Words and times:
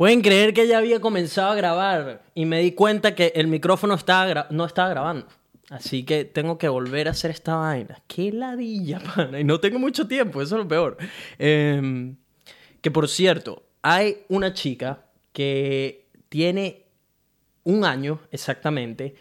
Pueden 0.00 0.22
creer 0.22 0.54
que 0.54 0.66
ya 0.66 0.78
había 0.78 0.98
comenzado 0.98 1.50
a 1.50 1.54
grabar 1.54 2.22
y 2.34 2.46
me 2.46 2.60
di 2.60 2.72
cuenta 2.72 3.14
que 3.14 3.34
el 3.34 3.48
micrófono 3.48 3.98
no 4.48 4.64
estaba 4.64 4.88
grabando. 4.88 5.26
Así 5.68 6.04
que 6.04 6.24
tengo 6.24 6.56
que 6.56 6.70
volver 6.70 7.06
a 7.06 7.10
hacer 7.10 7.30
esta 7.30 7.56
vaina. 7.56 8.00
Qué 8.06 8.32
ladilla, 8.32 8.98
pana. 9.14 9.38
Y 9.38 9.44
no 9.44 9.60
tengo 9.60 9.78
mucho 9.78 10.08
tiempo, 10.08 10.40
eso 10.40 10.56
es 10.56 10.62
lo 10.62 10.66
peor. 10.66 10.96
Em, 11.38 12.16
que 12.80 12.90
por 12.90 13.10
cierto, 13.10 13.62
hay 13.82 14.22
una 14.30 14.54
chica 14.54 15.04
que 15.34 16.08
tiene 16.30 16.86
un 17.64 17.84
año 17.84 18.20
exactamente 18.30 19.16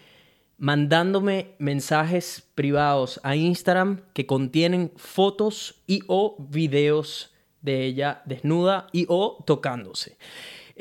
mandándome 0.58 1.56
mensajes 1.60 2.48
privados 2.56 3.20
a 3.24 3.36
Instagram 3.36 4.00
que 4.14 4.26
contienen 4.26 4.94
fotos 4.96 5.82
y 5.88 6.04
o 6.08 6.38
videos 6.40 7.36
de 7.62 7.84
ella 7.84 8.22
desnuda 8.24 8.88
y 8.94 9.08
o 9.10 9.44
tocándose. 9.46 10.18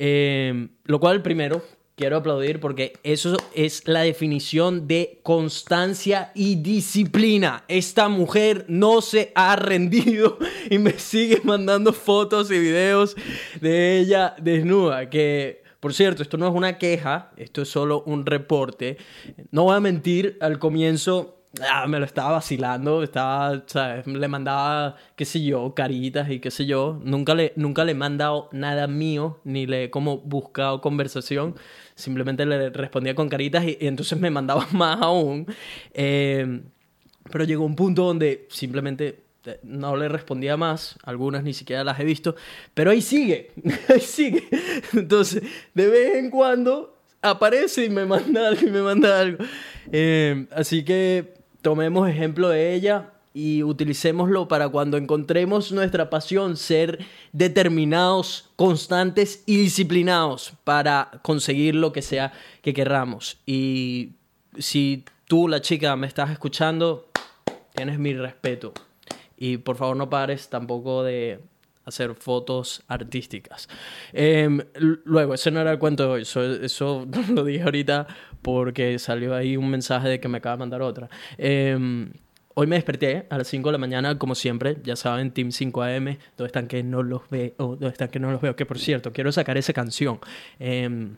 Em, 0.01 0.69
lo 0.85 1.01
cual 1.01 1.23
primero 1.23 1.61
quiero 1.97 2.19
aplaudir 2.19 2.61
porque 2.61 2.93
eso 3.03 3.37
es 3.53 3.83
la 3.89 4.03
definición 4.03 4.87
de 4.87 5.19
constancia 5.25 6.31
y 6.37 6.55
disciplina. 6.55 7.65
Esta 7.67 8.09
mujer 8.09 8.65
no 8.69 9.01
se 9.01 9.33
ha 9.35 9.57
rendido 9.57 10.39
y 10.71 10.79
me 10.79 10.93
sigue 10.93 11.41
mandando 11.43 11.93
fotos 11.93 12.49
y 12.53 12.61
videos 12.61 13.17
de 13.61 13.99
ella 13.99 14.37
desnuda. 14.41 15.11
Que, 15.11 15.65
por 15.81 15.93
cierto, 15.93 16.23
esto 16.23 16.37
no 16.37 16.47
es 16.47 16.55
una 16.55 16.79
queja, 16.79 17.33
esto 17.37 17.63
es 17.63 17.69
solo 17.69 18.05
un 18.07 18.25
reporte. 18.25 18.99
No 19.51 19.65
voy 19.65 19.75
a 19.75 19.81
mentir, 19.81 20.39
al 20.41 20.61
comienzo 20.61 21.38
ah, 21.71 21.87
me 21.87 21.99
lo 21.99 22.05
estaba 22.05 22.33
vacilando, 22.33 23.03
estaba, 23.03 23.63
¿sabes? 23.67 24.07
Le 24.07 24.29
mandaba, 24.29 24.97
qué 25.17 25.25
sé 25.25 25.43
yo, 25.43 25.75
caritas 25.75 26.31
y 26.31 26.41
qué 26.41 26.51
sé 26.51 26.67
yo. 26.67 27.01
Nunca 27.05 27.35
le, 27.35 27.53
nunca 27.57 27.85
le 27.85 27.93
he 27.93 27.95
mandado 27.95 28.49
nada 28.53 28.87
mío, 28.87 29.41
ni 29.45 29.67
le 29.67 29.85
he 29.85 29.91
como 29.91 30.19
buscado 30.19 30.81
conversación. 30.81 31.57
Simplemente 31.95 32.47
le 32.47 32.71
respondía 32.71 33.15
con 33.15 33.29
caritas 33.29 33.65
y, 33.65 33.77
entonces 33.81 34.19
me 34.19 34.31
mandaba 34.31 34.67
más 34.73 35.01
aún. 35.01 35.47
Eh, 35.95 36.63
pero 37.31 37.45
llegó 37.45 37.65
un 37.65 37.77
punto 37.77 38.05
donde 38.05 38.47
simplemente 38.51 39.25
eh, 39.45 39.61
no 39.63 39.97
le 39.97 40.09
respondía 40.09 40.57
más, 40.57 40.99
algunas 41.05 41.43
ni 41.45 41.55
siquiera 41.55 41.85
las 41.85 42.01
he 42.01 42.05
visto, 42.05 42.37
pero 42.75 42.91
ahí 42.91 43.03
sigue, 43.03 43.53
ahí 43.89 44.01
sigue. 44.01 44.49
Entonces, 44.93 45.43
de 45.75 45.89
vez 45.89 46.17
en 46.17 46.31
cuando 46.31 46.99
aparece 47.23 47.85
y 47.85 47.91
me 47.91 48.07
manda 48.07 48.49
algo 48.49 48.67
y 48.67 48.71
me 48.71 48.83
manda 48.83 49.21
algo. 49.21 49.45
Eh, 49.91 50.47
así 50.53 50.85
que 50.85 51.38
tomemos 51.69 52.09
ejemplo 52.09 52.49
de 52.49 52.73
ella 52.73 53.11
y 53.35 53.63
utilicémoslo 53.63 54.49
para 54.49 54.71
cuando 54.71 54.97
encontremos 54.97 55.71
nuestra 55.71 56.09
pasión, 56.09 56.57
ser 56.57 57.05
determinados, 57.33 58.49
constantes 58.57 59.43
y 59.45 59.59
disciplinados 59.59 60.55
para 60.65 61.11
conseguir 61.21 61.75
lo 61.75 61.93
que 61.93 62.01
sea 62.01 62.33
que 62.63 62.73
querramos. 62.73 63.37
Y 63.45 64.13
si 64.57 65.05
tú, 65.27 65.47
la 65.47 65.61
chica, 65.61 65.95
me 65.95 66.07
estás 66.07 66.31
escuchando, 66.31 67.11
tienes 67.75 67.99
mi 67.99 68.15
respeto. 68.15 68.73
Y 69.37 69.59
por 69.59 69.77
favor 69.77 69.99
no 69.99 70.09
pares 70.09 70.49
tampoco 70.49 71.03
de 71.03 71.39
hacer 71.85 72.15
fotos 72.15 72.83
artísticas. 72.89 73.69
Em, 74.15 74.61
luego, 75.05 75.35
ese 75.35 75.51
no 75.51 75.61
era 75.61 75.73
el 75.73 75.79
cuento 75.79 76.05
de 76.05 76.09
hoy, 76.09 76.23
eso 76.23 77.07
lo 77.35 77.45
dije 77.45 77.63
ahorita 77.63 78.07
porque 78.43 78.99
salió 78.99 79.35
ahí 79.35 79.57
un 79.57 79.71
mensaje 79.71 80.09
de 80.09 80.21
que 80.21 80.29
me 80.29 80.39
acaba 80.39 80.57
de 80.57 80.61
mandar 80.61 80.83
otra. 80.83 81.09
Em, 81.37 82.13
hoy 82.55 82.67
me 82.67 82.77
desperté 82.77 83.27
a 83.31 83.39
las 83.39 83.49
5 83.49 83.69
de 83.69 83.73
la 83.73 83.79
mañana, 83.79 84.19
como 84.19 84.35
siempre, 84.35 84.77
ya 84.83 84.97
saben, 84.97 85.31
Team 85.31 85.51
5am, 85.51 86.19
¿dónde 86.37 86.47
están 86.47 86.67
que 86.67 86.83
no 86.83 87.03
los 87.03 87.29
veo? 87.31 87.53
¿Dónde 87.59 87.89
están 87.89 88.09
que 88.09 88.19
no 88.19 88.31
los 88.31 88.41
veo? 88.41 88.57
Que 88.57 88.67
por 88.67 88.79
cierto, 88.79 89.13
quiero 89.13 89.33
sacar 89.33 89.57
esa 89.57 89.73
canción. 89.73 90.19
Eh, 90.59 91.09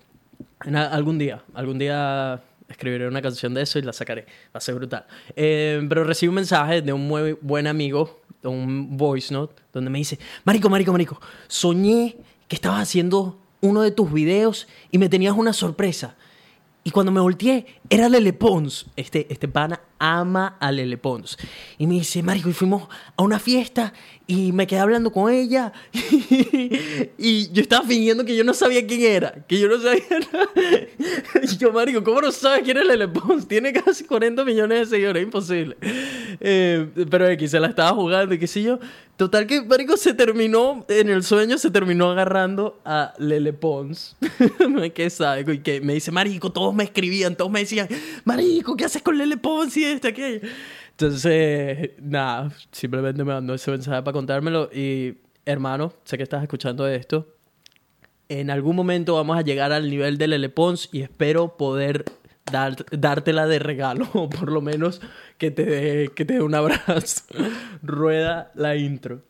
algún 0.74 1.18
día, 1.18 1.42
algún 1.54 1.78
día 1.78 2.42
escribiré 2.70 3.08
una 3.08 3.20
canción 3.20 3.52
de 3.52 3.62
eso 3.62 3.78
y 3.78 3.82
la 3.82 3.92
sacaré. 3.92 4.22
Va 4.54 4.58
a 4.58 4.60
ser 4.60 4.74
brutal. 4.74 5.04
Eh, 5.36 5.84
pero 5.88 6.04
recibí 6.04 6.28
un 6.28 6.36
mensaje 6.36 6.82
de 6.82 6.92
un 6.92 7.06
muy 7.06 7.36
buen 7.41 7.66
amigo, 7.66 8.20
un 8.42 8.97
voice 8.97 9.34
note, 9.34 9.62
donde 9.72 9.91
me 9.91 9.98
dice, 9.98 10.19
Marico, 10.44 10.70
Marico, 10.70 10.92
Marico, 10.92 11.20
soñé 11.48 12.16
que 12.48 12.56
estabas 12.56 12.82
haciendo 12.82 13.38
uno 13.60 13.82
de 13.82 13.91
tus 13.91 14.12
videos 14.12 14.69
y 14.91 14.98
me 14.98 15.09
tenías 15.09 15.34
una 15.36 15.53
sorpresa. 15.53 16.16
Y 16.82 16.91
cuando 16.91 17.12
me 17.12 17.20
volteé, 17.20 17.66
era 17.91 18.08
Lele 18.08 18.32
Pons. 18.32 18.86
Este, 18.96 19.26
este 19.30 19.48
pana 19.48 19.80
ama 19.98 20.56
a 20.58 20.72
Lele 20.72 20.96
Pons. 20.96 21.36
Y 21.78 21.86
me 21.86 21.94
dice, 21.94 22.22
Marico, 22.22 22.48
y 22.48 22.54
fuimos 22.54 22.88
a 23.16 23.22
una 23.22 23.38
fiesta 23.38 23.92
y 24.30 24.52
me 24.52 24.64
quedé 24.64 24.78
hablando 24.78 25.10
con 25.10 25.32
ella. 25.32 25.72
y 25.92 27.50
yo 27.52 27.62
estaba 27.62 27.84
fingiendo 27.84 28.24
que 28.24 28.36
yo 28.36 28.44
no 28.44 28.54
sabía 28.54 28.86
quién 28.86 29.02
era. 29.02 29.44
Que 29.48 29.58
yo 29.58 29.66
no 29.66 29.80
sabía 29.80 30.04
nada. 30.32 30.48
y 31.42 31.56
yo, 31.56 31.72
Marico, 31.72 32.04
¿cómo 32.04 32.20
no 32.20 32.30
sabes 32.30 32.62
quién 32.62 32.76
es 32.76 32.86
Lele 32.86 33.08
Pons? 33.08 33.48
Tiene 33.48 33.72
casi 33.72 34.04
40 34.04 34.44
millones 34.44 34.78
de 34.78 34.96
seguidores, 34.96 35.24
imposible. 35.24 35.76
Eh, 35.82 36.86
pero 37.10 37.28
X 37.28 37.50
se 37.50 37.58
la 37.58 37.66
estaba 37.66 37.91
jugando 37.91 38.32
y 38.32 38.38
qué 38.38 38.46
sé 38.46 38.62
yo. 38.62 38.78
Total 39.16 39.46
que, 39.48 39.62
marico, 39.62 39.96
se 39.96 40.14
terminó, 40.14 40.86
en 40.88 41.10
el 41.10 41.24
sueño 41.24 41.58
se 41.58 41.70
terminó 41.70 42.10
agarrando 42.10 42.80
a 42.84 43.12
Lele 43.18 43.52
Pons. 43.52 44.16
¿Qué 44.94 45.10
sabe? 45.10 45.54
Y 45.54 45.58
que 45.58 45.80
me 45.80 45.94
dice, 45.94 46.12
marico, 46.12 46.52
todos 46.52 46.72
me 46.72 46.84
escribían, 46.84 47.36
todos 47.36 47.50
me 47.50 47.60
decían, 47.60 47.88
marico, 48.24 48.76
¿qué 48.76 48.84
haces 48.84 49.02
con 49.02 49.18
Lele 49.18 49.36
Pons 49.36 49.76
y 49.76 49.84
esto, 49.84 50.08
aquello? 50.08 50.41
Entonces, 51.00 51.93
nada, 51.99 52.53
simplemente 52.72 53.25
me 53.25 53.33
mandó 53.33 53.55
ese 53.55 53.71
mensaje 53.71 54.03
para 54.03 54.12
contármelo 54.12 54.69
y, 54.71 55.16
hermano, 55.47 55.94
sé 56.05 56.19
que 56.19 56.22
estás 56.25 56.43
escuchando 56.43 56.87
esto. 56.87 57.27
En 58.28 58.50
algún 58.50 58.77
momento 58.77 59.15
vamos 59.15 59.39
a 59.39 59.41
llegar 59.41 59.72
al 59.72 59.89
nivel 59.89 60.19
de 60.19 60.28
Lele 60.28 60.50
Pons 60.50 60.91
y 60.93 61.00
espero 61.00 61.56
poder 61.56 62.05
dar, 62.53 62.77
dártela 62.91 63.47
de 63.47 63.60
regalo, 63.60 64.10
o 64.12 64.28
por 64.28 64.53
lo 64.53 64.60
menos 64.60 65.00
que 65.39 65.50
te 65.50 65.65
dé, 65.65 66.10
que 66.15 66.27
te 66.27 66.34
dé 66.34 66.43
un 66.43 66.55
abrazo. 66.55 67.22
Rueda 67.83 68.53
la 68.55 68.77
intro. 68.77 69.22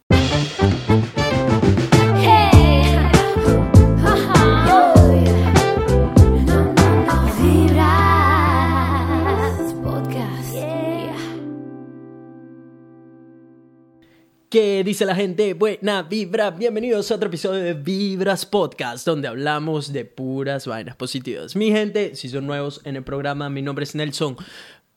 ¿Qué 14.50 14.82
dice 14.82 15.04
la 15.04 15.14
gente? 15.14 15.54
Buena 15.54 16.02
vibra, 16.02 16.50
bienvenidos 16.50 17.08
a 17.12 17.14
otro 17.14 17.28
episodio 17.28 17.62
de 17.62 17.72
Vibras 17.72 18.44
Podcast, 18.44 19.06
donde 19.06 19.28
hablamos 19.28 19.92
de 19.92 20.04
puras 20.04 20.66
vainas 20.66 20.96
positivas. 20.96 21.54
Mi 21.54 21.70
gente, 21.70 22.16
si 22.16 22.28
son 22.28 22.48
nuevos 22.48 22.80
en 22.82 22.96
el 22.96 23.04
programa, 23.04 23.48
mi 23.48 23.62
nombre 23.62 23.84
es 23.84 23.94
Nelson. 23.94 24.36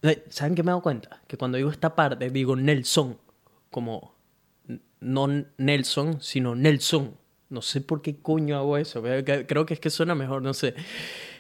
Eh, 0.02 0.24
¿Saben 0.30 0.56
qué 0.56 0.64
me 0.64 0.70
he 0.70 0.72
dado 0.72 0.82
cuenta? 0.82 1.22
Que 1.28 1.38
cuando 1.38 1.58
digo 1.58 1.70
esta 1.70 1.94
parte, 1.94 2.32
digo 2.32 2.56
Nelson, 2.56 3.20
como 3.70 4.16
no 5.02 5.46
Nelson, 5.60 6.20
sino 6.20 6.56
Nelson. 6.56 7.16
No 7.50 7.62
sé 7.62 7.82
por 7.82 8.02
qué 8.02 8.16
coño 8.24 8.58
hago 8.58 8.80
eso. 8.80 9.04
Creo 9.04 9.68
que 9.68 9.76
es 9.76 9.80
que 9.80 9.92
suena 9.92 10.16
mejor, 10.16 10.42
no 10.42 10.56
sé. 10.56 10.74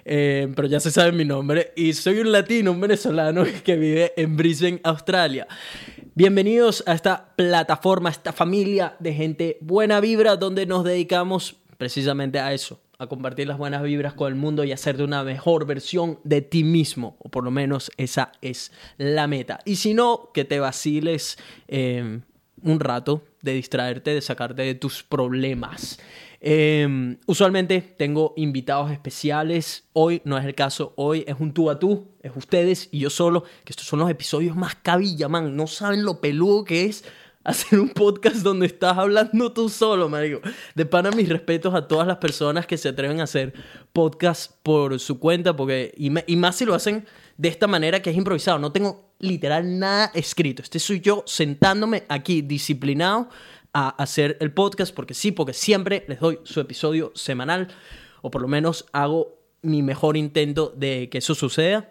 Eh, 0.05 0.53
pero 0.55 0.67
ya 0.67 0.79
se 0.79 0.91
sabe 0.91 1.13
mi 1.13 1.25
nombre. 1.25 1.73
Y 1.75 1.93
soy 1.93 2.19
un 2.19 2.31
latino, 2.31 2.73
un 2.73 2.79
venezolano 2.79 3.43
que 3.63 3.75
vive 3.75 4.13
en 4.15 4.37
Brisbane, 4.37 4.79
Australia. 4.83 5.47
Bienvenidos 6.15 6.83
a 6.85 6.93
esta 6.93 7.33
plataforma, 7.35 8.09
a 8.09 8.11
esta 8.11 8.33
familia 8.33 8.95
de 8.99 9.15
gente 9.15 9.57
buena 9.61 9.99
vibra 9.99 10.35
donde 10.35 10.67
nos 10.67 10.83
dedicamos 10.83 11.55
precisamente 11.79 12.37
a 12.37 12.53
eso, 12.53 12.79
a 12.99 13.07
compartir 13.07 13.47
las 13.47 13.57
buenas 13.57 13.81
vibras 13.81 14.13
con 14.13 14.31
el 14.31 14.35
mundo 14.35 14.63
y 14.63 14.71
hacerte 14.71 15.01
una 15.01 15.23
mejor 15.23 15.65
versión 15.65 16.19
de 16.23 16.43
ti 16.43 16.63
mismo, 16.63 17.17
o 17.17 17.29
por 17.29 17.43
lo 17.43 17.49
menos 17.49 17.89
esa 17.97 18.31
es 18.43 18.71
la 18.97 19.25
meta. 19.25 19.57
Y 19.65 19.77
si 19.77 19.95
no, 19.95 20.29
que 20.35 20.45
te 20.45 20.59
vaciles 20.59 21.39
eh, 21.67 22.19
un 22.61 22.79
rato 22.79 23.23
de 23.41 23.53
distraerte, 23.53 24.13
de 24.13 24.21
sacarte 24.21 24.61
de 24.61 24.75
tus 24.75 25.01
problemas. 25.01 25.99
Em, 26.45 27.15
usualmente 27.25 27.79
tengo 27.97 28.33
invitados 28.35 28.91
especiales. 28.91 29.85
Hoy 29.93 30.21
no 30.25 30.37
es 30.37 30.43
el 30.43 30.53
caso. 30.53 30.91
Hoy 30.97 31.23
es 31.25 31.37
un 31.39 31.53
tú 31.53 31.69
a 31.69 31.79
tú. 31.79 32.09
Es 32.21 32.33
ustedes 32.35 32.89
y 32.91 32.99
yo 32.99 33.09
solo. 33.09 33.45
Que 33.63 33.71
estos 33.71 33.87
son 33.87 33.99
los 33.99 34.09
episodios 34.09 34.53
más 34.53 34.75
cabilla, 34.75 35.29
man. 35.29 35.55
No 35.55 35.67
saben 35.67 36.03
lo 36.03 36.19
peludo 36.19 36.65
que 36.65 36.83
es 36.83 37.05
hacer 37.45 37.79
un 37.79 37.87
podcast 37.87 38.37
donde 38.37 38.65
estás 38.65 38.97
hablando 38.97 39.53
tú 39.53 39.69
solo, 39.69 40.09
marico. 40.09 40.41
De 40.75 40.85
pana 40.85 41.11
mis 41.11 41.29
respetos 41.29 41.73
a 41.73 41.87
todas 41.87 42.05
las 42.05 42.17
personas 42.17 42.67
que 42.67 42.77
se 42.77 42.89
atreven 42.89 43.21
a 43.21 43.23
hacer 43.23 43.53
podcast 43.93 44.51
por 44.63 44.99
su 44.99 45.19
cuenta. 45.19 45.55
Porque, 45.55 45.93
y, 45.95 46.11
y 46.29 46.35
más 46.35 46.57
si 46.57 46.65
lo 46.65 46.73
hacen 46.75 47.05
de 47.37 47.47
esta 47.47 47.67
manera 47.67 48.01
que 48.01 48.09
es 48.09 48.17
improvisado. 48.17 48.59
No 48.59 48.73
tengo 48.73 49.13
literal 49.19 49.79
nada 49.79 50.11
escrito. 50.13 50.61
Este 50.61 50.79
soy 50.79 50.99
yo 50.99 51.23
sentándome 51.25 52.03
aquí 52.09 52.41
disciplinado 52.41 53.29
a 53.73 53.89
hacer 53.89 54.37
el 54.39 54.51
podcast, 54.51 54.93
porque 54.93 55.13
sí, 55.13 55.31
porque 55.31 55.53
siempre 55.53 56.05
les 56.07 56.19
doy 56.19 56.39
su 56.43 56.59
episodio 56.59 57.11
semanal, 57.15 57.69
o 58.21 58.31
por 58.31 58.41
lo 58.41 58.47
menos 58.47 58.85
hago 58.93 59.39
mi 59.61 59.81
mejor 59.81 60.15
intento 60.15 60.73
de 60.75 61.09
que 61.09 61.17
eso 61.17 61.35
suceda. 61.35 61.89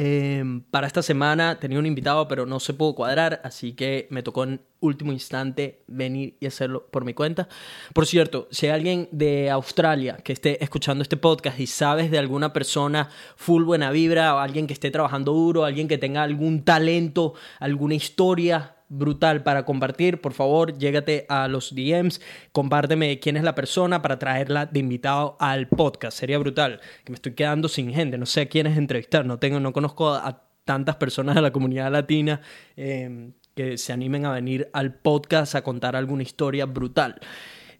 Em, 0.00 0.60
para 0.60 0.86
esta 0.86 1.02
semana 1.02 1.58
tenía 1.58 1.78
un 1.78 1.86
invitado, 1.86 2.28
pero 2.28 2.46
no 2.46 2.60
se 2.60 2.72
pudo 2.72 2.94
cuadrar, 2.94 3.40
así 3.42 3.72
que 3.72 4.06
me 4.10 4.22
tocó 4.22 4.44
en 4.44 4.60
último 4.78 5.12
instante 5.12 5.82
venir 5.88 6.36
y 6.38 6.46
hacerlo 6.46 6.86
por 6.88 7.04
mi 7.04 7.14
cuenta. 7.14 7.48
Por 7.92 8.06
cierto, 8.06 8.46
si 8.52 8.66
hay 8.66 8.72
alguien 8.72 9.08
de 9.10 9.50
Australia 9.50 10.16
que 10.22 10.32
esté 10.32 10.62
escuchando 10.62 11.02
este 11.02 11.16
podcast 11.16 11.58
y 11.58 11.66
sabes 11.66 12.12
de 12.12 12.18
alguna 12.18 12.52
persona 12.52 13.08
full 13.34 13.64
buena 13.64 13.90
vibra, 13.90 14.36
o 14.36 14.38
alguien 14.38 14.68
que 14.68 14.72
esté 14.72 14.92
trabajando 14.92 15.32
duro, 15.32 15.64
alguien 15.64 15.88
que 15.88 15.98
tenga 15.98 16.22
algún 16.22 16.62
talento, 16.62 17.34
alguna 17.58 17.96
historia 17.96 18.76
brutal 18.88 19.42
para 19.42 19.64
compartir, 19.64 20.20
por 20.20 20.32
favor, 20.32 20.76
llégate 20.78 21.26
a 21.28 21.48
los 21.48 21.74
DMs, 21.74 22.20
compárteme 22.52 23.18
quién 23.20 23.36
es 23.36 23.42
la 23.42 23.54
persona 23.54 24.02
para 24.02 24.18
traerla 24.18 24.66
de 24.66 24.80
invitado 24.80 25.36
al 25.40 25.68
podcast. 25.68 26.18
Sería 26.18 26.38
brutal, 26.38 26.80
que 27.04 27.12
me 27.12 27.16
estoy 27.16 27.32
quedando 27.34 27.68
sin 27.68 27.92
gente, 27.92 28.18
no 28.18 28.26
sé 28.26 28.42
a 28.42 28.48
quién 28.48 28.66
es 28.66 28.76
entrevistar, 28.78 29.26
no 29.26 29.38
tengo, 29.38 29.60
no 29.60 29.72
conozco 29.72 30.08
a, 30.10 30.44
tantas 30.64 30.96
personas 30.96 31.34
de 31.34 31.40
la 31.40 31.50
comunidad 31.50 31.90
latina 31.90 32.42
em, 32.76 33.32
que 33.54 33.78
se 33.78 33.94
animen 33.94 34.26
a 34.26 34.32
venir 34.32 34.68
al 34.74 34.92
podcast 34.92 35.54
a 35.54 35.62
contar 35.62 35.96
alguna 35.96 36.22
historia 36.22 36.66
brutal. 36.66 37.18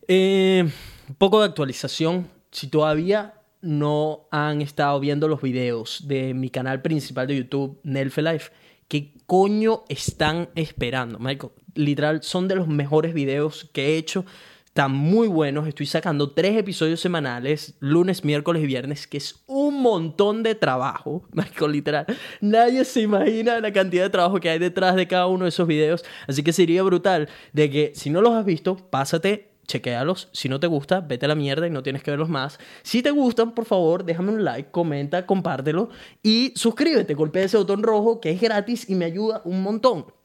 Un 0.09 0.73
poco 1.19 1.41
de 1.41 1.47
actualización, 1.49 2.29
si 2.51 2.69
todavía 2.69 3.35
no 3.61 4.29
han 4.31 4.63
estado 4.63 4.99
viendo 5.01 5.29
los 5.29 5.43
videos 5.43 6.07
de 6.07 6.33
mi 6.33 6.49
canal 6.49 6.81
principal 6.81 7.27
de 7.27 7.37
YouTube, 7.37 7.81
Nelfe 7.83 8.23
Life, 8.23 8.51
¿Qué 8.89 9.13
coño 9.27 9.85
están 9.91 10.49
esperando, 10.55 11.19
Michael? 11.19 11.53
Literal, 11.75 12.23
son 12.23 12.49
de 12.49 12.57
los 12.57 12.69
mejores 12.69 13.13
videos 13.13 13.69
que 13.75 13.89
he 13.89 13.97
hecho. 13.99 14.25
Están 14.65 14.93
muy 14.93 15.29
buenos. 15.29 15.69
Estoy 15.69 15.85
sacando 15.85 16.31
tres 16.31 16.57
episodios 16.57 16.99
semanales, 16.99 17.75
lunes, 17.81 18.25
miércoles 18.25 18.63
y 18.63 18.67
viernes, 18.67 19.07
que 19.07 19.19
es 19.19 19.43
un 19.47 19.83
montón 19.83 20.43
de 20.43 20.55
trabajo. 20.55 21.23
Michael, 21.33 21.73
literal. 21.73 22.07
Nadie 22.41 22.83
se 22.87 23.03
imagina 23.03 23.61
la 23.61 23.75
cantidad 23.75 24.05
de 24.05 24.11
trabajo 24.11 24.41
que 24.41 24.49
hay 24.49 24.59
detrás 24.59 24.97
de 24.97 25.07
cada 25.07 25.27
uno 25.27 25.45
de 25.45 25.51
esos 25.51 25.69
videos. 25.69 26.03
Así 26.27 26.43
que 26.43 26.55
sería 26.55 26.83
brutal 26.83 27.29
de 27.53 27.69
que 27.69 27.93
si 27.95 28.09
no 28.09 28.23
los 28.23 28.33
has 28.33 28.47
visto, 28.47 28.77
pásate 28.77 29.48
chequéalos. 29.69 30.29
Si 30.33 30.49
no 30.49 30.59
te 30.59 30.67
gusta, 30.67 31.01
vete 31.01 31.27
a 31.27 31.29
la 31.29 31.37
mierda 31.37 31.67
y 31.67 31.71
no 31.71 31.85
tienes 31.85 32.03
que 32.03 32.11
verlos 32.11 32.29
más. 32.29 32.59
Si 32.83 33.03
te 33.03 33.13
gustan, 33.13 33.55
por 33.55 33.67
favor, 33.67 34.05
déjame 34.05 34.33
un 34.33 34.45
like, 34.45 34.71
comenta, 34.73 35.27
compártelo 35.27 35.91
y 36.23 36.53
suscríbete. 36.57 37.15
Golpea 37.15 37.45
ese 37.45 37.59
botón 37.59 37.85
rojo 37.85 38.21
que 38.21 38.31
es 38.31 38.41
gratis 38.41 38.91
y 38.91 38.97
me 38.97 39.05
ayuda 39.05 39.43
un 39.45 39.63
montón 39.63 40.18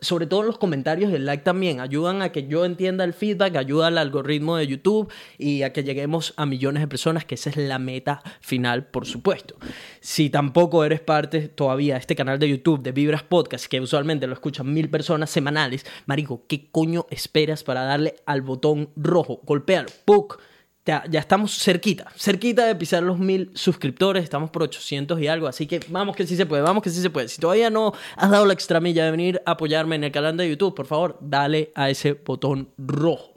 sobre 0.00 0.26
todo 0.26 0.42
los 0.42 0.58
comentarios 0.58 1.12
del 1.12 1.26
like 1.26 1.44
también 1.44 1.80
ayudan 1.80 2.22
a 2.22 2.32
que 2.32 2.46
yo 2.46 2.64
entienda 2.64 3.04
el 3.04 3.12
feedback, 3.12 3.56
ayuda 3.56 3.88
al 3.88 3.98
algoritmo 3.98 4.56
de 4.56 4.66
YouTube 4.66 5.12
y 5.36 5.62
a 5.62 5.72
que 5.72 5.84
lleguemos 5.84 6.34
a 6.36 6.46
millones 6.46 6.82
de 6.82 6.88
personas, 6.88 7.24
que 7.24 7.34
esa 7.34 7.50
es 7.50 7.56
la 7.56 7.78
meta 7.78 8.22
final, 8.40 8.86
por 8.86 9.06
supuesto. 9.06 9.56
Si 10.00 10.30
tampoco 10.30 10.84
eres 10.84 11.00
parte 11.00 11.48
todavía 11.48 11.94
de 11.94 12.00
este 12.00 12.16
canal 12.16 12.38
de 12.38 12.48
YouTube 12.48 12.82
de 12.82 12.92
Vibras 12.92 13.22
Podcast, 13.22 13.66
que 13.66 13.80
usualmente 13.80 14.26
lo 14.26 14.34
escuchan 14.34 14.72
mil 14.72 14.88
personas 14.88 15.30
semanales, 15.30 15.84
marico, 16.06 16.44
¿qué 16.46 16.68
coño 16.70 17.06
esperas 17.10 17.62
para 17.62 17.82
darle 17.82 18.16
al 18.26 18.42
botón 18.42 18.90
rojo? 18.96 19.40
Golpéalo, 19.44 19.88
¡puc! 20.04 20.40
Ya, 20.88 21.20
estamos 21.20 21.58
cerquita, 21.58 22.06
cerquita 22.16 22.66
de 22.66 22.74
pisar 22.74 23.02
los 23.02 23.18
mil 23.18 23.50
suscriptores, 23.54 24.24
estamos 24.24 24.48
por 24.48 24.62
800 24.62 25.20
y 25.20 25.26
algo, 25.26 25.46
así 25.46 25.66
que 25.66 25.80
vamos 25.88 26.16
que 26.16 26.26
sí 26.26 26.34
se 26.34 26.46
puede, 26.46 26.62
vamos 26.62 26.82
que 26.82 26.88
sí 26.88 27.02
se 27.02 27.10
puede. 27.10 27.28
Si 27.28 27.40
todavía 27.40 27.68
no 27.68 27.92
has 28.16 28.30
dado 28.30 28.46
la 28.46 28.54
extramilla 28.54 29.04
de 29.04 29.10
venir 29.10 29.42
a 29.44 29.52
apoyarme 29.52 29.96
en 29.96 30.04
el 30.04 30.12
canal 30.12 30.36
de 30.36 30.48
YouTube, 30.48 30.74
por 30.74 30.86
favor, 30.86 31.18
dale 31.20 31.72
a 31.74 31.90
ese 31.90 32.14
botón 32.14 32.70
rojo. 32.78 33.34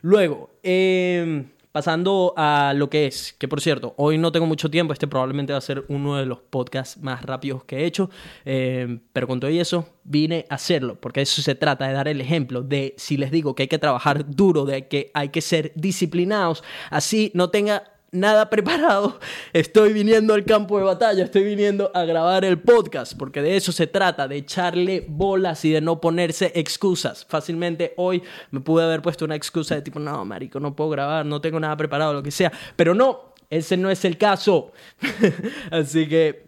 Luego, 0.00 0.50
eh, 0.62 1.44
Pasando 1.74 2.34
a 2.36 2.72
lo 2.72 2.88
que 2.88 3.08
es, 3.08 3.32
que 3.36 3.48
por 3.48 3.60
cierto, 3.60 3.94
hoy 3.96 4.16
no 4.16 4.30
tengo 4.30 4.46
mucho 4.46 4.70
tiempo, 4.70 4.92
este 4.92 5.08
probablemente 5.08 5.52
va 5.52 5.58
a 5.58 5.60
ser 5.60 5.84
uno 5.88 6.14
de 6.14 6.24
los 6.24 6.38
podcasts 6.38 7.02
más 7.02 7.22
rápidos 7.22 7.64
que 7.64 7.78
he 7.78 7.84
hecho, 7.84 8.10
eh, 8.44 9.00
pero 9.12 9.26
con 9.26 9.40
todo 9.40 9.50
eso 9.50 9.84
vine 10.04 10.46
a 10.50 10.54
hacerlo, 10.54 11.00
porque 11.00 11.22
eso 11.22 11.42
se 11.42 11.56
trata 11.56 11.88
de 11.88 11.94
dar 11.94 12.06
el 12.06 12.20
ejemplo 12.20 12.62
de 12.62 12.94
si 12.96 13.16
les 13.16 13.32
digo 13.32 13.56
que 13.56 13.64
hay 13.64 13.68
que 13.68 13.80
trabajar 13.80 14.24
duro, 14.24 14.64
de 14.64 14.86
que 14.86 15.10
hay 15.14 15.30
que 15.30 15.40
ser 15.40 15.72
disciplinados, 15.74 16.62
así 16.90 17.32
no 17.34 17.50
tenga 17.50 17.93
nada 18.14 18.48
preparado, 18.50 19.18
estoy 19.52 19.92
viniendo 19.92 20.32
al 20.32 20.44
campo 20.44 20.78
de 20.78 20.84
batalla, 20.84 21.24
estoy 21.24 21.44
viniendo 21.44 21.90
a 21.94 22.04
grabar 22.04 22.44
el 22.44 22.58
podcast, 22.58 23.14
porque 23.18 23.42
de 23.42 23.56
eso 23.56 23.72
se 23.72 23.86
trata, 23.86 24.26
de 24.28 24.36
echarle 24.36 25.04
bolas 25.06 25.64
y 25.64 25.70
de 25.72 25.80
no 25.80 26.00
ponerse 26.00 26.52
excusas. 26.54 27.26
Fácilmente 27.28 27.92
hoy 27.96 28.22
me 28.50 28.60
pude 28.60 28.84
haber 28.84 29.02
puesto 29.02 29.24
una 29.24 29.36
excusa 29.36 29.74
de 29.74 29.82
tipo, 29.82 29.98
no, 29.98 30.24
marico, 30.24 30.60
no 30.60 30.74
puedo 30.74 30.90
grabar, 30.90 31.26
no 31.26 31.40
tengo 31.40 31.60
nada 31.60 31.76
preparado, 31.76 32.14
lo 32.14 32.22
que 32.22 32.30
sea, 32.30 32.52
pero 32.76 32.94
no, 32.94 33.34
ese 33.50 33.76
no 33.76 33.90
es 33.90 34.04
el 34.04 34.16
caso. 34.16 34.72
Así 35.70 36.08
que 36.08 36.44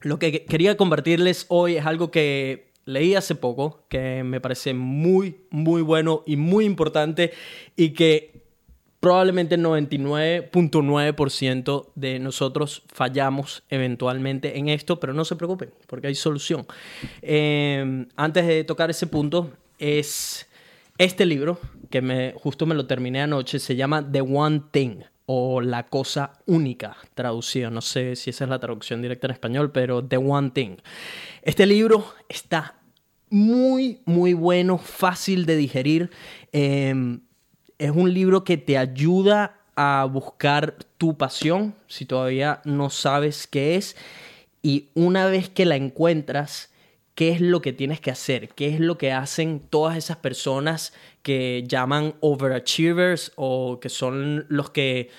lo 0.00 0.18
que 0.18 0.44
quería 0.44 0.76
compartirles 0.76 1.46
hoy 1.48 1.76
es 1.76 1.86
algo 1.86 2.10
que 2.10 2.72
leí 2.84 3.14
hace 3.14 3.34
poco, 3.34 3.84
que 3.88 4.24
me 4.24 4.40
parece 4.40 4.74
muy, 4.74 5.36
muy 5.50 5.82
bueno 5.82 6.22
y 6.26 6.36
muy 6.36 6.64
importante 6.64 7.32
y 7.76 7.90
que 7.90 8.31
probablemente 9.02 9.56
el 9.56 9.64
99.9% 9.64 11.88
de 11.96 12.20
nosotros 12.20 12.84
fallamos 12.86 13.64
eventualmente 13.68 14.56
en 14.58 14.68
esto, 14.68 15.00
pero 15.00 15.12
no 15.12 15.24
se 15.24 15.34
preocupen, 15.34 15.70
porque 15.88 16.06
hay 16.06 16.14
solución. 16.14 16.64
Em, 17.20 18.06
antes 18.14 18.46
de 18.46 18.62
tocar 18.62 18.90
ese 18.90 19.08
punto, 19.08 19.50
es 19.80 20.48
este 20.98 21.26
libro, 21.26 21.58
que 21.90 22.32
justo 22.36 22.64
me 22.64 22.76
lo 22.76 22.86
terminé 22.86 23.22
anoche, 23.22 23.58
se 23.58 23.74
llama 23.74 24.08
The 24.08 24.20
One 24.20 24.62
Thing 24.70 25.00
o 25.26 25.60
La 25.60 25.88
Cosa 25.88 26.34
Única, 26.46 26.96
traducido. 27.14 27.72
No 27.72 27.80
sé 27.80 28.14
si 28.14 28.30
esa 28.30 28.44
es 28.44 28.50
la 28.50 28.60
traducción 28.60 29.02
directa 29.02 29.26
en 29.26 29.32
español, 29.32 29.72
pero 29.72 30.04
The 30.04 30.18
One 30.18 30.50
Thing. 30.50 30.76
Este 31.42 31.66
libro 31.66 32.06
está 32.28 32.78
muy, 33.30 33.98
muy 34.04 34.32
bueno, 34.32 34.78
fácil 34.78 35.44
de 35.44 35.56
digerir. 35.56 36.10
Eh, 36.52 37.18
es 37.78 37.90
un 37.90 38.12
libro 38.12 38.44
que 38.44 38.56
te 38.56 38.78
ayuda 38.78 39.58
a 39.76 40.06
buscar 40.10 40.76
tu 40.98 41.16
pasión, 41.16 41.74
si 41.86 42.04
todavía 42.04 42.60
no 42.64 42.90
sabes 42.90 43.46
qué 43.46 43.76
es, 43.76 43.96
y 44.62 44.88
una 44.94 45.26
vez 45.26 45.48
que 45.48 45.64
la 45.64 45.76
encuentras, 45.76 46.70
qué 47.14 47.30
es 47.30 47.40
lo 47.40 47.60
que 47.60 47.72
tienes 47.72 48.00
que 48.00 48.10
hacer, 48.10 48.48
qué 48.50 48.68
es 48.68 48.80
lo 48.80 48.98
que 48.98 49.12
hacen 49.12 49.60
todas 49.60 49.96
esas 49.96 50.16
personas 50.18 50.92
que 51.22 51.64
llaman 51.66 52.14
overachievers 52.20 53.32
o 53.36 53.80
que 53.80 53.88
son 53.88 54.46
los 54.48 54.70
que 54.70 55.10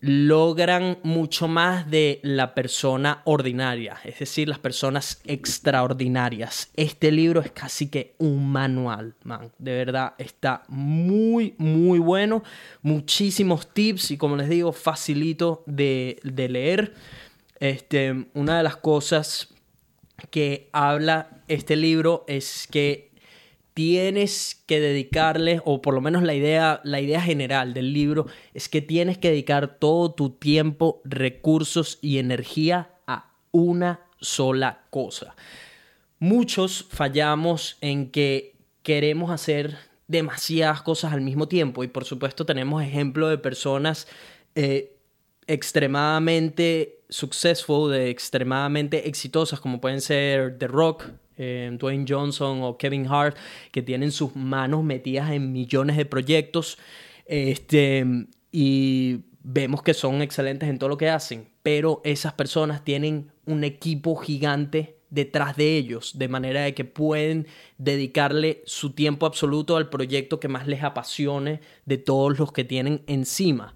logran 0.00 0.98
mucho 1.02 1.46
más 1.46 1.90
de 1.90 2.20
la 2.22 2.54
persona 2.54 3.20
ordinaria, 3.24 3.98
es 4.04 4.18
decir, 4.18 4.48
las 4.48 4.58
personas 4.58 5.20
extraordinarias. 5.26 6.70
Este 6.74 7.12
libro 7.12 7.40
es 7.42 7.50
casi 7.50 7.88
que 7.88 8.14
un 8.18 8.50
manual, 8.50 9.14
man. 9.24 9.52
De 9.58 9.72
verdad, 9.72 10.14
está 10.16 10.62
muy, 10.68 11.54
muy 11.58 11.98
bueno. 11.98 12.42
Muchísimos 12.80 13.72
tips 13.74 14.12
y 14.12 14.16
como 14.16 14.36
les 14.36 14.48
digo, 14.48 14.72
facilito 14.72 15.62
de, 15.66 16.18
de 16.22 16.48
leer. 16.48 16.94
Este, 17.58 18.26
una 18.32 18.56
de 18.56 18.62
las 18.62 18.76
cosas 18.76 19.48
que 20.30 20.70
habla 20.72 21.42
este 21.46 21.76
libro 21.76 22.24
es 22.26 22.66
que 22.70 23.09
tienes 23.80 24.62
que 24.66 24.78
dedicarle, 24.78 25.62
o 25.64 25.80
por 25.80 25.94
lo 25.94 26.02
menos 26.02 26.22
la 26.22 26.34
idea, 26.34 26.82
la 26.84 27.00
idea 27.00 27.22
general 27.22 27.72
del 27.72 27.94
libro, 27.94 28.26
es 28.52 28.68
que 28.68 28.82
tienes 28.82 29.16
que 29.16 29.30
dedicar 29.30 29.78
todo 29.78 30.12
tu 30.12 30.28
tiempo, 30.28 31.00
recursos 31.02 31.98
y 32.02 32.18
energía 32.18 32.90
a 33.06 33.32
una 33.52 34.00
sola 34.20 34.82
cosa. 34.90 35.34
Muchos 36.18 36.88
fallamos 36.90 37.78
en 37.80 38.10
que 38.10 38.54
queremos 38.82 39.30
hacer 39.30 39.78
demasiadas 40.08 40.82
cosas 40.82 41.14
al 41.14 41.22
mismo 41.22 41.48
tiempo 41.48 41.82
y 41.82 41.88
por 41.88 42.04
supuesto 42.04 42.44
tenemos 42.44 42.82
ejemplos 42.82 43.30
de 43.30 43.38
personas 43.38 44.08
eh, 44.56 44.94
extremadamente 45.46 47.00
successful, 47.08 47.90
de 47.90 48.10
extremadamente 48.10 49.08
exitosas 49.08 49.58
como 49.58 49.80
pueden 49.80 50.02
ser 50.02 50.58
The 50.58 50.66
Rock, 50.66 51.06
eh, 51.42 51.70
Dwayne 51.72 52.04
Johnson 52.06 52.62
o 52.62 52.76
Kevin 52.76 53.06
Hart, 53.06 53.36
que 53.72 53.80
tienen 53.80 54.12
sus 54.12 54.36
manos 54.36 54.84
metidas 54.84 55.30
en 55.30 55.52
millones 55.52 55.96
de 55.96 56.04
proyectos 56.04 56.76
este, 57.24 58.04
y 58.52 59.20
vemos 59.42 59.82
que 59.82 59.94
son 59.94 60.20
excelentes 60.20 60.68
en 60.68 60.78
todo 60.78 60.90
lo 60.90 60.98
que 60.98 61.08
hacen, 61.08 61.48
pero 61.62 62.02
esas 62.04 62.34
personas 62.34 62.84
tienen 62.84 63.32
un 63.46 63.64
equipo 63.64 64.16
gigante 64.16 64.96
detrás 65.08 65.56
de 65.56 65.76
ellos, 65.76 66.18
de 66.18 66.28
manera 66.28 66.62
de 66.62 66.74
que 66.74 66.84
pueden 66.84 67.46
dedicarle 67.78 68.62
su 68.66 68.92
tiempo 68.92 69.26
absoluto 69.26 69.76
al 69.76 69.88
proyecto 69.88 70.40
que 70.40 70.48
más 70.48 70.66
les 70.66 70.82
apasione 70.82 71.60
de 71.86 71.98
todos 71.98 72.38
los 72.38 72.52
que 72.52 72.64
tienen 72.64 73.02
encima. 73.06 73.74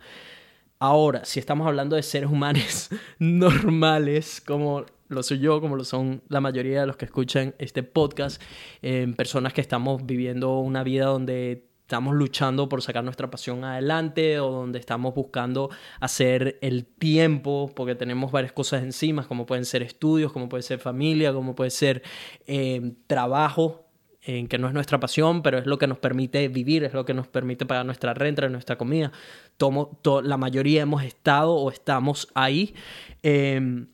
Ahora, 0.79 1.25
si 1.25 1.41
estamos 1.41 1.67
hablando 1.67 1.97
de 1.97 2.03
seres 2.03 2.31
humanos 2.31 2.91
normales, 3.19 4.43
como 4.45 4.85
lo 5.09 5.23
soy 5.23 5.39
yo, 5.39 5.61
como 5.61 5.77
lo 5.77 5.85
son 5.85 6.23
la 6.29 6.41
mayoría 6.41 6.81
de 6.81 6.87
los 6.87 6.97
que 6.97 7.05
escuchan 7.05 7.55
este 7.59 7.83
podcast, 7.83 8.41
en 8.83 9.15
personas 9.15 9.53
que 9.53 9.61
estamos 9.61 10.05
viviendo 10.07 10.59
una 10.59 10.83
vida 10.83 11.07
donde 11.07 11.67
estamos 11.85 12.15
luchando 12.15 12.67
por 12.69 12.81
sacar 12.81 13.05
nuestra 13.05 13.31
pasión 13.31 13.63
adelante 13.63 14.41
o 14.41 14.51
donde 14.51 14.79
estamos 14.79 15.15
buscando 15.15 15.69
hacer 16.01 16.59
el 16.63 16.87
tiempo 16.87 17.71
porque 17.77 17.95
tenemos 17.95 18.33
varias 18.33 18.53
cosas 18.53 18.83
encima, 18.83 19.29
como 19.29 19.45
pueden 19.45 19.67
ser 19.67 19.83
estudios, 19.83 20.33
como 20.33 20.49
puede 20.49 20.63
ser 20.63 20.79
familia, 20.79 21.35
como 21.35 21.55
puede 21.55 21.71
ser 21.71 22.03
eh, 22.47 22.95
trabajo, 23.07 23.85
en 24.27 24.49
que 24.49 24.57
no 24.57 24.69
es 24.69 24.75
nuestra 24.75 24.99
pasión, 24.99 25.43
pero 25.43 25.59
es 25.59 25.67
lo 25.67 25.79
que 25.79 25.87
nos 25.87 25.99
permite 25.99 26.49
vivir, 26.49 26.85
es 26.85 26.95
lo 26.95 27.05
que 27.05 27.13
nos 27.13 27.29
permite 27.29 27.67
pagar 27.67 27.85
nuestra 27.85 28.15
renta, 28.15 28.49
nuestra 28.49 28.77
comida. 28.79 29.13
Tomo, 29.59 30.01
la 30.23 30.39
mayoría 30.39 30.83
hemos 30.83 31.03
estado 31.05 31.55
o 31.55 31.71
estamos 31.71 32.29
ahí. 32.35 32.75
Em, 33.23 33.89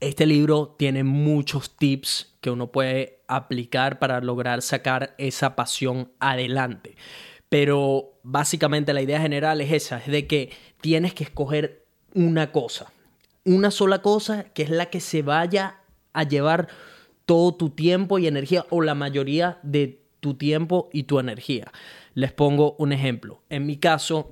este 0.00 0.26
libro 0.26 0.74
tiene 0.78 1.04
muchos 1.04 1.76
tips 1.76 2.34
que 2.40 2.50
uno 2.50 2.70
puede 2.70 3.20
aplicar 3.28 3.98
para 3.98 4.20
lograr 4.20 4.62
sacar 4.62 5.14
esa 5.18 5.56
pasión 5.56 6.10
adelante. 6.20 6.96
Pero 7.48 8.18
básicamente 8.22 8.92
la 8.92 9.02
idea 9.02 9.20
general 9.20 9.60
es 9.60 9.72
esa, 9.72 9.98
es 9.98 10.06
de 10.06 10.26
que 10.26 10.50
tienes 10.80 11.14
que 11.14 11.24
escoger 11.24 11.84
una 12.14 12.52
cosa, 12.52 12.92
una 13.44 13.70
sola 13.70 14.02
cosa 14.02 14.44
que 14.44 14.62
es 14.62 14.70
la 14.70 14.86
que 14.86 15.00
se 15.00 15.22
vaya 15.22 15.80
a 16.12 16.24
llevar 16.24 16.68
todo 17.24 17.54
tu 17.54 17.70
tiempo 17.70 18.18
y 18.18 18.26
energía 18.26 18.66
o 18.70 18.82
la 18.82 18.94
mayoría 18.94 19.58
de 19.62 20.00
tu 20.20 20.34
tiempo 20.34 20.88
y 20.92 21.04
tu 21.04 21.18
energía. 21.18 21.70
Les 22.16 22.32
pongo 22.32 22.76
un 22.78 22.94
ejemplo. 22.94 23.42
En 23.50 23.66
mi 23.66 23.76
caso, 23.76 24.30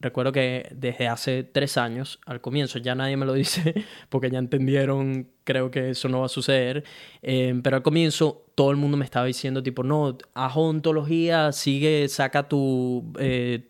recuerdo 0.00 0.32
que 0.32 0.68
desde 0.74 1.06
hace 1.06 1.44
tres 1.44 1.78
años, 1.78 2.18
al 2.26 2.40
comienzo, 2.40 2.80
ya 2.80 2.96
nadie 2.96 3.16
me 3.16 3.24
lo 3.24 3.34
dice 3.44 3.72
porque 4.08 4.30
ya 4.32 4.40
entendieron, 4.40 5.28
creo 5.44 5.70
que 5.70 5.90
eso 5.90 6.08
no 6.08 6.18
va 6.20 6.26
a 6.26 6.28
suceder, 6.28 6.82
eh, 7.22 7.54
pero 7.62 7.76
al 7.76 7.84
comienzo 7.84 8.46
todo 8.56 8.72
el 8.72 8.78
mundo 8.78 8.96
me 8.96 9.04
estaba 9.04 9.26
diciendo 9.26 9.62
tipo, 9.62 9.84
no, 9.84 10.18
haz 10.34 10.56
ontología, 10.56 11.52
sigue, 11.52 12.08
saca 12.08 12.48
tu... 12.48 13.12
Eh, 13.20 13.68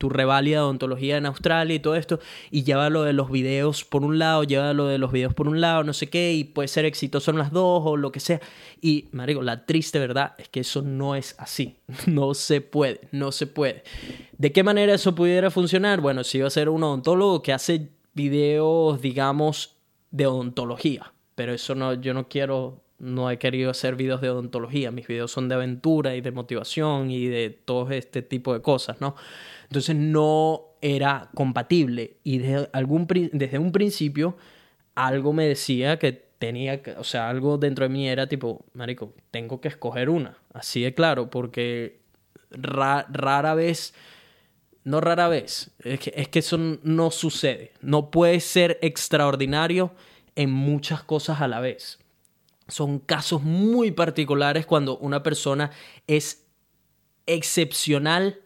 tu 0.00 0.08
revalida 0.08 0.56
de 0.56 0.62
odontología 0.62 1.18
en 1.18 1.26
Australia 1.26 1.74
y 1.74 1.78
todo 1.78 1.94
esto, 1.94 2.20
y 2.50 2.62
lleva 2.62 2.88
lo 2.88 3.02
de 3.02 3.12
los 3.12 3.30
videos 3.30 3.84
por 3.84 4.02
un 4.02 4.18
lado, 4.18 4.44
lleva 4.44 4.72
lo 4.72 4.86
de 4.86 4.96
los 4.96 5.12
videos 5.12 5.34
por 5.34 5.46
un 5.46 5.60
lado, 5.60 5.84
no 5.84 5.92
sé 5.92 6.08
qué, 6.08 6.32
y 6.32 6.44
puede 6.44 6.68
ser 6.68 6.86
exitoso 6.86 7.30
en 7.30 7.36
las 7.36 7.52
dos 7.52 7.82
o 7.84 7.98
lo 7.98 8.10
que 8.10 8.18
sea. 8.18 8.40
Y, 8.80 9.08
marico, 9.12 9.42
la 9.42 9.66
triste 9.66 9.98
verdad 9.98 10.32
es 10.38 10.48
que 10.48 10.60
eso 10.60 10.80
no 10.80 11.14
es 11.14 11.34
así. 11.38 11.76
No 12.06 12.32
se 12.32 12.62
puede, 12.62 13.08
no 13.12 13.30
se 13.30 13.46
puede. 13.46 13.84
¿De 14.38 14.52
qué 14.52 14.62
manera 14.62 14.94
eso 14.94 15.14
pudiera 15.14 15.50
funcionar? 15.50 16.00
Bueno, 16.00 16.24
si 16.24 16.38
iba 16.38 16.46
a 16.46 16.50
ser 16.50 16.70
un 16.70 16.82
odontólogo 16.82 17.42
que 17.42 17.52
hace 17.52 17.90
videos, 18.14 19.02
digamos, 19.02 19.76
de 20.10 20.26
odontología, 20.26 21.12
pero 21.34 21.52
eso 21.52 21.74
no, 21.74 21.92
yo 21.92 22.14
no 22.14 22.26
quiero 22.26 22.80
no 23.00 23.30
he 23.30 23.38
querido 23.38 23.70
hacer 23.70 23.96
videos 23.96 24.20
de 24.20 24.30
odontología, 24.30 24.90
mis 24.90 25.06
videos 25.06 25.32
son 25.32 25.48
de 25.48 25.54
aventura 25.54 26.14
y 26.14 26.20
de 26.20 26.30
motivación 26.30 27.10
y 27.10 27.26
de 27.26 27.50
todo 27.50 27.90
este 27.90 28.22
tipo 28.22 28.52
de 28.52 28.60
cosas, 28.60 29.00
¿no? 29.00 29.16
Entonces 29.70 29.94
no 29.94 30.64
era 30.80 31.30
compatible. 31.34 32.16
Y 32.24 32.38
desde, 32.38 32.68
algún, 32.72 33.06
desde 33.32 33.58
un 33.58 33.70
principio 33.70 34.36
algo 34.96 35.32
me 35.32 35.46
decía 35.46 35.98
que 35.98 36.12
tenía 36.12 36.82
que, 36.82 36.92
o 36.92 37.04
sea, 37.04 37.28
algo 37.28 37.56
dentro 37.56 37.84
de 37.84 37.88
mí 37.90 38.08
era 38.08 38.26
tipo, 38.26 38.64
marico, 38.74 39.14
tengo 39.30 39.60
que 39.60 39.68
escoger 39.68 40.08
una, 40.10 40.38
así 40.52 40.80
de 40.80 40.94
claro, 40.94 41.30
porque 41.30 42.00
rara 42.50 43.54
vez, 43.54 43.94
no 44.82 45.00
rara 45.00 45.28
vez, 45.28 45.70
es 45.84 46.00
que, 46.00 46.12
es 46.16 46.28
que 46.28 46.38
eso 46.40 46.58
no 46.82 47.10
sucede, 47.10 47.72
no 47.82 48.10
puede 48.10 48.40
ser 48.40 48.78
extraordinario 48.82 49.92
en 50.34 50.50
muchas 50.50 51.02
cosas 51.02 51.40
a 51.40 51.48
la 51.48 51.60
vez. 51.60 51.98
Son 52.68 52.98
casos 52.98 53.42
muy 53.42 53.90
particulares 53.90 54.64
cuando 54.64 54.96
una 54.98 55.22
persona 55.22 55.70
es 56.06 56.46
excepcional 57.26 58.40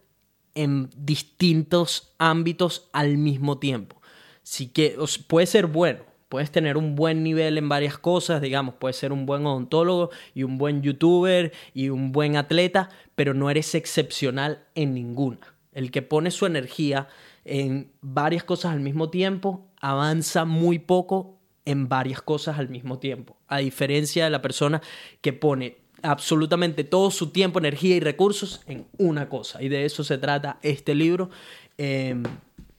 en 0.55 0.91
distintos 0.97 2.15
ámbitos 2.19 2.89
al 2.93 3.17
mismo 3.19 3.59
tiempo. 3.59 4.01
Así 4.43 4.69
que 4.69 4.97
puede 5.27 5.47
ser 5.47 5.67
bueno, 5.67 6.05
puedes 6.29 6.51
tener 6.51 6.77
un 6.77 6.95
buen 6.95 7.23
nivel 7.23 7.59
en 7.59 7.69
varias 7.69 7.97
cosas, 7.97 8.43
digamos, 8.43 8.75
puedes 8.75 8.97
ser 8.97 9.13
un 9.13 9.25
buen 9.25 9.47
odontólogo 9.47 10.11
y 10.35 10.43
un 10.43 10.59
buen 10.59 10.83
youtuber 10.83 11.53
y 11.73 11.89
un 11.89 12.13
buen 12.13 12.37
atleta, 12.37 12.91
pero 13.15 13.35
no 13.35 13.51
eres 13.51 13.75
excepcional 13.75 14.65
en 14.75 14.95
ninguna. 14.95 15.55
El 15.73 15.91
que 15.91 16.03
pone 16.03 16.31
su 16.31 16.47
energía 16.47 17.09
en 17.45 17.93
varias 18.01 18.45
cosas 18.45 18.73
al 18.73 18.81
mismo 18.81 19.11
tiempo 19.11 19.67
avanza 19.81 20.45
muy 20.45 20.79
poco 20.79 21.39
en 21.65 21.89
varias 21.89 22.21
cosas 22.21 22.59
al 22.59 22.69
mismo 22.69 22.99
tiempo, 22.99 23.37
a 23.49 23.59
diferencia 23.59 24.25
de 24.25 24.31
la 24.31 24.43
persona 24.43 24.83
que 25.21 25.33
pone 25.33 25.84
absolutamente 26.05 26.85
todo 26.85 27.11
su 27.11 27.31
tiempo, 27.31 27.59
energía 27.59 27.97
y 27.97 28.01
recursos 28.01 28.61
en 28.67 28.87
una 28.99 29.29
cosa. 29.29 29.63
Y 29.63 29.69
de 29.69 29.85
eso 29.87 30.05
se 30.05 30.19
trata 30.19 30.59
este 30.63 30.95
libro. 30.95 31.31
Em, 31.79 32.23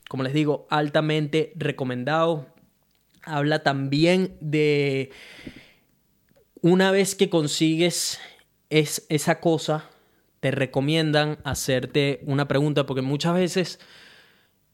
como 0.08 0.22
les 0.22 0.32
digo, 0.32 0.66
altamente 0.70 1.52
recomendado. 1.56 2.46
Habla 3.24 3.64
también 3.64 4.36
de 4.40 5.10
una 6.62 6.92
vez 6.92 7.16
que 7.16 7.28
consigues 7.28 8.20
es, 8.70 9.04
esa 9.08 9.40
cosa, 9.40 9.90
te 10.38 10.52
recomiendan 10.52 11.38
hacerte 11.42 12.20
una 12.22 12.46
pregunta, 12.46 12.86
porque 12.86 13.02
muchas 13.02 13.34
veces 13.34 13.80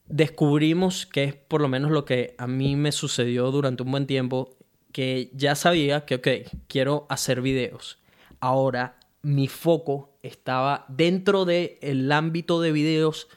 descubrimos 0.07 1.07
que 1.07 1.25
es 1.25 1.35
por 1.35 1.63
lo 1.63 1.69
menos 1.69 1.91
lo 1.91 2.05
que 2.05 2.35
a 2.37 2.47
mí 2.47 2.77
me 2.77 2.93
sucedió 2.93 3.51
durante 3.51 3.83
un 3.83 3.91
buen 3.91 4.07
tiempo, 4.07 4.59
que 4.93 5.31
ya 5.33 5.55
sabía 5.55 6.05
que, 6.05 6.17
ok, 6.17 6.29
quiero 6.69 7.07
hacer 7.09 7.41
videos 7.41 8.02
Ahora 8.43 8.99
mi 9.23 9.47
foco 9.47 10.19
estaba 10.21 10.85
dentro 10.89 11.45
del 11.45 12.11
ámbito 12.11 12.61
de 12.61 12.73
videos, 12.73 13.29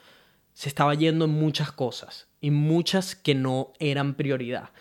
se 0.53 0.67
estaba 0.67 0.95
yendo 0.95 1.25
en 1.25 1.31
muchas 1.31 1.71
cosas 1.71 2.27
y 2.41 2.49
muchas 2.49 3.15
que 3.15 3.35
no 3.35 3.71
eran 3.77 4.15
prioridad. 4.15 4.71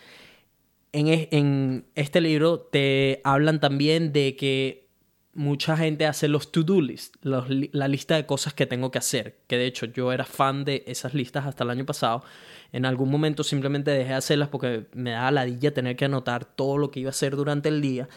En, 0.92 1.08
en 1.30 1.84
este 1.94 2.22
libro 2.22 2.58
te 2.58 3.20
hablan 3.22 3.60
también 3.60 4.14
de 4.14 4.34
que 4.34 4.88
mucha 5.34 5.76
gente 5.76 6.06
hace 6.06 6.28
los 6.28 6.50
to-do 6.50 6.80
list, 6.80 7.16
la 7.22 7.88
lista 7.88 8.16
de 8.16 8.24
cosas 8.24 8.54
que 8.54 8.64
tengo 8.64 8.90
que 8.90 8.98
hacer, 8.98 9.40
que 9.46 9.58
de 9.58 9.66
hecho 9.66 9.84
yo 9.84 10.10
era 10.10 10.24
fan 10.24 10.64
de 10.64 10.84
esas 10.86 11.12
listas 11.12 11.44
hasta 11.44 11.64
el 11.64 11.70
año 11.70 11.84
pasado. 11.84 12.24
En 12.72 12.86
algún 12.86 13.10
momento 13.10 13.44
simplemente 13.44 13.90
dejé 13.90 14.08
de 14.08 14.14
hacerlas 14.14 14.48
porque 14.48 14.86
me 14.94 15.10
daba 15.10 15.32
ladilla 15.32 15.74
tener 15.74 15.96
que 15.96 16.06
anotar 16.06 16.46
todo 16.46 16.78
lo 16.78 16.90
que 16.90 17.00
iba 17.00 17.08
a 17.08 17.10
hacer 17.10 17.36
durante 17.36 17.68
el 17.68 17.82
día. 17.82 18.08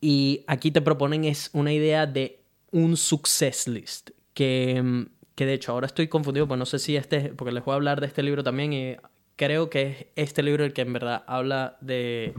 Y 0.00 0.44
aquí 0.46 0.70
te 0.70 0.82
proponen 0.82 1.24
es 1.24 1.50
una 1.52 1.72
idea 1.72 2.06
de 2.06 2.40
un 2.70 2.96
success 2.96 3.66
list, 3.66 4.10
que, 4.34 5.06
que 5.34 5.46
de 5.46 5.54
hecho 5.54 5.72
ahora 5.72 5.86
estoy 5.86 6.08
confundido, 6.08 6.46
pues 6.46 6.58
no 6.58 6.66
sé 6.66 6.78
si 6.78 6.96
este, 6.96 7.32
porque 7.34 7.52
les 7.52 7.64
voy 7.64 7.72
a 7.72 7.76
hablar 7.76 8.00
de 8.00 8.06
este 8.06 8.22
libro 8.22 8.42
también 8.42 8.72
y 8.72 8.96
creo 9.36 9.70
que 9.70 9.86
es 9.90 10.06
este 10.16 10.42
libro 10.42 10.64
el 10.64 10.72
que 10.72 10.82
en 10.82 10.92
verdad 10.92 11.24
habla 11.26 11.76
de 11.80 12.34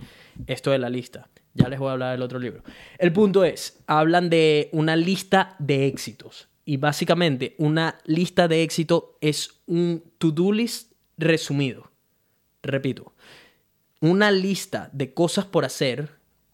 esto 0.47 0.71
de 0.71 0.79
la 0.79 0.89
lista. 0.89 1.29
Ya 1.53 1.69
les 1.69 1.79
voy 1.79 1.89
a 1.89 1.93
hablar 1.93 2.11
del 2.11 2.21
otro 2.21 2.37
libro. 2.37 2.63
El 2.99 3.11
punto 3.13 3.43
es, 3.43 3.79
hablan 3.87 4.29
de 4.29 4.69
una 4.73 4.95
lista 4.95 5.55
de 5.57 5.87
éxitos. 5.87 6.49
Y 6.65 6.77
básicamente 6.77 7.55
una 7.57 7.97
lista 8.05 8.47
de 8.47 8.61
éxito 8.61 9.17
es 9.21 9.61
un 9.65 10.03
to-do 10.17 10.51
list 10.51 10.91
resumido. 11.17 11.89
Repito, 12.61 13.13
una 14.01 14.29
lista 14.31 14.89
de 14.93 15.13
cosas 15.13 15.45
por 15.45 15.65
hacer, 15.65 16.11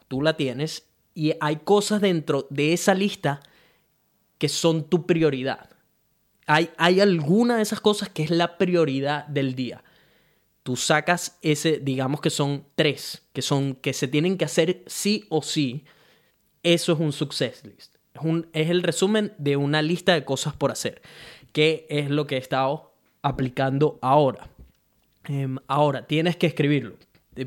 tú 0.07 0.21
la 0.21 0.37
tienes, 0.37 0.87
y 1.13 1.33
hay 1.39 1.57
cosas 1.57 2.01
dentro 2.01 2.47
de 2.49 2.73
esa 2.73 2.93
lista 2.93 3.41
que 4.37 4.49
son 4.49 4.89
tu 4.89 5.05
prioridad. 5.05 5.69
Hay, 6.45 6.69
hay 6.77 6.99
alguna 6.99 7.57
de 7.57 7.63
esas 7.63 7.79
cosas 7.79 8.09
que 8.09 8.23
es 8.23 8.29
la 8.29 8.57
prioridad 8.57 9.25
del 9.27 9.55
día. 9.55 9.83
Tú 10.63 10.75
sacas 10.75 11.37
ese, 11.41 11.79
digamos 11.79 12.21
que 12.21 12.29
son 12.29 12.65
tres, 12.75 13.21
que 13.33 13.41
son 13.41 13.75
que 13.75 13.93
se 13.93 14.07
tienen 14.07 14.37
que 14.37 14.45
hacer 14.45 14.83
sí 14.87 15.25
o 15.29 15.41
sí. 15.41 15.83
Eso 16.63 16.93
es 16.93 16.99
un 16.99 17.11
success 17.11 17.63
list. 17.65 17.95
Es, 18.13 18.21
un, 18.21 18.47
es 18.53 18.69
el 18.69 18.83
resumen 18.83 19.33
de 19.37 19.57
una 19.57 19.81
lista 19.81 20.13
de 20.13 20.25
cosas 20.25 20.55
por 20.55 20.71
hacer, 20.71 21.01
que 21.51 21.85
es 21.89 22.09
lo 22.09 22.27
que 22.27 22.35
he 22.35 22.39
estado 22.39 22.93
aplicando 23.21 23.99
ahora. 24.01 24.49
Em, 25.25 25.57
ahora, 25.67 26.05
tienes 26.05 26.35
que 26.35 26.47
escribirlo. 26.47 26.95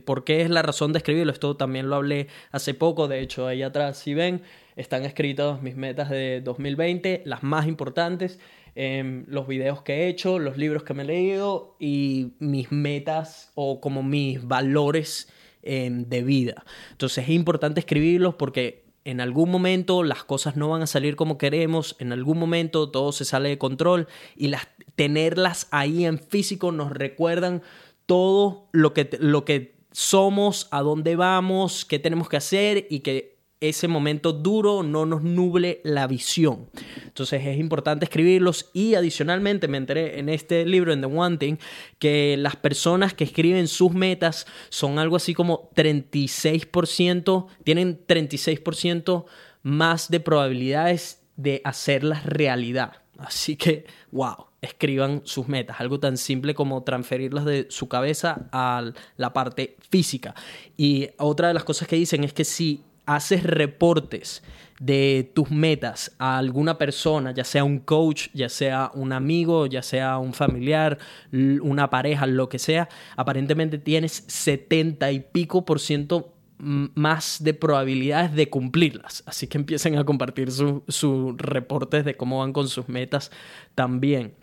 ¿Por 0.04 0.24
qué 0.24 0.42
es 0.42 0.50
la 0.50 0.62
razón 0.62 0.92
de 0.92 0.98
escribirlo? 0.98 1.32
Esto 1.32 1.56
también 1.56 1.88
lo 1.88 1.96
hablé 1.96 2.28
hace 2.50 2.74
poco, 2.74 3.08
de 3.08 3.20
hecho 3.20 3.46
ahí 3.46 3.62
atrás, 3.62 3.98
si 3.98 4.14
ven, 4.14 4.42
están 4.76 5.04
escritas 5.04 5.62
mis 5.62 5.76
metas 5.76 6.10
de 6.10 6.40
2020, 6.42 7.22
las 7.24 7.42
más 7.42 7.66
importantes, 7.66 8.38
em, 8.74 9.24
los 9.28 9.46
videos 9.46 9.82
que 9.82 9.94
he 9.94 10.08
hecho, 10.08 10.38
los 10.38 10.56
libros 10.56 10.82
que 10.82 10.94
me 10.94 11.02
he 11.02 11.06
leído 11.06 11.76
y 11.78 12.34
mis 12.38 12.72
metas 12.72 13.52
o 13.54 13.80
como 13.80 14.02
mis 14.02 14.46
valores 14.46 15.28
em, 15.62 16.04
de 16.04 16.22
vida. 16.22 16.64
Entonces 16.92 17.24
es 17.24 17.30
importante 17.30 17.80
escribirlos 17.80 18.34
porque 18.34 18.84
en 19.04 19.20
algún 19.20 19.50
momento 19.50 20.02
las 20.02 20.24
cosas 20.24 20.56
no 20.56 20.68
van 20.68 20.82
a 20.82 20.86
salir 20.86 21.16
como 21.16 21.38
queremos, 21.38 21.96
en 22.00 22.12
algún 22.12 22.38
momento 22.38 22.90
todo 22.90 23.12
se 23.12 23.24
sale 23.24 23.48
de 23.50 23.58
control 23.58 24.08
y 24.36 24.48
las, 24.48 24.68
tenerlas 24.96 25.68
ahí 25.70 26.04
en 26.04 26.18
físico 26.18 26.72
nos 26.72 26.90
recuerdan 26.90 27.62
todo 28.06 28.68
lo 28.72 28.94
que, 28.94 29.08
lo 29.20 29.44
que 29.44 29.75
somos, 29.96 30.68
a 30.72 30.82
dónde 30.82 31.16
vamos, 31.16 31.86
qué 31.86 31.98
tenemos 31.98 32.28
que 32.28 32.36
hacer 32.36 32.86
y 32.90 33.00
que 33.00 33.38
ese 33.60 33.88
momento 33.88 34.34
duro 34.34 34.82
no 34.82 35.06
nos 35.06 35.22
nuble 35.22 35.80
la 35.84 36.06
visión. 36.06 36.68
Entonces 37.02 37.46
es 37.46 37.58
importante 37.58 38.04
escribirlos 38.04 38.68
y 38.74 38.94
adicionalmente 38.94 39.68
me 39.68 39.78
enteré 39.78 40.18
en 40.18 40.28
este 40.28 40.66
libro, 40.66 40.92
en 40.92 41.00
The 41.00 41.06
One 41.06 41.38
Thing, 41.38 41.56
que 41.98 42.36
las 42.36 42.56
personas 42.56 43.14
que 43.14 43.24
escriben 43.24 43.68
sus 43.68 43.94
metas 43.94 44.46
son 44.68 44.98
algo 44.98 45.16
así 45.16 45.32
como 45.32 45.70
36%, 45.74 47.46
tienen 47.64 47.98
36% 48.06 49.24
más 49.62 50.10
de 50.10 50.20
probabilidades 50.20 51.22
de 51.36 51.62
hacerlas 51.64 52.26
realidad. 52.26 53.05
Así 53.18 53.56
que, 53.56 53.86
wow, 54.12 54.46
escriban 54.60 55.22
sus 55.24 55.48
metas, 55.48 55.80
algo 55.80 56.00
tan 56.00 56.16
simple 56.16 56.54
como 56.54 56.82
transferirlas 56.82 57.44
de 57.44 57.66
su 57.70 57.88
cabeza 57.88 58.48
a 58.52 58.90
la 59.16 59.32
parte 59.32 59.76
física. 59.88 60.34
Y 60.76 61.08
otra 61.18 61.48
de 61.48 61.54
las 61.54 61.64
cosas 61.64 61.88
que 61.88 61.96
dicen 61.96 62.24
es 62.24 62.32
que 62.32 62.44
si 62.44 62.82
haces 63.06 63.44
reportes 63.44 64.42
de 64.80 65.30
tus 65.34 65.50
metas 65.50 66.14
a 66.18 66.36
alguna 66.36 66.76
persona, 66.76 67.32
ya 67.32 67.44
sea 67.44 67.64
un 67.64 67.78
coach, 67.78 68.28
ya 68.34 68.48
sea 68.48 68.90
un 68.94 69.12
amigo, 69.12 69.66
ya 69.66 69.82
sea 69.82 70.18
un 70.18 70.34
familiar, 70.34 70.98
una 71.32 71.88
pareja, 71.88 72.26
lo 72.26 72.48
que 72.48 72.58
sea, 72.58 72.88
aparentemente 73.16 73.78
tienes 73.78 74.24
70 74.26 75.12
y 75.12 75.20
pico 75.20 75.64
por 75.64 75.80
ciento 75.80 76.35
más 76.58 77.42
de 77.42 77.54
probabilidades 77.54 78.34
de 78.34 78.48
cumplirlas. 78.48 79.22
Así 79.26 79.46
que 79.46 79.58
empiecen 79.58 79.96
a 79.98 80.04
compartir 80.04 80.50
sus 80.50 81.36
reportes 81.36 82.04
de 82.04 82.16
cómo 82.16 82.38
van 82.38 82.52
con 82.52 82.68
sus 82.68 82.88
metas 82.88 83.30
también. 83.74 84.34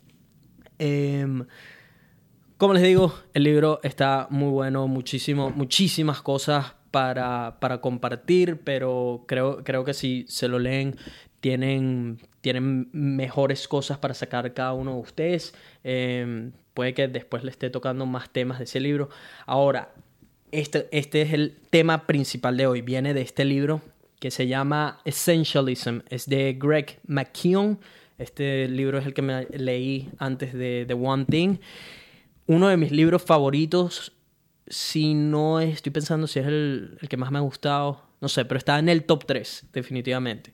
Em, 0.80 1.46
como 2.58 2.74
les 2.74 2.84
digo, 2.84 3.14
el 3.34 3.44
libro 3.44 3.80
está 3.84 4.28
muy 4.30 4.50
bueno, 4.50 4.88
muchísimo, 4.88 5.50
muchísimas 5.50 6.22
cosas 6.22 6.74
para, 6.92 7.58
para 7.60 7.82
compartir, 7.82 8.62
pero 8.64 9.26
creo, 9.28 9.64
creo 9.64 9.84
que 9.84 9.94
si 9.94 10.26
se 10.28 10.48
lo 10.48 10.60
leen, 10.60 10.96
tienen, 11.40 12.20
tienen 12.42 12.90
mejores 12.94 13.68
cosas 13.68 13.98
para 13.98 14.14
sacar 14.14 14.54
cada 14.54 14.74
uno 14.74 14.94
de 14.94 15.02
ustedes. 15.02 15.54
Em, 15.84 16.54
puede 16.74 16.94
que 16.94 17.08
después 17.08 17.44
le 17.44 17.52
esté 17.52 17.70
tocando 17.70 18.06
más 18.06 18.30
temas 18.30 18.60
de 18.60 18.64
ese 18.66 18.80
libro. 18.80 19.10
Ahora, 19.46 19.94
este, 20.54 20.88
este 20.92 21.22
es 21.24 21.34
el 21.34 21.58
tema 21.70 22.08
principal 22.08 22.56
de 22.56 22.68
hoy. 22.68 22.82
Viene 22.82 23.14
de 23.14 23.22
este 23.22 23.44
libro 23.44 23.82
que 24.20 24.32
se 24.32 24.48
llama 24.48 25.02
Essentialism. 25.04 26.00
Es 26.10 26.28
de 26.28 26.54
Greg 26.54 27.00
McKeown. 27.08 27.80
Este 28.18 28.68
libro 28.68 29.00
es 29.00 29.06
el 29.06 29.14
que 29.14 29.22
me 29.22 29.46
leí 29.46 30.10
antes 30.20 30.54
de 30.54 30.86
The 30.88 30.94
One 30.94 31.26
Thing. 31.26 31.58
Uno 32.46 32.68
de 32.68 32.78
mis 32.78 32.92
libros 32.92 33.24
favoritos 33.24 34.14
si 34.68 35.14
no 35.14 35.60
estoy 35.60 35.92
pensando 35.92 36.28
si 36.28 36.40
es 36.40 36.48
el, 36.48 36.98
que 37.10 37.18
más 37.18 37.32
me 37.32 37.38
ha 37.38 37.42
gustado, 37.42 38.02
no 38.22 38.30
sé, 38.30 38.46
pero 38.46 38.58
está 38.58 38.80
en 38.80 38.90
el 38.90 39.04
top 39.04 39.26
3, 39.26 39.68
definitivamente. 39.74 40.54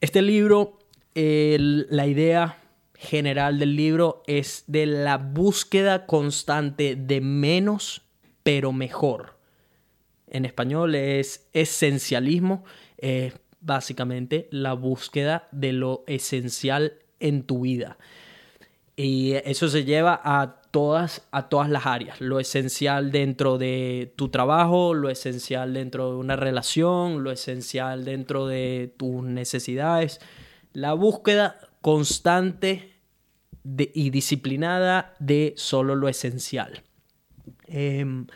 Este 0.00 0.22
libro, 0.22 0.78
la 1.14 2.06
idea 2.06 2.58
general 2.94 3.58
del 3.58 3.76
libro 3.76 4.22
es 4.26 4.64
de 4.66 4.86
la 4.86 5.18
búsqueda 5.18 6.06
constante 6.06 6.96
de 6.96 7.20
menos, 7.20 8.02
pero 8.42 8.72
mejor. 8.72 9.33
En 10.34 10.44
español 10.44 10.96
es 10.96 11.48
esencialismo, 11.52 12.64
es 12.98 13.34
básicamente 13.60 14.48
la 14.50 14.72
búsqueda 14.72 15.46
de 15.52 15.72
lo 15.72 16.02
esencial 16.08 16.94
en 17.20 17.44
tu 17.44 17.60
vida. 17.60 17.98
Y 18.96 19.34
eso 19.44 19.68
se 19.68 19.84
lleva 19.84 20.20
a 20.24 20.60
todas, 20.72 21.22
a 21.30 21.48
todas 21.48 21.70
las 21.70 21.86
áreas. 21.86 22.20
Lo 22.20 22.40
esencial 22.40 23.12
dentro 23.12 23.58
de 23.58 24.12
tu 24.16 24.28
trabajo, 24.28 24.92
lo 24.92 25.08
esencial 25.08 25.72
dentro 25.72 26.10
de 26.10 26.16
una 26.16 26.34
relación, 26.34 27.22
lo 27.22 27.30
esencial 27.30 28.04
dentro 28.04 28.48
de 28.48 28.92
tus 28.96 29.22
necesidades. 29.22 30.20
La 30.72 30.94
búsqueda 30.94 31.60
constante 31.80 32.92
y 33.62 34.10
disciplinada 34.10 35.14
de 35.20 35.54
solo 35.56 35.94
lo 35.94 36.08
esencial. 36.08 36.82
Em, 37.68 38.26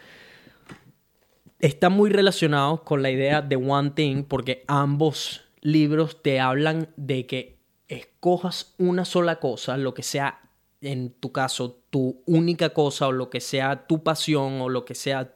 está 1.59 1.89
muy 1.89 2.11
relacionado 2.11 2.85
con 2.85 3.03
la 3.03 3.11
idea 3.11 3.43
de 3.43 3.57
One 3.57 3.91
Thing 3.91 4.25
porque 4.25 4.65
ambos 4.69 5.43
libros 5.61 6.23
te 6.23 6.41
hablan 6.41 6.89
de 6.97 7.27
que 7.27 7.59
escojas 7.89 8.75
una 8.79 9.05
sola 9.05 9.41
cosa, 9.41 9.77
lo 9.77 9.95
que 9.95 10.03
sea 10.03 10.41
en 10.81 11.11
tu 11.11 11.33
caso, 11.33 11.81
tu 11.91 12.23
única 12.27 12.71
cosa 12.71 13.09
o 13.09 13.13
lo 13.13 13.31
que 13.31 13.41
sea 13.41 13.87
tu 13.87 14.03
pasión 14.03 14.61
o 14.61 14.69
lo 14.69 14.85
que 14.85 14.95
sea 14.95 15.35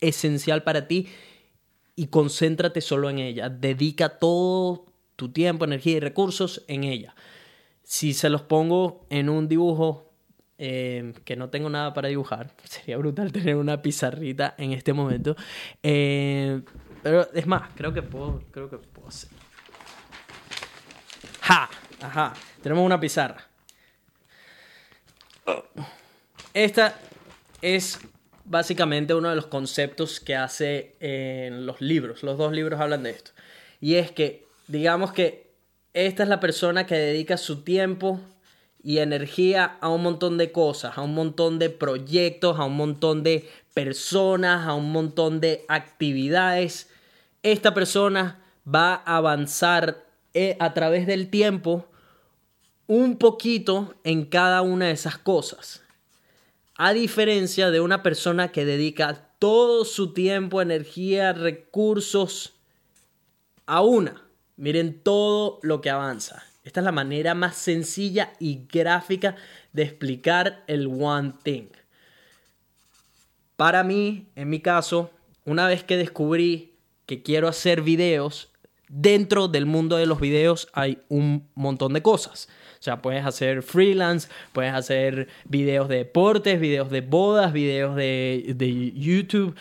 esencial 0.00 0.62
para 0.62 0.86
ti 0.86 1.08
y 1.96 2.06
concéntrate 2.08 2.80
solo 2.80 3.10
en 3.10 3.18
ella. 3.18 3.48
Dedica 3.48 4.18
todo 4.18 4.86
tu 5.16 5.30
tiempo, 5.30 5.64
energía 5.64 5.96
y 5.96 6.00
recursos 6.00 6.62
en 6.68 6.84
ella. 6.84 7.16
Si 7.82 8.12
se 8.12 8.28
los 8.28 8.42
pongo 8.42 9.06
en 9.10 9.28
un 9.28 9.48
dibujo 9.48 10.05
eh, 10.58 11.12
que 11.24 11.36
no 11.36 11.50
tengo 11.50 11.68
nada 11.68 11.92
para 11.92 12.08
dibujar, 12.08 12.50
sería 12.64 12.96
brutal 12.96 13.32
tener 13.32 13.56
una 13.56 13.82
pizarrita 13.82 14.54
en 14.58 14.72
este 14.72 14.92
momento. 14.92 15.36
Eh, 15.82 16.62
pero 17.02 17.30
es 17.32 17.46
más, 17.46 17.70
creo 17.74 17.92
que 17.92 18.02
puedo, 18.02 18.42
creo 18.50 18.68
que 18.68 18.78
puedo 18.78 19.08
hacer. 19.08 19.30
¡Ja! 21.40 21.68
Ajá, 22.00 22.34
tenemos 22.62 22.84
una 22.84 23.00
pizarra. 23.00 23.46
Esta 26.52 26.98
es 27.62 28.00
básicamente 28.44 29.14
uno 29.14 29.30
de 29.30 29.36
los 29.36 29.46
conceptos 29.46 30.20
que 30.20 30.36
hace 30.36 30.96
en 31.00 31.66
los 31.66 31.80
libros. 31.80 32.22
Los 32.22 32.38
dos 32.38 32.52
libros 32.52 32.80
hablan 32.80 33.02
de 33.02 33.10
esto. 33.10 33.32
Y 33.80 33.94
es 33.94 34.10
que, 34.10 34.46
digamos 34.66 35.12
que 35.12 35.52
esta 35.94 36.22
es 36.22 36.28
la 36.28 36.40
persona 36.40 36.86
que 36.86 36.94
dedica 36.94 37.36
su 37.36 37.62
tiempo 37.62 38.20
y 38.86 39.00
energía 39.00 39.78
a 39.80 39.88
un 39.88 40.04
montón 40.04 40.38
de 40.38 40.52
cosas, 40.52 40.96
a 40.96 41.02
un 41.02 41.12
montón 41.12 41.58
de 41.58 41.70
proyectos, 41.70 42.56
a 42.56 42.66
un 42.66 42.76
montón 42.76 43.24
de 43.24 43.50
personas, 43.74 44.64
a 44.64 44.74
un 44.74 44.92
montón 44.92 45.40
de 45.40 45.64
actividades. 45.66 46.88
Esta 47.42 47.74
persona 47.74 48.44
va 48.64 48.94
a 48.94 49.16
avanzar 49.16 50.06
eh, 50.34 50.56
a 50.60 50.72
través 50.72 51.08
del 51.08 51.30
tiempo 51.30 51.88
un 52.86 53.18
poquito 53.18 53.96
en 54.04 54.24
cada 54.24 54.62
una 54.62 54.86
de 54.86 54.92
esas 54.92 55.18
cosas. 55.18 55.82
A 56.76 56.92
diferencia 56.92 57.72
de 57.72 57.80
una 57.80 58.04
persona 58.04 58.52
que 58.52 58.64
dedica 58.64 59.32
todo 59.40 59.84
su 59.84 60.12
tiempo, 60.12 60.62
energía, 60.62 61.32
recursos 61.32 62.54
a 63.66 63.80
una. 63.80 64.22
Miren 64.54 65.02
todo 65.02 65.58
lo 65.62 65.80
que 65.80 65.90
avanza. 65.90 66.44
Esta 66.66 66.80
es 66.80 66.84
la 66.84 66.90
manera 66.90 67.36
más 67.36 67.54
sencilla 67.54 68.32
y 68.40 68.66
gráfica 68.68 69.36
de 69.72 69.84
explicar 69.84 70.64
el 70.66 70.88
One 70.88 71.34
Thing. 71.44 71.68
Para 73.56 73.84
mí, 73.84 74.26
en 74.34 74.50
mi 74.50 74.58
caso, 74.58 75.12
una 75.44 75.68
vez 75.68 75.84
que 75.84 75.96
descubrí 75.96 76.74
que 77.06 77.22
quiero 77.22 77.46
hacer 77.46 77.82
videos, 77.82 78.50
dentro 78.88 79.46
del 79.46 79.64
mundo 79.64 79.96
de 79.96 80.06
los 80.06 80.18
videos 80.20 80.66
hay 80.72 80.98
un 81.08 81.48
montón 81.54 81.92
de 81.92 82.02
cosas. 82.02 82.48
O 82.80 82.82
sea, 82.82 83.00
puedes 83.00 83.24
hacer 83.24 83.62
freelance, 83.62 84.28
puedes 84.52 84.74
hacer 84.74 85.28
videos 85.44 85.88
de 85.88 85.98
deportes, 85.98 86.58
videos 86.58 86.90
de 86.90 87.00
bodas, 87.00 87.52
videos 87.52 87.94
de, 87.94 88.54
de 88.56 88.90
YouTube, 88.90 89.54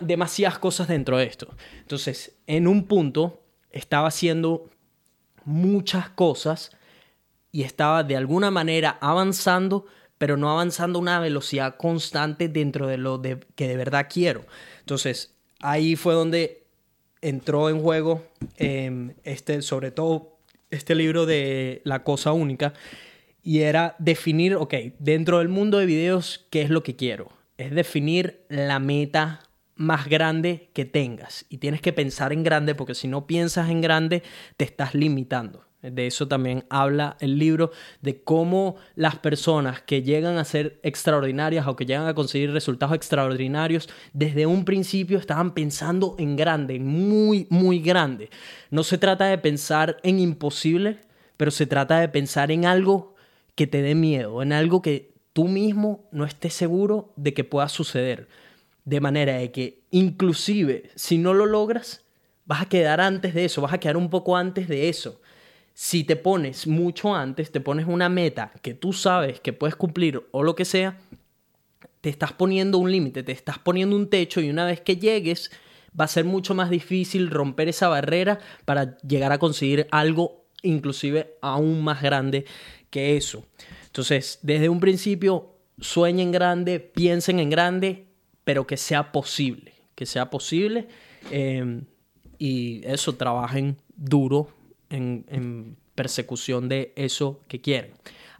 demasiadas 0.00 0.60
cosas 0.60 0.86
dentro 0.86 1.18
de 1.18 1.24
esto. 1.24 1.48
Entonces, 1.80 2.36
en 2.46 2.68
un 2.68 2.84
punto, 2.84 3.42
estaba 3.72 4.06
haciendo 4.06 4.70
muchas 5.48 6.10
cosas 6.10 6.70
y 7.50 7.62
estaba 7.62 8.04
de 8.04 8.16
alguna 8.16 8.50
manera 8.50 8.98
avanzando, 9.00 9.86
pero 10.18 10.36
no 10.36 10.50
avanzando 10.50 10.98
a 10.98 11.02
una 11.02 11.20
velocidad 11.20 11.76
constante 11.76 12.48
dentro 12.48 12.86
de 12.86 12.98
lo 12.98 13.20
que 13.20 13.68
de 13.68 13.76
verdad 13.76 14.06
quiero. 14.12 14.44
Entonces, 14.80 15.34
ahí 15.60 15.96
fue 15.96 16.14
donde 16.14 16.64
entró 17.20 17.70
en 17.70 17.80
juego 17.80 18.24
em, 18.56 19.14
este, 19.24 19.62
sobre 19.62 19.90
todo 19.90 20.38
este 20.70 20.94
libro 20.94 21.24
de 21.24 21.80
La 21.84 22.04
Cosa 22.04 22.32
Única, 22.32 22.74
y 23.42 23.60
era 23.60 23.96
definir, 23.98 24.56
ok, 24.56 24.74
dentro 24.98 25.38
del 25.38 25.48
mundo 25.48 25.78
de 25.78 25.86
videos, 25.86 26.46
¿qué 26.50 26.60
es 26.60 26.68
lo 26.70 26.82
que 26.82 26.96
quiero? 26.96 27.32
Es 27.56 27.74
definir 27.74 28.44
la 28.50 28.78
meta 28.78 29.47
más 29.78 30.08
grande 30.08 30.68
que 30.74 30.84
tengas. 30.84 31.46
Y 31.48 31.58
tienes 31.58 31.80
que 31.80 31.94
pensar 31.94 32.32
en 32.32 32.42
grande 32.42 32.74
porque 32.74 32.94
si 32.94 33.08
no 33.08 33.26
piensas 33.26 33.70
en 33.70 33.80
grande, 33.80 34.22
te 34.56 34.64
estás 34.64 34.94
limitando. 34.94 35.64
De 35.80 36.08
eso 36.08 36.26
también 36.26 36.64
habla 36.70 37.16
el 37.20 37.38
libro, 37.38 37.70
de 38.02 38.20
cómo 38.20 38.74
las 38.96 39.16
personas 39.16 39.80
que 39.80 40.02
llegan 40.02 40.36
a 40.36 40.44
ser 40.44 40.80
extraordinarias 40.82 41.68
o 41.68 41.76
que 41.76 41.86
llegan 41.86 42.08
a 42.08 42.14
conseguir 42.14 42.50
resultados 42.50 42.96
extraordinarios, 42.96 43.88
desde 44.12 44.46
un 44.46 44.64
principio 44.64 45.18
estaban 45.18 45.54
pensando 45.54 46.16
en 46.18 46.34
grande, 46.34 46.80
muy, 46.80 47.46
muy 47.48 47.78
grande. 47.78 48.28
No 48.70 48.82
se 48.82 48.98
trata 48.98 49.26
de 49.26 49.38
pensar 49.38 49.98
en 50.02 50.18
imposible, 50.18 50.98
pero 51.36 51.52
se 51.52 51.66
trata 51.66 52.00
de 52.00 52.08
pensar 52.08 52.50
en 52.50 52.66
algo 52.66 53.14
que 53.54 53.68
te 53.68 53.80
dé 53.80 53.94
miedo, 53.94 54.42
en 54.42 54.52
algo 54.52 54.82
que 54.82 55.12
tú 55.32 55.46
mismo 55.46 56.08
no 56.10 56.24
estés 56.24 56.54
seguro 56.54 57.12
de 57.14 57.34
que 57.34 57.44
pueda 57.44 57.68
suceder. 57.68 58.26
De 58.88 59.02
manera 59.02 59.34
de 59.34 59.52
que 59.52 59.82
inclusive 59.90 60.90
si 60.94 61.18
no 61.18 61.34
lo 61.34 61.44
logras, 61.44 62.06
vas 62.46 62.62
a 62.62 62.68
quedar 62.70 63.02
antes 63.02 63.34
de 63.34 63.44
eso, 63.44 63.60
vas 63.60 63.74
a 63.74 63.78
quedar 63.78 63.98
un 63.98 64.08
poco 64.08 64.34
antes 64.34 64.66
de 64.66 64.88
eso. 64.88 65.20
Si 65.74 66.04
te 66.04 66.16
pones 66.16 66.66
mucho 66.66 67.14
antes, 67.14 67.52
te 67.52 67.60
pones 67.60 67.86
una 67.86 68.08
meta 68.08 68.50
que 68.62 68.72
tú 68.72 68.94
sabes 68.94 69.40
que 69.40 69.52
puedes 69.52 69.76
cumplir 69.76 70.26
o 70.30 70.42
lo 70.42 70.54
que 70.54 70.64
sea, 70.64 70.98
te 72.00 72.08
estás 72.08 72.32
poniendo 72.32 72.78
un 72.78 72.90
límite, 72.90 73.22
te 73.22 73.32
estás 73.32 73.58
poniendo 73.58 73.94
un 73.94 74.08
techo 74.08 74.40
y 74.40 74.48
una 74.48 74.64
vez 74.64 74.80
que 74.80 74.96
llegues 74.96 75.50
va 75.98 76.06
a 76.06 76.08
ser 76.08 76.24
mucho 76.24 76.54
más 76.54 76.70
difícil 76.70 77.28
romper 77.28 77.68
esa 77.68 77.88
barrera 77.88 78.38
para 78.64 78.96
llegar 79.00 79.32
a 79.32 79.38
conseguir 79.38 79.86
algo 79.90 80.46
inclusive 80.62 81.36
aún 81.42 81.84
más 81.84 82.00
grande 82.00 82.46
que 82.88 83.18
eso. 83.18 83.44
Entonces, 83.84 84.38
desde 84.40 84.70
un 84.70 84.80
principio, 84.80 85.58
sueñen 85.78 86.32
grande, 86.32 86.80
piensen 86.80 87.38
en 87.38 87.50
grande, 87.50 88.07
pero 88.48 88.66
que 88.66 88.78
sea 88.78 89.12
posible, 89.12 89.74
que 89.94 90.06
sea 90.06 90.30
posible. 90.30 90.88
Eh, 91.30 91.82
y 92.38 92.80
eso, 92.86 93.14
trabajen 93.16 93.76
duro 93.94 94.48
en, 94.88 95.26
en 95.28 95.76
persecución 95.94 96.66
de 96.66 96.94
eso 96.96 97.42
que 97.46 97.60
quieren. 97.60 97.90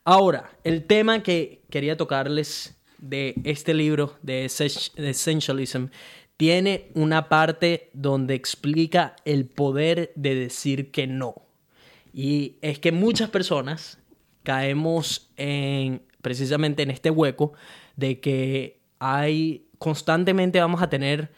Ahora, 0.04 0.50
el 0.64 0.84
tema 0.84 1.22
que 1.22 1.60
quería 1.68 1.98
tocarles 1.98 2.74
de 2.96 3.34
este 3.44 3.74
libro 3.74 4.16
de 4.22 4.46
Essentialism 4.46 5.88
tiene 6.38 6.88
una 6.94 7.28
parte 7.28 7.90
donde 7.92 8.34
explica 8.34 9.14
el 9.26 9.44
poder 9.44 10.10
de 10.14 10.34
decir 10.34 10.90
que 10.90 11.06
no. 11.06 11.34
Y 12.14 12.56
es 12.62 12.78
que 12.78 12.92
muchas 12.92 13.28
personas 13.28 13.98
caemos 14.42 15.28
en 15.36 16.00
precisamente 16.22 16.82
en 16.82 16.92
este 16.92 17.10
hueco 17.10 17.52
de 17.96 18.20
que 18.20 18.80
hay 19.00 19.67
constantemente 19.78 20.60
vamos 20.60 20.82
a 20.82 20.90
tener 20.90 21.30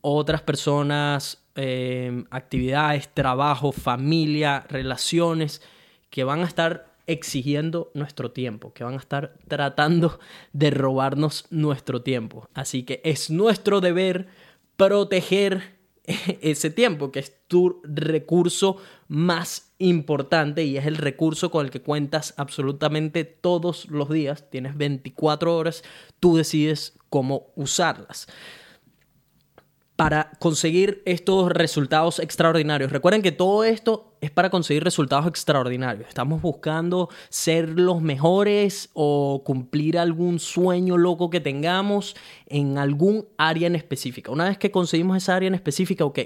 otras 0.00 0.42
personas, 0.42 1.42
eh, 1.54 2.24
actividades, 2.30 3.08
trabajo, 3.12 3.72
familia, 3.72 4.66
relaciones 4.68 5.62
que 6.10 6.24
van 6.24 6.40
a 6.40 6.46
estar 6.46 6.94
exigiendo 7.06 7.90
nuestro 7.94 8.30
tiempo, 8.30 8.72
que 8.72 8.84
van 8.84 8.94
a 8.94 8.98
estar 8.98 9.34
tratando 9.48 10.18
de 10.52 10.70
robarnos 10.70 11.46
nuestro 11.50 12.02
tiempo. 12.02 12.48
Así 12.54 12.82
que 12.82 13.00
es 13.04 13.30
nuestro 13.30 13.80
deber 13.80 14.26
proteger 14.76 15.74
ese 16.40 16.70
tiempo, 16.70 17.10
que 17.10 17.20
es 17.20 17.34
tu 17.48 17.80
recurso 17.84 18.76
más 19.08 19.72
importante 19.78 20.64
y 20.64 20.76
es 20.76 20.86
el 20.86 20.96
recurso 20.96 21.50
con 21.50 21.64
el 21.64 21.70
que 21.70 21.82
cuentas 21.82 22.34
absolutamente 22.36 23.24
todos 23.24 23.88
los 23.90 24.10
días. 24.10 24.50
Tienes 24.50 24.76
24 24.76 25.56
horas, 25.56 25.82
tú 26.20 26.36
decides 26.36 26.98
cómo 27.14 27.52
usarlas 27.54 28.26
para 29.94 30.32
conseguir 30.40 31.00
estos 31.06 31.52
resultados 31.52 32.18
extraordinarios. 32.18 32.90
Recuerden 32.90 33.22
que 33.22 33.30
todo 33.30 33.62
esto 33.62 34.16
es 34.20 34.32
para 34.32 34.50
conseguir 34.50 34.82
resultados 34.82 35.28
extraordinarios. 35.28 36.08
Estamos 36.08 36.42
buscando 36.42 37.08
ser 37.28 37.78
los 37.78 38.02
mejores 38.02 38.90
o 38.94 39.44
cumplir 39.46 39.96
algún 39.96 40.40
sueño 40.40 40.96
loco 40.96 41.30
que 41.30 41.38
tengamos 41.38 42.16
en 42.48 42.78
algún 42.78 43.28
área 43.38 43.68
en 43.68 43.76
específica. 43.76 44.32
Una 44.32 44.46
vez 44.46 44.58
que 44.58 44.72
conseguimos 44.72 45.16
esa 45.16 45.36
área 45.36 45.46
en 45.46 45.54
específica, 45.54 46.04
ok, 46.04 46.18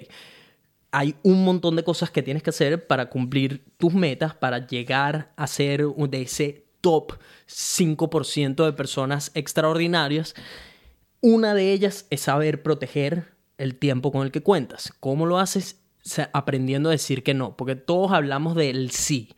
hay 0.90 1.16
un 1.22 1.44
montón 1.44 1.76
de 1.76 1.84
cosas 1.84 2.10
que 2.10 2.22
tienes 2.22 2.42
que 2.42 2.48
hacer 2.48 2.86
para 2.86 3.10
cumplir 3.10 3.62
tus 3.76 3.92
metas, 3.92 4.32
para 4.32 4.66
llegar 4.66 5.34
a 5.36 5.46
ser 5.46 5.86
de 5.86 6.22
ese 6.22 6.64
top 6.80 7.12
5% 7.46 8.64
de 8.64 8.72
personas 8.72 9.30
extraordinarias. 9.34 10.34
Una 11.20 11.54
de 11.54 11.72
ellas 11.72 12.06
es 12.10 12.22
saber 12.22 12.62
proteger 12.62 13.34
el 13.58 13.74
tiempo 13.74 14.12
con 14.12 14.24
el 14.24 14.30
que 14.30 14.42
cuentas. 14.42 14.92
¿Cómo 15.00 15.26
lo 15.26 15.38
haces? 15.38 15.80
aprendiendo 16.32 16.88
a 16.88 16.92
decir 16.92 17.22
que 17.22 17.34
no, 17.34 17.56
porque 17.56 17.76
todos 17.76 18.12
hablamos 18.12 18.54
del 18.54 18.90
sí. 18.90 19.30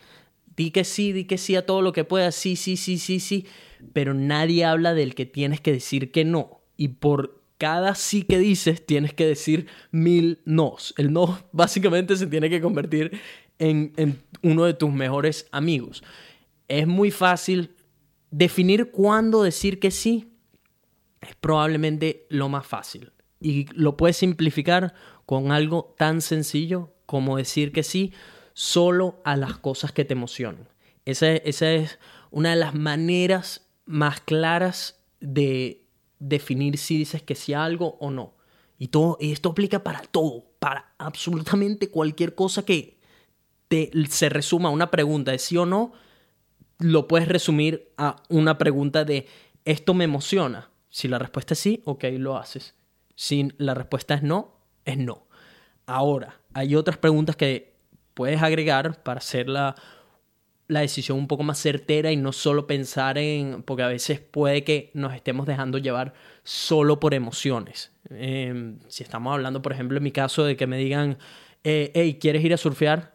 Di 0.57 0.71
que 0.71 0.85
sí, 0.85 1.13
di 1.13 1.25
que 1.25 1.39
sí 1.39 1.57
a 1.57 1.65
todo 1.67 1.83
lo 1.83 1.93
que 1.93 2.05
puedas, 2.05 2.35
sí, 2.35 2.57
sí, 2.57 2.77
sí, 2.77 2.99
sí, 2.99 3.21
sí, 3.21 3.47
pero 3.93 4.15
nadie 4.15 4.65
habla 4.65 4.95
del 4.95 5.15
que 5.15 5.27
tienes 5.27 5.61
que 5.61 5.73
decir 5.73 6.13
que 6.13 6.25
no. 6.25 6.61
Y 6.77 6.89
por 6.89 7.43
cada 7.59 7.95
sí 7.95 8.23
que 8.23 8.39
dices, 8.39 8.85
tienes 8.85 9.15
que 9.15 9.27
decir 9.27 9.67
mil 9.91 10.41
nos. 10.45 10.95
El 10.97 11.13
no 11.13 11.39
básicamente 11.53 12.17
se 12.17 12.27
tiene 12.27 12.51
que 12.51 12.61
convertir 12.61 13.19
en, 13.59 13.93
en 13.97 14.23
uno 14.43 14.65
de 14.65 14.75
tus 14.75 14.93
mejores 14.93 15.47
amigos. 15.53 16.03
Es 16.69 16.87
muy 16.87 17.11
fácil 17.11 17.75
definir 18.31 18.91
cuándo 18.91 19.43
decir 19.43 19.81
que 19.81 19.91
sí. 19.91 20.30
Es 21.21 21.35
probablemente 21.35 22.27
lo 22.31 22.49
más 22.49 22.67
fácil 22.67 23.13
y 23.41 23.67
lo 23.73 23.97
puedes 23.97 24.19
simplificar 24.19 24.95
con 25.27 25.53
algo 25.53 25.95
tan 25.97 26.21
sencillo 26.21 26.93
como 27.07 27.37
decir 27.37 27.73
que 27.73 27.83
sí 27.83 28.13
solo 28.53 29.21
a 29.25 29.37
las 29.37 29.57
cosas 29.57 29.93
que 29.93 30.05
te 30.05 30.13
emocionan. 30.13 30.69
Esa, 31.05 31.33
esa 31.33 31.73
es 31.73 31.99
una 32.31 32.51
de 32.51 32.57
las 32.57 32.75
maneras 32.75 33.67
más 33.87 34.21
claras 34.21 35.01
de 35.21 35.83
definir 36.19 36.79
si 36.79 36.99
dices 36.99 37.23
que 37.23 37.35
sí 37.35 37.55
a 37.55 37.65
algo 37.65 37.97
o 38.01 38.11
no. 38.11 38.35
Y, 38.79 38.89
todo, 38.89 39.17
esto 39.21 39.51
aplica 39.51 39.83
para 39.83 40.01
todo, 40.03 40.45
para 40.59 40.95
absolutamente 40.99 41.91
cualquier 41.91 42.35
cosa 42.35 42.65
que 42.65 42.99
te, 43.69 43.91
se 44.09 44.29
resuma 44.29 44.69
a 44.69 44.73
una 44.73 44.91
pregunta 44.91 45.33
de 45.33 45.39
sí 45.39 45.57
o 45.57 45.67
no, 45.67 45.93
lo 46.79 47.09
puedes 47.09 47.29
resumir 47.29 47.93
a 47.99 48.17
una 48.29 48.57
pregunta 48.57 49.05
de 49.05 49.27
esto 49.65 49.93
me 49.93 50.05
emociona. 50.05 50.70
Si 50.91 51.09
la 51.09 51.19
respuesta 51.19 51.55
es 51.55 51.61
sí, 51.61 51.83
ok, 51.85 52.05
lo 52.19 52.37
haces. 52.37 52.75
Si 53.15 53.49
la 53.59 53.75
respuesta 53.75 54.15
es 54.15 54.23
no, 54.23 54.57
es 54.85 54.99
no. 54.99 55.27
Ahora, 55.87 56.41
hay 56.53 56.75
otras 56.75 56.99
preguntas 56.99 57.37
que 57.37 57.75
puedes 58.15 58.43
agregar 58.43 59.03
para 59.03 59.19
hacer 59.19 59.49
la, 59.49 59.77
decisión 60.69 61.19
un 61.19 61.27
poco 61.27 61.43
más 61.43 61.59
certera 61.59 62.13
y 62.13 62.17
no 62.17 62.33
solo 62.33 62.67
pensar 62.67 63.19
en, 63.19 63.63
porque 63.63 63.83
a 63.83 63.89
veces 63.89 64.21
puede 64.21 64.63
que 64.63 64.91
nos 64.95 65.15
estemos 65.15 65.47
dejando 65.47 65.79
llevar 65.79 66.13
solo 66.45 67.01
por 67.01 67.15
emociones. 67.15 67.93
Em, 68.11 68.79
si 68.89 69.03
estamos 69.03 69.33
hablando, 69.33 69.63
por 69.63 69.73
ejemplo, 69.73 69.97
en 69.97 70.05
mi 70.05 70.13
caso 70.13 70.45
de 70.45 70.57
que 70.57 70.67
me 70.67 70.77
digan, 70.77 71.19
eh, 71.65 71.91
hey, 71.95 72.19
¿quieres 72.21 72.45
ir 72.45 72.55
a 72.55 72.57
surfear? 72.57 73.15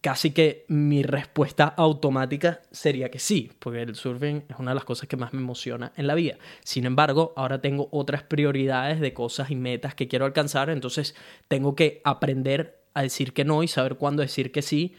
Casi 0.00 0.30
que 0.30 0.64
mi 0.68 1.02
respuesta 1.02 1.64
automática 1.64 2.60
sería 2.70 3.10
que 3.10 3.18
sí, 3.18 3.50
porque 3.58 3.82
el 3.82 3.96
surfing 3.96 4.44
es 4.48 4.58
una 4.58 4.70
de 4.70 4.76
las 4.76 4.84
cosas 4.84 5.08
que 5.08 5.16
más 5.16 5.32
me 5.32 5.40
emociona 5.40 5.92
en 5.96 6.06
la 6.06 6.14
vida. 6.14 6.36
Sin 6.62 6.86
embargo, 6.86 7.32
ahora 7.36 7.60
tengo 7.60 7.88
otras 7.90 8.22
prioridades 8.22 9.00
de 9.00 9.12
cosas 9.12 9.50
y 9.50 9.56
metas 9.56 9.94
que 9.94 10.06
quiero 10.06 10.24
alcanzar, 10.24 10.70
entonces 10.70 11.14
tengo 11.48 11.74
que 11.74 12.00
aprender 12.04 12.80
a 12.94 13.02
decir 13.02 13.32
que 13.32 13.44
no 13.44 13.62
y 13.62 13.68
saber 13.68 13.96
cuándo 13.96 14.22
decir 14.22 14.52
que 14.52 14.62
sí 14.62 14.94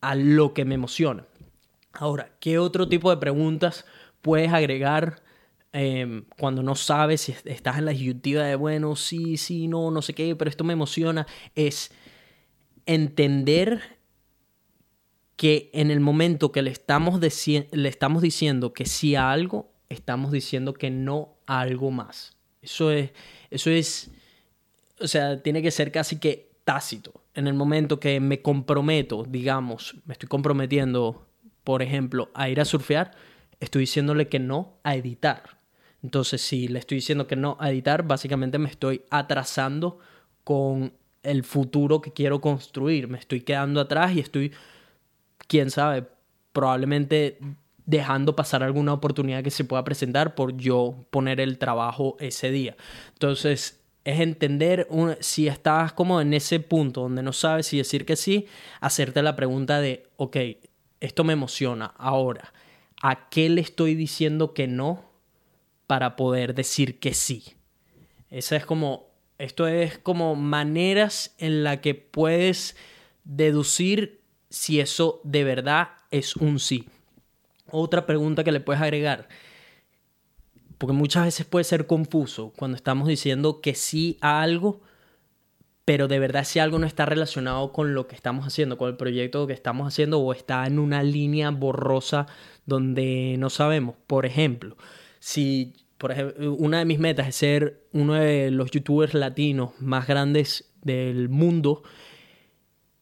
a 0.00 0.14
lo 0.14 0.52
que 0.52 0.64
me 0.64 0.74
emociona. 0.74 1.26
Ahora, 1.92 2.32
¿qué 2.40 2.58
otro 2.58 2.88
tipo 2.88 3.10
de 3.10 3.16
preguntas 3.18 3.84
puedes 4.20 4.52
agregar 4.52 5.22
em, 5.72 6.24
cuando 6.38 6.62
no 6.62 6.74
sabes 6.74 7.20
si 7.22 7.34
estás 7.44 7.78
en 7.78 7.84
la 7.84 7.92
disyuntiva 7.92 8.44
de, 8.44 8.56
bueno, 8.56 8.96
sí, 8.96 9.36
sí, 9.36 9.68
no, 9.68 9.90
no 9.90 10.02
sé 10.02 10.14
qué, 10.14 10.34
pero 10.34 10.48
esto 10.48 10.64
me 10.64 10.72
emociona? 10.72 11.26
Es 11.54 11.92
entender 12.86 13.99
que 15.40 15.70
en 15.72 15.90
el 15.90 16.00
momento 16.00 16.52
que 16.52 16.60
le 16.60 16.70
estamos, 16.70 17.18
le 17.18 17.88
estamos 17.88 18.20
diciendo 18.20 18.74
que 18.74 18.84
sí 18.84 19.14
a 19.14 19.32
algo, 19.32 19.72
estamos 19.88 20.32
diciendo 20.32 20.74
que 20.74 20.90
no 20.90 21.38
a 21.46 21.60
algo 21.60 21.90
más. 21.90 22.36
Eso 22.60 22.90
es, 22.90 23.12
eso 23.50 23.70
es, 23.70 24.10
o 25.00 25.08
sea, 25.08 25.42
tiene 25.42 25.62
que 25.62 25.70
ser 25.70 25.92
casi 25.92 26.18
que 26.18 26.50
tácito. 26.64 27.22
En 27.32 27.46
el 27.46 27.54
momento 27.54 27.98
que 27.98 28.20
me 28.20 28.42
comprometo, 28.42 29.24
digamos, 29.26 29.94
me 30.04 30.12
estoy 30.12 30.28
comprometiendo, 30.28 31.26
por 31.64 31.80
ejemplo, 31.80 32.28
a 32.34 32.50
ir 32.50 32.60
a 32.60 32.66
surfear, 32.66 33.12
estoy 33.60 33.84
diciéndole 33.84 34.28
que 34.28 34.40
no 34.40 34.74
a 34.82 34.94
editar. 34.94 35.56
Entonces, 36.02 36.42
si 36.42 36.68
le 36.68 36.80
estoy 36.80 36.96
diciendo 36.96 37.26
que 37.26 37.36
no 37.36 37.56
a 37.60 37.70
editar, 37.70 38.02
básicamente 38.02 38.58
me 38.58 38.68
estoy 38.68 39.04
atrasando 39.08 40.00
con 40.44 40.92
el 41.22 41.44
futuro 41.44 42.02
que 42.02 42.12
quiero 42.12 42.42
construir. 42.42 43.08
Me 43.08 43.16
estoy 43.16 43.40
quedando 43.40 43.80
atrás 43.80 44.14
y 44.14 44.20
estoy 44.20 44.52
quién 45.50 45.72
sabe, 45.72 46.06
probablemente 46.52 47.38
dejando 47.84 48.36
pasar 48.36 48.62
alguna 48.62 48.92
oportunidad 48.92 49.42
que 49.42 49.50
se 49.50 49.64
pueda 49.64 49.82
presentar 49.82 50.36
por 50.36 50.56
yo 50.56 51.04
poner 51.10 51.40
el 51.40 51.58
trabajo 51.58 52.16
ese 52.20 52.52
día. 52.52 52.76
Entonces, 53.14 53.82
es 54.04 54.20
entender 54.20 54.86
si 55.18 55.48
estás 55.48 55.92
como 55.92 56.20
en 56.20 56.32
ese 56.32 56.60
punto 56.60 57.00
donde 57.02 57.24
no 57.24 57.32
sabes 57.32 57.66
si 57.66 57.78
decir 57.78 58.06
que 58.06 58.14
sí, 58.14 58.46
hacerte 58.80 59.22
la 59.22 59.34
pregunta 59.34 59.80
de, 59.80 60.06
ok, 60.16 60.36
esto 61.00 61.24
me 61.24 61.32
emociona, 61.32 61.86
ahora, 61.98 62.52
¿a 63.02 63.28
qué 63.28 63.48
le 63.48 63.60
estoy 63.60 63.96
diciendo 63.96 64.54
que 64.54 64.68
no 64.68 65.02
para 65.88 66.14
poder 66.14 66.54
decir 66.54 67.00
que 67.00 67.12
sí? 67.12 67.54
Esa 68.30 68.54
es 68.54 68.64
como, 68.64 69.08
esto 69.38 69.66
es 69.66 69.98
como 69.98 70.36
maneras 70.36 71.34
en 71.38 71.64
la 71.64 71.80
que 71.80 71.96
puedes 71.96 72.76
deducir 73.24 74.19
si 74.50 74.80
eso 74.80 75.20
de 75.24 75.44
verdad 75.44 75.88
es 76.10 76.36
un 76.36 76.58
sí. 76.58 76.86
Otra 77.70 78.04
pregunta 78.04 78.44
que 78.44 78.52
le 78.52 78.60
puedes 78.60 78.82
agregar, 78.82 79.28
porque 80.76 80.92
muchas 80.92 81.24
veces 81.24 81.46
puede 81.46 81.64
ser 81.64 81.86
confuso 81.86 82.52
cuando 82.56 82.76
estamos 82.76 83.08
diciendo 83.08 83.60
que 83.60 83.74
sí 83.74 84.18
a 84.20 84.42
algo, 84.42 84.80
pero 85.84 86.08
de 86.08 86.18
verdad 86.18 86.44
si 86.44 86.58
algo 86.58 86.78
no 86.78 86.86
está 86.86 87.06
relacionado 87.06 87.72
con 87.72 87.94
lo 87.94 88.06
que 88.06 88.16
estamos 88.16 88.46
haciendo, 88.46 88.76
con 88.76 88.90
el 88.90 88.96
proyecto 88.96 89.46
que 89.46 89.52
estamos 89.52 89.86
haciendo 89.86 90.18
o 90.20 90.32
está 90.32 90.66
en 90.66 90.78
una 90.78 91.02
línea 91.02 91.50
borrosa 91.50 92.26
donde 92.66 93.36
no 93.38 93.50
sabemos. 93.50 93.96
Por 94.06 94.26
ejemplo, 94.26 94.76
si 95.20 95.74
por 96.00 96.12
ejemplo, 96.12 96.54
una 96.54 96.78
de 96.78 96.86
mis 96.86 96.98
metas 96.98 97.28
es 97.28 97.36
ser 97.36 97.84
uno 97.92 98.14
de 98.14 98.50
los 98.50 98.70
youtubers 98.70 99.12
latinos 99.12 99.72
más 99.80 100.06
grandes 100.06 100.72
del 100.80 101.28
mundo, 101.28 101.82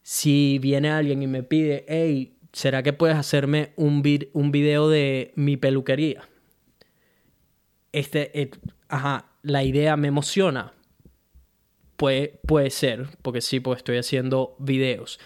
si 0.09 0.57
viene 0.57 0.89
alguien 0.89 1.21
y 1.21 1.27
me 1.27 1.43
pide, 1.43 1.85
hey, 1.87 2.33
¿será 2.51 2.81
que 2.81 2.93
puedes 2.93 3.15
hacerme 3.15 3.73
un, 3.75 4.01
un 4.33 4.51
video 4.51 4.89
de 4.89 5.31
mi 5.35 5.55
peluquería? 5.55 6.27
Este, 7.91 8.41
eh, 8.41 8.49
ajá, 8.87 9.27
la 9.43 9.63
idea 9.63 9.97
me 9.97 10.07
emociona. 10.07 10.73
Puede, 11.95 12.39
puede 12.47 12.71
ser, 12.71 13.05
porque 13.21 13.41
sí, 13.41 13.59
pues 13.59 13.77
estoy 13.77 13.97
haciendo 13.97 14.55
videos. 14.57 15.19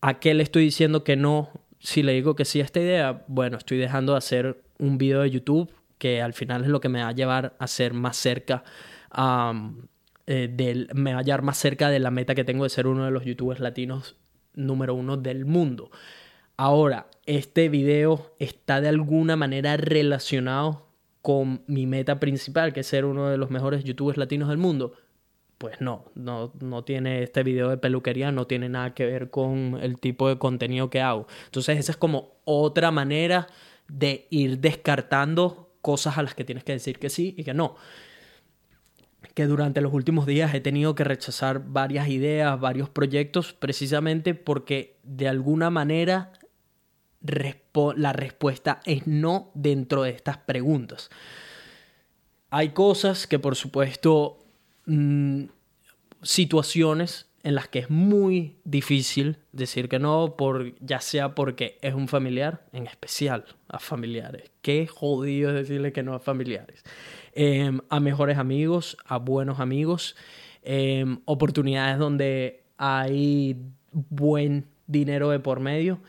¿A 0.00 0.18
qué 0.18 0.34
le 0.34 0.42
estoy 0.42 0.64
diciendo 0.64 1.04
que 1.04 1.14
no? 1.14 1.50
Si 1.78 2.02
le 2.02 2.12
digo 2.12 2.34
que 2.34 2.44
sí 2.44 2.60
a 2.60 2.64
esta 2.64 2.80
idea, 2.80 3.24
bueno, 3.28 3.56
estoy 3.56 3.78
dejando 3.78 4.14
de 4.14 4.18
hacer 4.18 4.64
un 4.80 4.98
video 4.98 5.20
de 5.20 5.30
YouTube 5.30 5.72
que 5.98 6.20
al 6.20 6.32
final 6.32 6.64
es 6.64 6.70
lo 6.70 6.80
que 6.80 6.88
me 6.88 7.02
va 7.02 7.10
a 7.10 7.12
llevar 7.12 7.54
a 7.60 7.68
ser 7.68 7.94
más 7.94 8.16
cerca 8.16 8.64
eh, 10.26 10.48
del, 10.50 10.88
me 10.94 11.12
llevar 11.22 11.42
más 11.42 11.58
cerca 11.58 11.90
de 11.90 11.98
la 11.98 12.10
meta 12.10 12.34
que 12.34 12.44
tengo 12.44 12.64
de 12.64 12.70
ser 12.70 12.86
uno 12.86 13.04
de 13.04 13.10
los 13.10 13.24
youtubers 13.24 13.60
latinos 13.60 14.16
número 14.54 14.94
uno 14.94 15.16
del 15.16 15.44
mundo. 15.44 15.90
Ahora, 16.56 17.08
este 17.26 17.68
video 17.68 18.34
está 18.38 18.80
de 18.80 18.88
alguna 18.88 19.36
manera 19.36 19.76
relacionado 19.76 20.86
con 21.20 21.62
mi 21.66 21.86
meta 21.86 22.20
principal, 22.20 22.72
que 22.72 22.80
es 22.80 22.86
ser 22.86 23.04
uno 23.04 23.28
de 23.28 23.38
los 23.38 23.50
mejores 23.50 23.82
youtubers 23.84 24.18
latinos 24.18 24.48
del 24.48 24.58
mundo. 24.58 24.92
Pues 25.58 25.80
no, 25.80 26.04
no, 26.14 26.52
no 26.60 26.84
tiene 26.84 27.22
este 27.22 27.42
video 27.42 27.70
de 27.70 27.78
peluquería, 27.78 28.30
no 28.30 28.46
tiene 28.46 28.68
nada 28.68 28.92
que 28.94 29.06
ver 29.06 29.30
con 29.30 29.78
el 29.80 29.98
tipo 29.98 30.28
de 30.28 30.38
contenido 30.38 30.90
que 30.90 31.00
hago. 31.00 31.26
Entonces 31.46 31.78
esa 31.78 31.92
es 31.92 31.96
como 31.96 32.34
otra 32.44 32.90
manera 32.90 33.46
de 33.88 34.26
ir 34.30 34.58
descartando 34.58 35.70
cosas 35.80 36.18
a 36.18 36.22
las 36.22 36.34
que 36.34 36.44
tienes 36.44 36.64
que 36.64 36.72
decir 36.72 36.98
que 36.98 37.10
sí 37.10 37.34
y 37.36 37.44
que 37.44 37.54
no. 37.54 37.76
Que 39.34 39.46
durante 39.46 39.80
los 39.80 39.92
últimos 39.92 40.26
días 40.26 40.54
he 40.54 40.60
tenido 40.60 40.94
que 40.94 41.04
rechazar 41.04 41.62
varias 41.66 42.08
ideas, 42.08 42.58
varios 42.60 42.88
proyectos, 42.88 43.52
precisamente 43.52 44.34
porque 44.34 44.96
de 45.02 45.28
alguna 45.28 45.70
manera 45.70 46.32
la 47.96 48.12
respuesta 48.12 48.80
es 48.84 49.06
no 49.06 49.50
dentro 49.54 50.02
de 50.02 50.10
estas 50.10 50.38
preguntas. 50.38 51.10
Hay 52.50 52.70
cosas 52.70 53.26
que 53.26 53.38
por 53.38 53.56
supuesto, 53.56 54.38
mm, 54.86 55.44
situaciones 56.22 57.28
en 57.42 57.54
las 57.54 57.68
que 57.68 57.80
es 57.80 57.90
muy 57.90 58.56
difícil 58.64 59.36
decir 59.52 59.88
que 59.88 59.98
no, 59.98 60.34
por, 60.36 60.74
ya 60.80 61.00
sea 61.00 61.34
porque 61.34 61.78
es 61.82 61.94
un 61.94 62.08
familiar, 62.08 62.64
en 62.72 62.86
especial 62.86 63.44
a 63.68 63.78
familiares. 63.78 64.50
Qué 64.62 64.86
jodido 64.86 65.50
es 65.50 65.56
decirle 65.56 65.92
que 65.92 66.02
no 66.02 66.14
a 66.14 66.20
familiares. 66.20 66.82
Em, 67.34 67.80
a 67.88 68.00
mejores 68.00 68.38
amigos, 68.38 68.96
a 69.04 69.18
buenos 69.18 69.60
amigos, 69.60 70.16
em, 70.62 71.18
oportunidades 71.24 71.98
donde 71.98 72.62
hay 72.78 73.56
buen 73.92 74.66
dinero 74.86 75.30
de 75.30 75.40
por 75.40 75.60
medio 75.60 76.00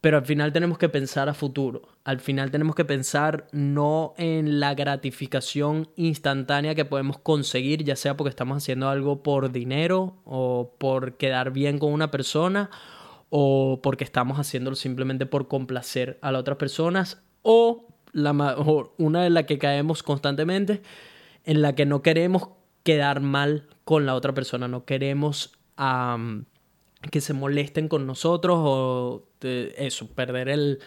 pero 0.00 0.16
al 0.16 0.24
final 0.24 0.52
tenemos 0.52 0.78
que 0.78 0.88
pensar 0.88 1.28
a 1.28 1.34
futuro. 1.34 1.82
Al 2.04 2.20
final 2.20 2.50
tenemos 2.50 2.76
que 2.76 2.84
pensar 2.84 3.48
no 3.50 4.14
en 4.16 4.60
la 4.60 4.74
gratificación 4.74 5.88
instantánea 5.96 6.74
que 6.74 6.84
podemos 6.84 7.18
conseguir, 7.18 7.82
ya 7.82 7.96
sea 7.96 8.16
porque 8.16 8.30
estamos 8.30 8.58
haciendo 8.58 8.88
algo 8.88 9.22
por 9.22 9.50
dinero 9.50 10.14
o 10.24 10.74
por 10.78 11.16
quedar 11.16 11.52
bien 11.52 11.78
con 11.78 11.92
una 11.92 12.10
persona 12.10 12.70
o 13.30 13.80
porque 13.82 14.04
estamos 14.04 14.38
haciéndolo 14.38 14.76
simplemente 14.76 15.26
por 15.26 15.48
complacer 15.48 16.18
a 16.22 16.30
las 16.30 16.40
otras 16.40 16.58
personas 16.58 17.20
o, 17.42 17.88
la, 18.12 18.56
una 18.96 19.22
de 19.22 19.30
las 19.30 19.44
que 19.44 19.58
caemos 19.58 20.02
constantemente 20.02 20.82
en 21.44 21.62
la 21.62 21.74
que 21.74 21.86
no 21.86 22.02
queremos 22.02 22.48
quedar 22.82 23.20
mal 23.20 23.68
con 23.84 24.06
la 24.06 24.14
otra 24.14 24.34
persona, 24.34 24.68
no 24.68 24.84
queremos 24.84 25.52
que 27.10 27.20
se 27.20 27.32
molesten 27.32 27.88
con 27.88 28.06
nosotros 28.06 28.58
o 28.60 29.24
eso, 29.40 30.08
perder 30.08 30.48
el 30.48 30.80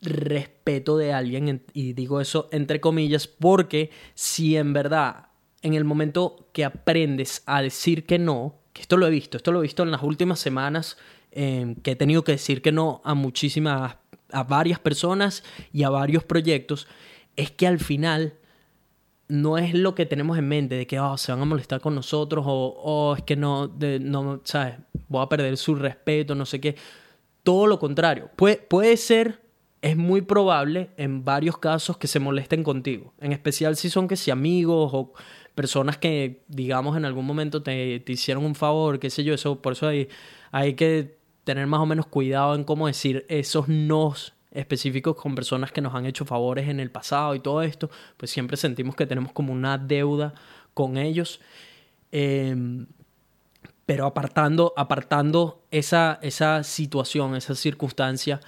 respeto 0.00 0.96
de 0.96 1.12
alguien. 1.12 1.62
Y 1.72 1.92
digo 1.92 2.20
eso 2.20 2.48
entre 2.52 2.80
comillas 2.80 3.26
porque 3.26 3.90
si 4.14 4.56
en 4.56 4.72
verdad 4.72 5.26
en 5.62 5.74
el 5.74 5.84
momento 5.84 6.48
que 6.52 6.64
aprendes 6.64 7.42
a 7.46 7.62
decir 7.62 8.06
que 8.06 8.18
no, 8.18 8.54
que 8.72 8.82
esto 8.82 8.96
lo 8.96 9.06
he 9.06 9.10
visto, 9.10 9.36
esto 9.36 9.52
lo 9.52 9.60
he 9.60 9.62
visto 9.62 9.82
en 9.82 9.90
las 9.90 10.02
últimas 10.02 10.38
semanas, 10.38 10.96
em, 11.32 11.74
que 11.74 11.92
he 11.92 11.96
tenido 11.96 12.24
que 12.24 12.32
decir 12.32 12.62
que 12.62 12.72
no 12.72 13.00
a 13.04 13.14
muchísimas, 13.14 13.96
a 14.32 14.44
varias 14.44 14.78
personas 14.78 15.42
y 15.72 15.82
a 15.82 15.90
varios 15.90 16.24
proyectos, 16.24 16.86
es 17.36 17.50
que 17.50 17.66
al 17.66 17.78
final 17.78 18.34
no 19.30 19.58
es 19.58 19.74
lo 19.74 19.94
que 19.94 20.06
tenemos 20.06 20.36
en 20.38 20.48
mente 20.48 20.74
de 20.74 20.86
que 20.86 20.98
oh, 20.98 21.16
se 21.16 21.32
van 21.32 21.40
a 21.40 21.44
molestar 21.44 21.80
con 21.80 21.94
nosotros 21.94 22.44
o 22.46 22.74
oh, 22.82 23.14
es 23.16 23.22
que 23.22 23.36
no, 23.36 23.68
de, 23.68 24.00
no, 24.00 24.40
¿sabes? 24.44 24.74
Voy 25.08 25.22
a 25.22 25.28
perder 25.28 25.56
su 25.56 25.74
respeto, 25.76 26.34
no 26.34 26.44
sé 26.44 26.60
qué. 26.60 26.76
Todo 27.42 27.66
lo 27.66 27.78
contrario. 27.78 28.30
Puede, 28.36 28.56
puede 28.56 28.96
ser, 28.96 29.40
es 29.82 29.96
muy 29.96 30.22
probable 30.22 30.90
en 30.96 31.24
varios 31.24 31.58
casos 31.58 31.96
que 31.96 32.08
se 32.08 32.18
molesten 32.18 32.64
contigo. 32.64 33.14
En 33.20 33.32
especial 33.32 33.76
si 33.76 33.88
son 33.88 34.08
que 34.08 34.16
si 34.16 34.30
amigos 34.30 34.90
o 34.92 35.12
personas 35.54 35.96
que, 35.96 36.42
digamos, 36.48 36.96
en 36.96 37.04
algún 37.04 37.24
momento 37.24 37.62
te, 37.62 38.00
te 38.00 38.12
hicieron 38.12 38.44
un 38.44 38.54
favor, 38.56 38.98
qué 38.98 39.10
sé 39.10 39.22
yo. 39.22 39.32
Eso, 39.32 39.62
por 39.62 39.74
eso 39.74 39.86
hay, 39.86 40.08
hay 40.50 40.74
que 40.74 41.19
tener 41.44 41.66
más 41.66 41.80
o 41.80 41.86
menos 41.86 42.06
cuidado 42.06 42.54
en 42.54 42.64
cómo 42.64 42.86
decir 42.86 43.26
esos 43.28 43.68
nos 43.68 44.34
específicos 44.52 45.16
con 45.16 45.34
personas 45.34 45.72
que 45.72 45.80
nos 45.80 45.94
han 45.94 46.06
hecho 46.06 46.24
favores 46.24 46.68
en 46.68 46.80
el 46.80 46.90
pasado 46.90 47.34
y 47.34 47.40
todo 47.40 47.62
esto, 47.62 47.90
pues 48.16 48.30
siempre 48.30 48.56
sentimos 48.56 48.96
que 48.96 49.06
tenemos 49.06 49.32
como 49.32 49.52
una 49.52 49.78
deuda 49.78 50.34
con 50.74 50.96
ellos. 50.96 51.40
Em, 52.12 52.86
pero 53.86 54.06
apartando, 54.06 54.72
apartando 54.76 55.64
esa, 55.70 56.18
esa 56.22 56.62
situación, 56.62 57.34
esa 57.34 57.54
circunstancia, 57.54 58.40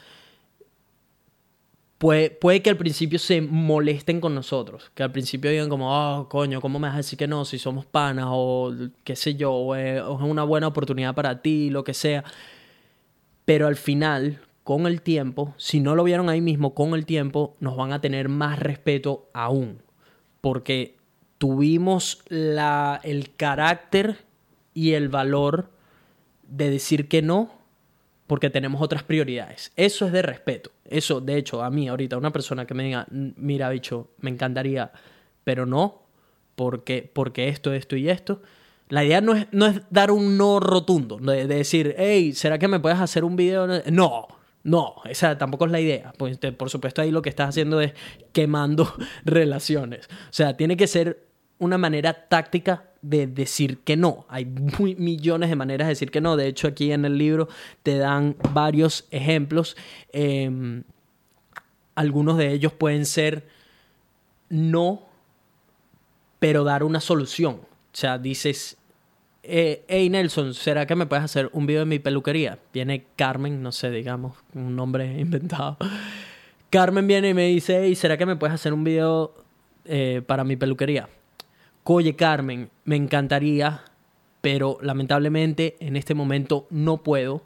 puede, 1.98 2.30
puede 2.30 2.62
que 2.62 2.70
al 2.70 2.76
principio 2.76 3.18
se 3.18 3.40
molesten 3.40 4.20
con 4.20 4.34
nosotros, 4.34 4.90
que 4.94 5.02
al 5.02 5.12
principio 5.12 5.50
digan 5.50 5.68
como, 5.68 5.90
oh, 5.90 6.28
coño, 6.28 6.60
¿cómo 6.60 6.78
me 6.78 6.88
vas 6.88 6.94
a 6.94 6.98
decir 6.98 7.18
que 7.18 7.28
no 7.28 7.44
si 7.44 7.58
somos 7.58 7.86
panas 7.86 8.26
o 8.28 8.72
qué 9.04 9.16
sé 9.16 9.34
yo, 9.34 9.52
o 9.52 9.74
es 9.74 10.02
una 10.02 10.44
buena 10.44 10.68
oportunidad 10.68 11.14
para 11.14 11.42
ti, 11.42 11.70
lo 11.70 11.84
que 11.84 11.94
sea. 11.94 12.24
Pero 13.44 13.66
al 13.66 13.76
final, 13.76 14.40
con 14.64 14.86
el 14.86 15.02
tiempo, 15.02 15.54
si 15.56 15.80
no 15.80 15.94
lo 15.94 16.04
vieron 16.04 16.28
ahí 16.28 16.40
mismo, 16.40 16.74
con 16.74 16.94
el 16.94 17.06
tiempo 17.06 17.56
nos 17.60 17.76
van 17.76 17.92
a 17.92 18.00
tener 18.00 18.28
más 18.28 18.58
respeto 18.58 19.28
aún. 19.32 19.82
Porque 20.40 20.96
tuvimos 21.38 22.22
la, 22.28 23.00
el 23.02 23.34
carácter 23.34 24.18
y 24.74 24.92
el 24.92 25.08
valor 25.08 25.70
de 26.48 26.70
decir 26.70 27.08
que 27.08 27.22
no 27.22 27.62
porque 28.32 28.48
tenemos 28.48 28.80
otras 28.80 29.02
prioridades. 29.02 29.72
Eso 29.76 30.06
es 30.06 30.12
de 30.12 30.22
respeto. 30.22 30.70
Eso, 30.84 31.20
de 31.20 31.36
hecho, 31.36 31.62
a 31.62 31.68
mí 31.68 31.88
ahorita 31.88 32.16
una 32.16 32.32
persona 32.32 32.66
que 32.66 32.72
me 32.72 32.84
diga, 32.84 33.06
mira, 33.10 33.68
bicho, 33.68 34.08
me 34.20 34.30
encantaría, 34.30 34.90
pero 35.44 35.66
no, 35.66 36.02
porque, 36.54 37.10
porque 37.12 37.48
esto, 37.48 37.74
esto 37.74 37.94
y 37.94 38.08
esto. 38.08 38.40
La 38.88 39.04
idea 39.04 39.20
no 39.20 39.34
es, 39.34 39.46
no 39.52 39.66
es 39.66 39.80
dar 39.90 40.10
un 40.10 40.36
no 40.36 40.60
rotundo, 40.60 41.16
de, 41.16 41.46
de 41.46 41.56
decir, 41.56 41.94
hey, 41.96 42.32
¿será 42.34 42.58
que 42.58 42.68
me 42.68 42.80
puedes 42.80 43.00
hacer 43.00 43.24
un 43.24 43.36
video? 43.36 43.66
No, 43.90 44.28
no, 44.64 44.96
esa 45.06 45.36
tampoco 45.38 45.66
es 45.66 45.72
la 45.72 45.80
idea. 45.80 46.12
Pues, 46.16 46.38
por 46.56 46.70
supuesto, 46.70 47.02
ahí 47.02 47.10
lo 47.10 47.22
que 47.22 47.30
estás 47.30 47.50
haciendo 47.50 47.80
es 47.80 47.94
quemando 48.32 48.92
relaciones. 49.24 50.06
O 50.06 50.32
sea, 50.32 50.56
tiene 50.56 50.76
que 50.76 50.86
ser 50.86 51.26
una 51.58 51.78
manera 51.78 52.28
táctica 52.28 52.90
de 53.02 53.26
decir 53.26 53.78
que 53.78 53.96
no. 53.96 54.26
Hay 54.28 54.44
millones 54.44 55.48
de 55.48 55.56
maneras 55.56 55.86
de 55.86 55.90
decir 55.90 56.10
que 56.10 56.20
no. 56.20 56.36
De 56.36 56.46
hecho, 56.46 56.68
aquí 56.68 56.92
en 56.92 57.04
el 57.04 57.18
libro 57.18 57.48
te 57.82 57.98
dan 57.98 58.36
varios 58.52 59.06
ejemplos. 59.10 59.76
Em, 60.12 60.84
algunos 61.94 62.38
de 62.38 62.52
ellos 62.52 62.72
pueden 62.72 63.04
ser 63.04 63.48
no, 64.48 65.02
pero 66.38 66.62
dar 66.62 66.84
una 66.84 67.00
solución. 67.00 67.60
O 67.92 67.96
sea, 67.96 68.18
dices, 68.18 68.78
eh, 69.42 69.84
hey 69.88 70.08
Nelson, 70.08 70.54
¿será 70.54 70.86
que 70.86 70.94
me 70.94 71.06
puedes 71.06 71.24
hacer 71.24 71.50
un 71.52 71.66
video 71.66 71.80
de 71.80 71.86
mi 71.86 71.98
peluquería? 71.98 72.58
Viene 72.72 73.06
Carmen, 73.16 73.62
no 73.62 73.72
sé, 73.72 73.90
digamos, 73.90 74.36
un 74.54 74.76
nombre 74.76 75.04
inventado. 75.20 75.76
Carmen 76.70 77.06
viene 77.06 77.30
y 77.30 77.34
me 77.34 77.48
dice, 77.48 77.80
hey, 77.82 77.94
¿será 77.94 78.16
que 78.16 78.24
me 78.24 78.36
puedes 78.36 78.54
hacer 78.54 78.72
un 78.72 78.82
video 78.82 79.34
eh, 79.84 80.22
para 80.26 80.42
mi 80.44 80.56
peluquería? 80.56 81.08
Oye, 81.84 82.16
Carmen, 82.16 82.70
me 82.84 82.96
encantaría, 82.96 83.82
pero 84.40 84.78
lamentablemente 84.80 85.76
en 85.80 85.96
este 85.96 86.14
momento 86.14 86.66
no 86.70 87.02
puedo. 87.02 87.42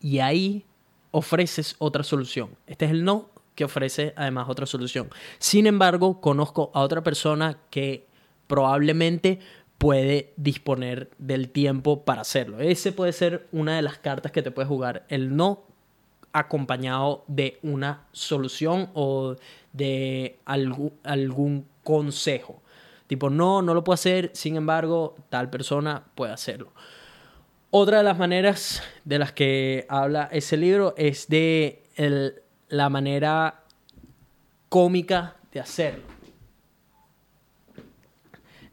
Y 0.00 0.18
ahí 0.18 0.64
ofreces 1.12 1.76
otra 1.78 2.02
solución. 2.02 2.50
Este 2.66 2.86
es 2.86 2.90
el 2.90 3.04
no 3.04 3.28
que 3.54 3.64
ofrece 3.64 4.12
además 4.16 4.48
otra 4.48 4.66
solución. 4.66 5.10
Sin 5.38 5.66
embargo, 5.66 6.20
conozco 6.20 6.70
a 6.74 6.80
otra 6.80 7.02
persona 7.02 7.58
que 7.70 8.06
probablemente 8.46 9.40
puede 9.78 10.32
disponer 10.36 11.10
del 11.18 11.50
tiempo 11.50 12.04
para 12.04 12.22
hacerlo. 12.22 12.58
Ese 12.60 12.92
puede 12.92 13.12
ser 13.12 13.46
una 13.52 13.76
de 13.76 13.82
las 13.82 13.98
cartas 13.98 14.32
que 14.32 14.42
te 14.42 14.50
puede 14.50 14.66
jugar. 14.66 15.06
El 15.08 15.36
no 15.36 15.62
acompañado 16.32 17.24
de 17.28 17.58
una 17.62 18.06
solución 18.12 18.90
o 18.94 19.36
de 19.72 20.38
algún, 20.44 21.66
consejo. 21.84 22.60
Tipo, 23.06 23.30
no, 23.30 23.62
no 23.62 23.72
lo 23.72 23.82
puedo 23.82 23.94
hacer, 23.94 24.30
sin 24.34 24.56
embargo, 24.56 25.16
tal 25.30 25.48
persona 25.48 26.04
puede 26.14 26.34
hacerlo. 26.34 26.72
Otra 27.70 27.98
de 27.98 28.04
las 28.04 28.18
maneras 28.18 28.82
de 29.04 29.18
las 29.18 29.32
que 29.32 29.86
habla 29.88 30.28
ese 30.30 30.58
libro 30.58 30.92
es 30.98 31.28
de 31.28 31.82
la 32.68 32.90
manera 32.90 33.62
cómica 34.68 35.36
de 35.52 35.60
hacerlo. 35.60 36.17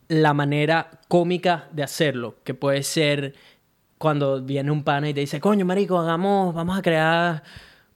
La 0.07 0.33
manera 0.33 0.91
cómica 1.07 1.67
de 1.71 1.83
hacerlo, 1.83 2.35
que 2.43 2.53
puede 2.53 2.83
ser 2.83 3.33
cuando 3.97 4.41
viene 4.41 4.71
un 4.71 4.83
pana 4.83 5.09
y 5.09 5.13
te 5.13 5.21
dice, 5.21 5.39
coño, 5.39 5.65
marico, 5.65 5.97
hagamos, 5.97 6.53
vamos 6.53 6.77
a 6.77 6.81
crear 6.81 7.43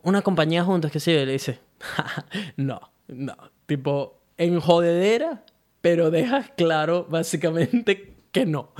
una 0.01 0.21
compañía 0.21 0.63
juntos, 0.63 0.91
que 0.91 0.99
sí, 0.99 1.11
le 1.11 1.33
dice, 1.33 1.59
no, 2.57 2.79
no, 3.07 3.35
tipo, 3.65 4.17
en 4.37 4.59
jodedera, 4.59 5.43
pero 5.81 6.11
dejas 6.11 6.51
claro 6.55 7.05
básicamente 7.09 8.13
que 8.31 8.45
no. 8.45 8.71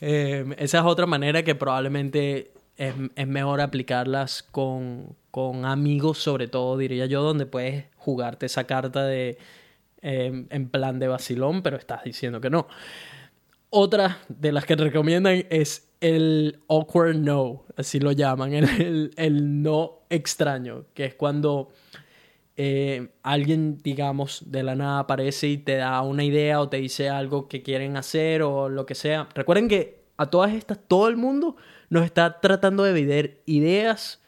Em, 0.00 0.52
esa 0.58 0.78
es 0.78 0.84
otra 0.84 1.06
manera 1.06 1.42
que 1.42 1.54
probablemente 1.54 2.52
es, 2.76 2.94
es 3.14 3.26
mejor 3.26 3.60
aplicarlas 3.60 4.42
con, 4.42 5.16
con, 5.30 5.64
amigos, 5.64 6.18
sobre 6.18 6.48
todo, 6.48 6.76
diría 6.76 7.06
yo, 7.06 7.22
donde 7.22 7.46
puedes 7.46 7.86
jugarte 7.96 8.46
esa 8.46 8.64
carta 8.64 9.04
de 9.04 9.38
em, 10.08 10.46
en 10.50 10.68
plan 10.68 11.00
de 11.00 11.08
vacilón, 11.08 11.62
pero 11.62 11.76
estás 11.76 12.04
diciendo 12.04 12.40
que 12.40 12.48
no. 12.48 12.68
Otra 13.70 14.18
de 14.28 14.52
las 14.52 14.64
que 14.64 14.76
recomiendan 14.76 15.46
es 15.50 15.90
el 16.00 16.60
awkward 16.68 17.16
no, 17.16 17.64
así 17.76 17.98
lo 17.98 18.12
llaman, 18.12 18.54
el, 18.54 19.10
el, 19.16 19.62
no 19.62 20.02
extraño, 20.08 20.84
que 20.94 21.06
es 21.06 21.16
cuando 21.16 21.70
eh, 22.56 23.08
alguien, 23.24 23.78
digamos, 23.78 24.44
de 24.46 24.62
la 24.62 24.76
nada 24.76 25.00
aparece 25.00 25.48
y 25.48 25.58
te 25.58 25.74
da 25.74 26.00
una 26.02 26.22
idea 26.22 26.60
o 26.60 26.68
te 26.68 26.76
dice 26.76 27.08
algo 27.08 27.48
que 27.48 27.64
quieren 27.64 27.96
hacer 27.96 28.42
o 28.42 28.68
lo 28.68 28.86
que 28.86 28.94
sea. 28.94 29.28
Recuerden 29.34 29.66
que 29.66 30.04
a 30.16 30.26
todas 30.30 30.54
estas, 30.54 30.78
todo 30.86 31.08
el 31.08 31.16
mundo 31.16 31.56
nos 31.90 32.04
está 32.04 32.40
tratando 32.40 32.84
de 32.84 32.92
vender 32.92 33.42
ideas 33.44 34.22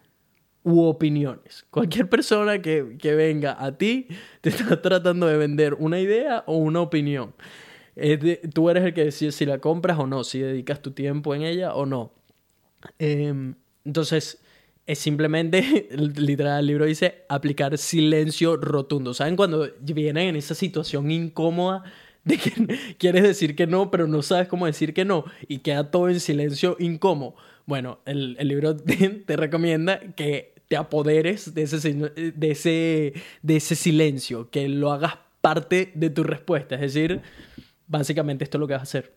u 0.62 0.82
opiniones. 0.82 1.64
Cualquier 1.70 2.08
persona 2.08 2.60
que, 2.60 2.96
que 2.98 3.14
venga 3.14 3.56
a 3.62 3.76
ti 3.76 4.08
te 4.40 4.50
está 4.50 4.80
tratando 4.82 5.26
de 5.26 5.36
vender 5.36 5.74
una 5.74 6.00
idea 6.00 6.44
o 6.46 6.56
una 6.56 6.80
opinión 6.80 7.34
tú 8.52 8.70
eres 8.70 8.84
el 8.84 8.94
que 8.94 9.04
decide 9.04 9.32
si 9.32 9.44
la 9.46 9.58
compras 9.58 9.98
o 9.98 10.06
no, 10.06 10.24
si 10.24 10.40
dedicas 10.40 10.80
tu 10.82 10.92
tiempo 10.92 11.34
en 11.34 11.42
ella 11.42 11.74
o 11.74 11.86
no. 11.86 12.12
Em, 12.98 13.54
entonces, 13.84 14.40
es 14.86 14.98
simplemente, 14.98 15.88
literal, 16.16 16.60
el 16.60 16.66
libro 16.66 16.84
dice, 16.84 17.24
aplicar 17.28 17.76
silencio 17.78 18.56
rotundo. 18.56 19.14
¿Saben 19.14 19.36
cuando 19.36 19.68
vienen 19.80 20.28
en 20.28 20.36
esa 20.36 20.54
situación 20.54 21.10
incómoda 21.10 21.82
de 22.24 22.38
que 22.38 22.52
quieres 22.98 23.22
decir 23.22 23.56
que 23.56 23.66
no, 23.66 23.90
pero 23.90 24.06
no 24.06 24.22
sabes 24.22 24.48
cómo 24.48 24.66
decir 24.66 24.94
que 24.94 25.04
no 25.04 25.24
y 25.48 25.58
queda 25.58 25.90
todo 25.90 26.08
en 26.08 26.20
silencio 26.20 26.76
incómodo? 26.78 27.34
Bueno, 27.68 28.00
el, 28.06 28.34
el 28.40 28.48
libro 28.48 28.76
te, 29.26 29.36
recomienda 29.36 30.00
que 30.16 30.54
te 30.66 30.76
apoderes 30.76 31.54
de 31.54 31.62
ese, 31.62 31.94
de, 31.94 32.50
ese, 32.50 33.12
de 33.42 33.56
ese 33.56 33.76
silencio, 33.76 34.50
que 34.50 34.68
lo 34.68 34.90
hagas 34.90 35.18
parte 35.40 35.92
de 35.94 36.10
tu 36.10 36.24
respuesta. 36.24 36.74
Es 36.74 36.80
decir, 36.80 37.22
Básicamente 37.88 38.44
esto 38.44 38.58
es 38.58 38.60
lo 38.60 38.68
que 38.68 38.74
vas 38.74 38.82
a 38.82 38.84
hacer. 38.84 39.14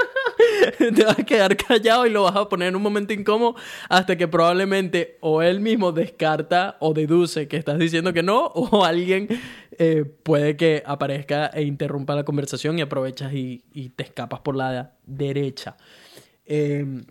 te 0.95 1.05
vas 1.05 1.19
a 1.19 1.25
quedar 1.25 1.57
callado 1.57 2.07
y 2.07 2.11
lo 2.11 2.23
vas 2.25 2.37
a 2.37 2.49
poner 2.49 2.69
en 2.69 2.77
un 2.77 2.83
momento 2.83 3.13
incómodo 3.13 3.57
hasta 3.89 4.17
que 4.17 4.29
probablemente 4.29 5.19
o 5.21 5.43
él 5.43 5.61
mismo 5.61 5.93
descarta 5.93 6.77
o 6.81 6.95
deduce 6.95 7.49
que 7.49 7.57
estás 7.57 7.79
diciendo 7.79 8.13
que 8.13 8.23
no 8.23 8.47
o 8.55 8.85
alguien 8.85 9.29
eh, 9.79 10.05
puede 10.05 10.57
que 10.57 10.83
aparezca 10.87 11.47
e 11.49 11.63
interrumpa 11.63 12.15
la 12.15 12.25
conversación 12.25 12.79
y 12.79 12.83
aprovechas 12.83 13.33
y, 13.33 13.63
te 13.97 14.03
escapas 14.03 14.41
por 14.41 14.57
la 14.57 14.93
derecha. 15.07 15.77
Em, 16.47 17.05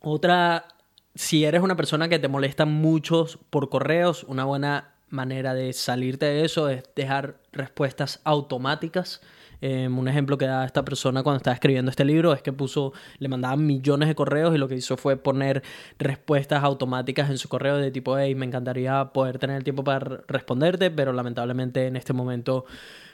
otra, 0.00 0.66
si 1.14 1.44
eres 1.44 1.62
una 1.62 1.76
persona 1.76 2.08
que 2.08 2.18
te 2.18 2.28
molesta 2.28 2.66
mucho 2.66 3.26
por 3.50 3.68
correos, 3.68 4.24
una 4.24 4.44
buena 4.44 4.94
manera 5.08 5.54
de 5.54 5.72
salirte 5.72 6.26
de 6.26 6.44
eso 6.44 6.68
es 6.68 6.84
dejar 6.94 7.40
respuestas 7.52 8.20
automáticas. 8.24 9.20
Em, 9.60 9.98
un 9.98 10.08
ejemplo 10.08 10.38
que 10.38 10.46
da 10.46 10.64
esta 10.64 10.84
persona 10.84 11.22
cuando 11.22 11.38
estaba 11.38 11.54
escribiendo 11.54 11.90
este 11.90 12.04
libro 12.04 12.32
es 12.32 12.42
que 12.42 12.52
puso, 12.52 12.92
le 13.18 13.28
mandaban 13.28 13.66
millones 13.66 14.08
de 14.08 14.14
correos 14.14 14.54
y 14.54 14.58
lo 14.58 14.68
que 14.68 14.76
hizo 14.76 14.96
fue 14.96 15.16
poner 15.16 15.62
respuestas 15.98 16.64
automáticas 16.64 17.30
en 17.30 17.38
su 17.38 17.48
correo 17.48 17.76
de 17.76 17.90
tipo, 17.90 18.18
hey, 18.18 18.34
me 18.34 18.46
encantaría 18.46 19.12
poder 19.12 19.38
tener 19.38 19.56
el 19.56 19.64
tiempo 19.64 19.84
para 19.84 20.22
responderte, 20.28 20.90
pero 20.90 21.12
lamentablemente 21.12 21.86
en 21.86 21.96
este 21.96 22.12
momento 22.12 22.64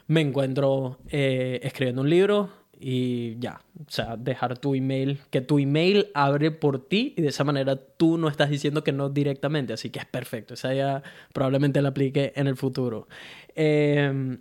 me 0.06 0.20
encuentro 0.20 0.98
eh, 1.08 1.60
escribiendo 1.62 2.02
un 2.02 2.10
libro 2.10 2.50
y 2.78 3.38
ya, 3.38 3.62
o 3.80 3.90
sea, 3.90 4.16
dejar 4.16 4.58
tu 4.58 4.74
email, 4.74 5.20
que 5.30 5.40
tu 5.40 5.58
email 5.58 6.08
abre 6.14 6.50
por 6.50 6.86
ti 6.86 7.14
y 7.16 7.22
de 7.22 7.28
esa 7.28 7.42
manera 7.42 7.76
tú 7.76 8.18
no 8.18 8.28
estás 8.28 8.50
diciendo 8.50 8.84
que 8.84 8.92
no 8.92 9.08
directamente, 9.08 9.72
así 9.72 9.90
que 9.90 9.98
es 9.98 10.04
perfecto, 10.04 10.54
esa 10.54 10.74
ya 10.74 11.02
probablemente 11.32 11.80
la 11.80 11.88
aplique 11.88 12.32
en 12.36 12.46
el 12.46 12.56
futuro. 12.56 13.08
Em, 13.54 14.40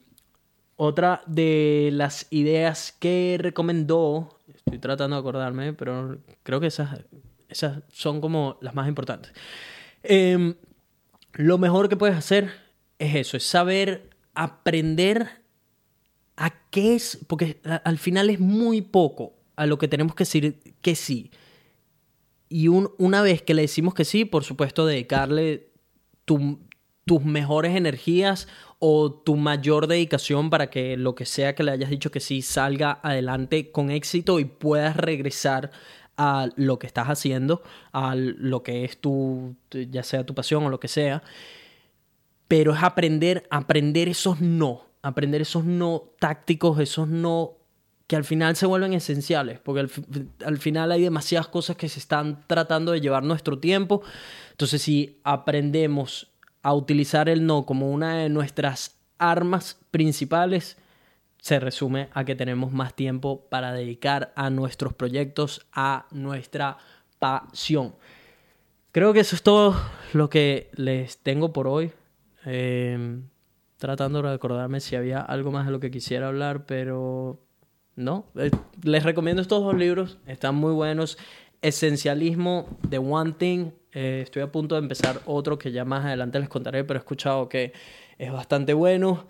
otra 0.78 1.22
de 1.26 1.90
las 1.94 2.28
ideas 2.30 2.96
que 3.00 3.38
recomendó, 3.40 4.38
estoy 4.54 4.80
tratando 4.80 5.16
de 5.16 5.20
acordarme, 5.20 5.74
pero 5.74 6.18
creo 6.44 6.60
que 6.60 6.68
esas, 6.68 7.00
esas 7.50 7.84
son 7.90 8.22
como 8.22 8.58
las 8.62 8.76
más 8.76 8.88
importantes. 8.88 9.32
Em, 10.04 10.56
lo 11.34 11.58
mejor 11.58 11.90
que 11.90 11.98
puedes 11.98 12.16
hacer 12.16 12.52
es 13.00 13.16
eso, 13.16 13.38
es 13.38 13.44
saber 13.44 14.10
aprender 14.34 15.44
a 16.36 16.54
qué 16.70 16.96
es, 16.96 17.20
porque 17.28 17.62
al 17.84 17.98
final 17.98 18.30
es 18.30 18.40
muy 18.40 18.82
poco 18.82 19.34
a 19.56 19.66
lo 19.66 19.78
que 19.78 19.88
tenemos 19.88 20.16
que 20.16 20.24
decir 20.26 20.76
que 20.82 20.96
sí. 20.96 21.32
Y 22.50 22.68
una 22.68 23.22
vez 23.22 23.42
que 23.42 23.54
le 23.54 23.64
decimos 23.64 23.94
que 23.94 24.06
sí, 24.06 24.26
por 24.26 24.44
supuesto, 24.44 24.86
dedicarle 24.86 25.70
tus 27.06 27.24
mejores 27.24 27.76
energías 27.76 28.48
o 28.80 29.12
tu 29.14 29.36
mayor 29.36 29.88
dedicación 29.88 30.50
para 30.50 30.70
que 30.70 30.98
lo 30.98 31.16
que 31.16 31.26
sea 31.26 31.56
que 31.56 31.64
le 31.64 31.72
hayas 31.72 31.90
dicho 31.90 32.12
que 32.12 32.20
sí 32.20 32.42
salga 32.42 33.00
adelante 33.04 33.72
con 33.72 33.92
éxito 33.92 34.40
y 34.40 34.46
puedas 34.46 34.98
regresar 34.98 35.72
a 36.18 36.50
lo 36.56 36.80
que 36.80 36.88
estás 36.88 37.08
haciendo, 37.08 37.62
a 37.92 38.16
lo 38.16 38.64
que 38.64 38.86
es 38.86 39.00
tu, 39.00 39.56
ya 39.72 40.04
sea 40.04 40.26
tu 40.26 40.34
pasión 40.34 40.64
o 40.64 40.70
lo 40.70 40.80
que 40.80 40.88
sea. 40.88 41.24
Pero 42.48 42.74
es 42.74 42.84
aprender, 42.84 43.48
aprender 43.50 44.10
esos 44.10 44.42
no 44.42 44.86
aprender 45.06 45.42
esos 45.42 45.64
no 45.66 46.10
tácticos, 46.20 46.80
esos 46.80 47.08
no 47.08 47.58
que 48.08 48.16
al 48.16 48.24
final 48.24 48.56
se 48.56 48.66
vuelven 48.66 48.94
esenciales, 48.94 49.60
porque 49.60 49.88
al, 50.46 50.58
final 50.58 50.92
hay 50.92 51.04
demasiadas 51.04 51.48
cosas 51.48 51.76
que 51.76 51.90
se 51.90 52.00
están 52.00 52.44
tratando 52.48 52.92
de 52.92 53.02
llevar 53.02 53.24
nuestro 53.24 53.60
tiempo. 53.60 54.02
Entonces, 54.52 54.82
si 54.82 55.20
aprendemos 55.24 56.32
a 56.66 56.74
utilizar 56.74 57.30
el 57.30 57.46
no 57.46 57.64
como 57.64 57.92
una 57.92 58.16
de 58.16 58.28
nuestras 58.28 58.98
armas 59.20 59.80
principales, 59.92 60.78
se 61.38 61.60
resume 61.60 62.10
a 62.12 62.26
que 62.26 62.34
tenemos 62.34 62.72
más 62.72 62.96
tiempo 62.96 63.46
para 63.52 63.72
dedicar 63.72 64.34
a 64.36 64.50
nuestros 64.50 64.96
proyectos, 64.96 65.68
a 65.72 66.08
nuestra 66.10 66.80
pasión. 67.20 67.94
Creo 68.92 69.14
que 69.14 69.20
eso 69.20 69.36
es 69.36 69.44
todo 69.44 69.76
lo 70.14 70.28
que 70.32 70.72
les 70.74 71.20
tengo 71.20 71.54
por 71.54 71.68
hoy. 71.68 71.92
Eh, 72.48 73.20
tratando 73.78 74.24
de 74.24 74.32
recordarme 74.32 74.80
si 74.80 74.96
había 74.96 75.20
algo 75.20 75.52
más 75.52 75.68
de 75.68 75.72
lo 75.72 75.80
que 75.80 75.92
quisiera 75.92 76.30
hablar, 76.30 76.66
pero 76.66 77.46
no. 77.96 78.26
Eh, 78.38 78.50
les 78.82 79.04
recomiendo 79.04 79.44
estos 79.44 79.64
dos 79.64 79.76
libros, 79.76 80.18
están 80.26 80.56
muy 80.56 80.74
buenos. 80.74 81.20
Esencialismo 81.66 82.78
de 82.88 83.00
One 83.00 83.34
Thing. 83.40 83.72
Eh, 83.92 84.22
estoy 84.24 84.44
a 84.44 84.52
punto 84.52 84.76
de 84.76 84.82
empezar 84.82 85.22
otro 85.26 85.58
que 85.58 85.72
ya 85.72 85.84
más 85.84 86.06
adelante 86.06 86.40
les 86.40 86.48
contaré, 86.48 86.84
pero 86.84 87.00
he 87.00 87.02
escuchado 87.02 87.50
que 87.50 87.74
es 88.20 88.32
bastante 88.32 88.76
bueno. 88.76 89.26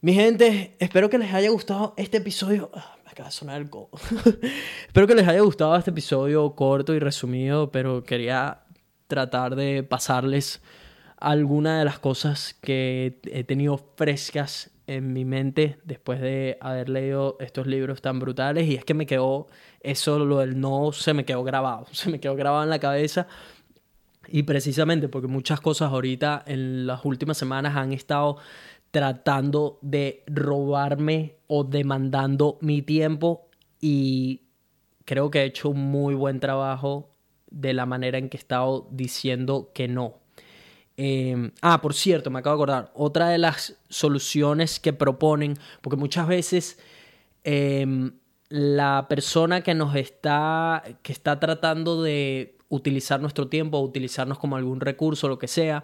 Mi 0.00 0.14
gente, 0.14 0.74
espero 0.78 1.10
que 1.10 1.18
les 1.18 1.34
haya 1.34 1.50
gustado 1.50 1.92
este 1.98 2.16
episodio. 2.16 2.70
Ah, 2.72 2.96
me 3.04 3.10
acaba 3.10 3.28
de 3.28 3.34
sonar 3.34 3.60
el 3.60 3.68
codo. 3.68 3.90
espero 4.86 5.06
que 5.06 5.14
les 5.14 5.28
haya 5.28 5.40
gustado 5.40 5.76
este 5.76 5.90
episodio 5.90 6.54
corto 6.54 6.94
y 6.94 6.98
resumido, 6.98 7.70
pero 7.70 8.04
quería 8.04 8.62
tratar 9.06 9.54
de 9.54 9.82
pasarles 9.82 10.62
algunas 11.18 11.80
de 11.80 11.84
las 11.84 11.98
cosas 11.98 12.54
que 12.62 13.20
he 13.24 13.44
tenido 13.44 13.76
frescas 13.96 14.70
en 14.90 15.12
mi 15.12 15.24
mente 15.24 15.78
después 15.84 16.20
de 16.20 16.58
haber 16.60 16.88
leído 16.88 17.36
estos 17.38 17.68
libros 17.68 18.02
tan 18.02 18.18
brutales 18.18 18.66
y 18.66 18.74
es 18.74 18.84
que 18.84 18.92
me 18.92 19.06
quedó 19.06 19.46
eso 19.80 20.18
lo 20.18 20.38
del 20.38 20.58
no 20.58 20.90
se 20.90 21.14
me 21.14 21.24
quedó 21.24 21.44
grabado 21.44 21.86
se 21.92 22.10
me 22.10 22.18
quedó 22.18 22.34
grabado 22.34 22.64
en 22.64 22.70
la 22.70 22.80
cabeza 22.80 23.28
y 24.26 24.42
precisamente 24.42 25.08
porque 25.08 25.28
muchas 25.28 25.60
cosas 25.60 25.92
ahorita 25.92 26.42
en 26.44 26.88
las 26.88 27.04
últimas 27.04 27.38
semanas 27.38 27.76
han 27.76 27.92
estado 27.92 28.38
tratando 28.90 29.78
de 29.80 30.24
robarme 30.26 31.36
o 31.46 31.62
demandando 31.62 32.58
mi 32.60 32.82
tiempo 32.82 33.48
y 33.80 34.42
creo 35.04 35.30
que 35.30 35.42
he 35.42 35.44
hecho 35.44 35.70
un 35.70 35.80
muy 35.80 36.14
buen 36.14 36.40
trabajo 36.40 37.10
de 37.50 37.74
la 37.74 37.86
manera 37.86 38.18
en 38.18 38.28
que 38.28 38.36
he 38.36 38.40
estado 38.40 38.88
diciendo 38.90 39.70
que 39.72 39.86
no. 39.88 40.19
Em, 41.02 41.50
ah, 41.62 41.80
por 41.80 41.94
cierto, 41.94 42.30
me 42.30 42.40
acabo 42.40 42.56
de 42.56 42.62
acordar, 42.62 42.92
otra 42.94 43.30
de 43.30 43.38
las 43.38 43.74
soluciones 43.88 44.78
que 44.78 44.92
proponen, 44.92 45.56
porque 45.80 45.96
muchas 45.96 46.28
veces 46.28 46.78
em, 47.42 48.12
la 48.50 49.06
persona 49.08 49.62
que 49.62 49.72
nos 49.72 49.96
está, 49.96 50.84
que 51.02 51.12
está 51.12 51.40
tratando 51.40 52.02
de 52.02 52.58
utilizar 52.68 53.18
nuestro 53.18 53.48
tiempo, 53.48 53.80
utilizarnos 53.80 54.38
como 54.38 54.56
algún 54.56 54.80
recurso, 54.80 55.26
lo 55.26 55.38
que 55.38 55.48
sea, 55.48 55.82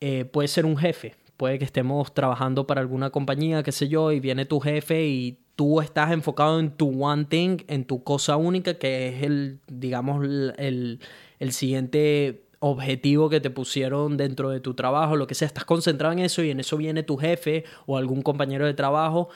eh, 0.00 0.24
puede 0.24 0.48
ser 0.48 0.64
un 0.64 0.78
jefe. 0.78 1.14
Puede 1.36 1.58
que 1.58 1.66
estemos 1.66 2.14
trabajando 2.14 2.66
para 2.66 2.80
alguna 2.80 3.10
compañía, 3.10 3.62
qué 3.62 3.72
sé 3.72 3.88
yo, 3.88 4.12
y 4.12 4.20
viene 4.20 4.46
tu 4.46 4.60
jefe 4.60 5.04
y 5.04 5.40
tú 5.56 5.82
estás 5.82 6.10
enfocado 6.10 6.58
en 6.58 6.70
tu 6.70 7.04
one 7.04 7.26
thing, 7.26 7.58
en 7.68 7.84
tu 7.84 8.02
cosa 8.02 8.38
única, 8.38 8.78
que 8.78 9.08
es 9.08 9.24
el, 9.24 9.60
digamos, 9.68 10.24
el, 10.24 11.00
el 11.38 11.52
siguiente 11.52 12.46
objetivo 12.62 13.28
que 13.28 13.40
te 13.40 13.50
pusieron 13.50 14.16
dentro 14.16 14.50
de 14.50 14.60
tu 14.60 14.74
trabajo, 14.74 15.16
lo 15.16 15.26
que 15.26 15.34
sea, 15.34 15.46
estás 15.46 15.64
concentrado 15.64 16.12
en 16.12 16.20
eso 16.20 16.42
y 16.42 16.50
en 16.50 16.60
eso 16.60 16.76
viene 16.76 17.02
tu 17.02 17.16
jefe 17.16 17.64
o 17.86 17.98
algún 17.98 18.22
compañero 18.22 18.66
de 18.66 18.74
trabajo 18.74 19.28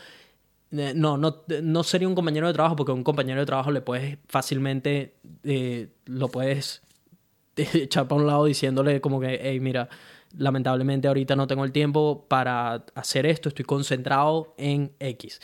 eh, 0.73 0.93
no, 0.97 1.17
no, 1.17 1.45
no 1.63 1.85
sería 1.85 2.09
un 2.09 2.15
compañero 2.15 2.49
de 2.49 2.53
trabajo 2.53 2.77
porque 2.77 2.93
un 2.93 3.05
compañero 3.05 3.41
de 3.41 3.47
trabajo 3.47 3.71
le 3.71 3.81
puedes 3.81 4.19
fácilmente, 4.29 5.15
eh, 5.45 5.89
lo 6.07 6.29
puedes 6.29 6.83
echar 7.57 8.09
para 8.09 8.21
un 8.21 8.27
lado 8.27 8.45
diciéndole 8.47 9.01
como 9.01 9.21
que, 9.21 9.39
hey, 9.43 9.61
mira, 9.61 9.89
lamentablemente 10.37 11.09
ahorita 11.09 11.37
no 11.37 11.47
tengo 11.47 11.65
el 11.65 11.73
tiempo 11.73 12.27
para 12.29 12.85
hacer 12.95 13.27
esto, 13.27 13.49
estoy 13.49 13.65
concentrado 13.65 14.55
en 14.59 14.93
X. 14.99 15.41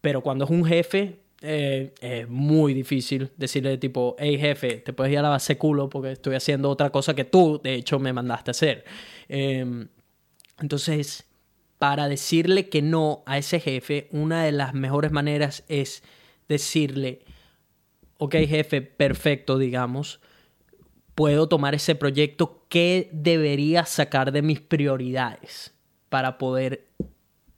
Pero 0.00 0.22
cuando 0.22 0.44
es 0.44 0.50
un 0.50 0.64
jefe, 0.64 1.20
eh, 1.42 1.94
es 2.00 2.28
muy 2.28 2.74
difícil 2.74 3.30
decirle 3.36 3.78
tipo, 3.78 4.14
hey 4.18 4.38
jefe, 4.38 4.76
te 4.76 4.92
puedes 4.92 5.12
ir 5.12 5.18
a 5.18 5.22
la 5.22 5.30
base 5.30 5.56
culo 5.56 5.88
porque 5.88 6.12
estoy 6.12 6.34
haciendo 6.34 6.68
otra 6.68 6.90
cosa 6.90 7.14
que 7.14 7.24
tú, 7.24 7.60
de 7.62 7.74
hecho, 7.74 7.98
me 7.98 8.12
mandaste 8.12 8.50
hacer. 8.50 8.84
Em, 9.28 9.88
entonces, 10.60 11.24
para 11.78 12.08
decirle 12.08 12.68
que 12.68 12.82
no 12.82 13.22
a 13.24 13.38
ese 13.38 13.58
jefe, 13.58 14.08
una 14.12 14.44
de 14.44 14.52
las 14.52 14.74
mejores 14.74 15.12
maneras 15.12 15.64
es 15.68 16.02
decirle, 16.46 17.22
ok 18.18 18.34
jefe, 18.46 18.82
perfecto, 18.82 19.56
digamos, 19.56 20.20
puedo 21.14 21.48
tomar 21.48 21.74
ese 21.74 21.94
proyecto, 21.94 22.66
¿qué 22.68 23.08
debería 23.12 23.86
sacar 23.86 24.30
de 24.30 24.42
mis 24.42 24.60
prioridades 24.60 25.74
para 26.10 26.36
poder 26.36 26.88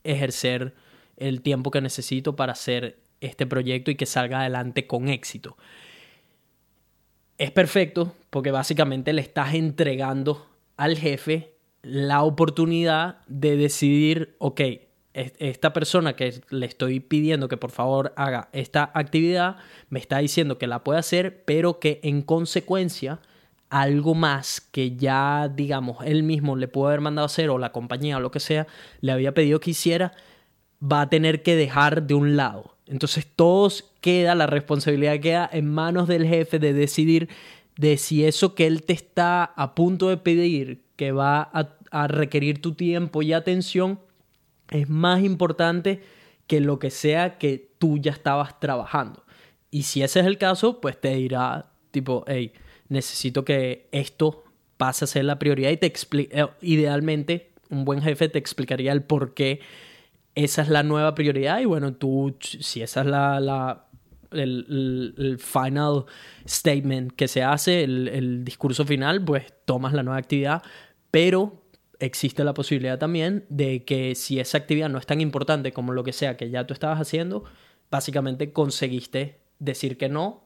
ejercer 0.05 0.75
el 1.17 1.43
tiempo 1.43 1.73
que 1.73 1.81
necesito 1.81 2.37
para 2.37 2.53
hacer 2.53 3.02
este 3.23 3.47
proyecto 3.47 3.91
y 3.91 3.95
que 3.95 4.07
salga 4.07 4.41
adelante 4.41 4.87
con 4.87 5.09
éxito? 5.09 5.57
Es 7.39 7.51
perfecto 7.51 8.15
porque 8.31 8.51
básicamente 8.51 9.13
le 9.13 9.23
estás 9.23 9.55
entregando 9.55 10.47
al 10.77 10.97
jefe 10.97 11.55
la 11.83 12.23
oportunidad 12.23 13.19
de 13.27 13.57
decidir, 13.57 14.37
ok, 14.39 14.61
esta 15.15 15.73
persona 15.73 16.17
que 16.17 16.41
le 16.49 16.67
estoy 16.67 17.01
pidiendo 17.01 17.49
que 17.49 17.57
por 17.57 17.71
favor 17.71 18.13
haga 18.17 18.49
esta 18.53 18.91
actividad, 18.95 19.57
me 19.91 19.99
está 19.99 20.19
diciendo 20.19 20.59
que 20.59 20.67
la 20.67 20.85
puede 20.85 21.01
hacer, 21.01 21.45
pero 21.45 21.81
que 21.81 22.01
en 22.03 22.23
consecuencia 22.23 23.21
algo 23.69 24.15
más 24.15 24.61
que 24.61 24.97
ya, 24.97 25.49
digamos, 25.49 25.99
él 26.05 26.23
mismo 26.23 26.57
le 26.57 26.69
pudo 26.69 26.89
haber 26.89 27.01
mandado 27.01 27.27
hacer 27.27 27.51
o 27.51 27.59
la 27.59 27.73
compañía 27.73 28.19
o 28.19 28.21
lo 28.21 28.31
que 28.31 28.41
sea, 28.41 28.67
le 29.01 29.13
había 29.13 29.33
pedido 29.33 29.61
que 29.61 29.71
hiciera, 29.71 30.13
va 30.83 31.03
a 31.03 31.09
tener 31.09 31.43
que 31.43 31.57
dejar 31.57 32.03
de 32.07 32.15
un 32.15 32.37
lado. 32.37 32.72
Entonces 32.87 33.27
todos 33.27 33.93
queda, 34.01 34.35
la 34.35 34.47
responsabilidad 34.47 35.21
queda 35.21 35.49
en 35.53 35.69
manos 35.69 36.09
del 36.09 36.27
jefe 36.27 36.59
de 36.59 36.73
decidir 36.73 37.29
de 37.77 37.97
si 37.97 38.25
eso 38.25 38.55
que 38.55 38.67
él 38.67 38.83
te 38.83 38.93
está 38.93 39.45
a 39.45 39.75
punto 39.75 40.09
de 40.09 40.17
pedir 40.17 40.83
que 40.97 41.13
va 41.13 41.51
a, 41.53 42.07
requerir 42.09 42.63
tu 42.63 42.75
tiempo 42.75 43.21
y 43.23 43.35
atención 43.35 44.01
es 44.71 44.89
más 44.89 45.23
importante 45.23 46.03
que 46.47 46.61
lo 46.61 46.79
que 46.79 46.91
sea 46.91 47.37
que 47.39 47.71
tú 47.79 47.99
ya 47.99 48.13
estabas 48.13 48.59
trabajando. 48.61 49.25
Y 49.71 49.83
si 49.83 50.03
ese 50.03 50.21
es 50.21 50.27
el 50.27 50.39
caso, 50.39 50.81
pues 50.81 50.99
te 50.99 51.15
dirá 51.15 51.71
tipo, 51.91 52.25
hey, 52.27 52.53
necesito 52.89 53.45
que 53.45 53.89
esto 53.93 54.45
pase 54.79 55.05
a 55.05 55.09
ser 55.09 55.25
la 55.25 55.39
prioridad 55.39 55.71
y 55.71 55.77
te 55.77 55.87
explique, 55.87 56.41
eh, 56.41 56.47
idealmente 56.63 57.51
un 57.69 57.85
buen 57.85 58.01
jefe 58.01 58.29
te 58.29 58.39
explicaría 58.39 58.93
el 58.93 59.03
por 59.03 59.35
qué 59.35 59.61
esa 60.35 60.63
es 60.63 60.69
la 60.69 60.83
nueva 60.83 61.15
prioridad 61.15 61.61
y 61.61 61.65
bueno, 61.65 61.95
tú, 61.95 62.37
si 62.41 62.83
esa 62.83 63.01
es 63.01 63.07
la, 63.07 63.87
el, 64.31 65.37
final 65.39 66.05
statement 66.47 67.13
que 67.13 67.29
se 67.29 67.43
hace, 67.43 67.85
el, 67.85 68.09
el 68.09 68.45
discurso 68.45 68.85
final, 68.85 69.25
pues 69.25 69.53
tomas 69.65 69.93
la 69.93 70.03
nueva 70.03 70.19
actividad, 70.19 70.63
pero 71.11 71.63
existe 71.99 72.45
la 72.45 72.55
posibilidad 72.55 72.99
también 72.99 73.45
de 73.49 73.85
que 73.85 74.15
si 74.15 74.41
esa 74.41 74.59
actividad 74.59 74.89
no 74.89 74.99
es 74.99 75.07
tan 75.07 75.21
importante 75.21 75.73
como 75.73 75.93
lo 75.93 76.03
que 76.03 76.13
sea 76.13 76.37
que 76.37 76.51
ya 76.51 76.67
tú 76.67 76.75
estabas 76.75 77.01
haciendo, 77.01 77.45
básicamente 77.91 78.53
conseguiste 78.53 79.41
decir 79.59 79.97
que 79.97 80.09
no 80.09 80.43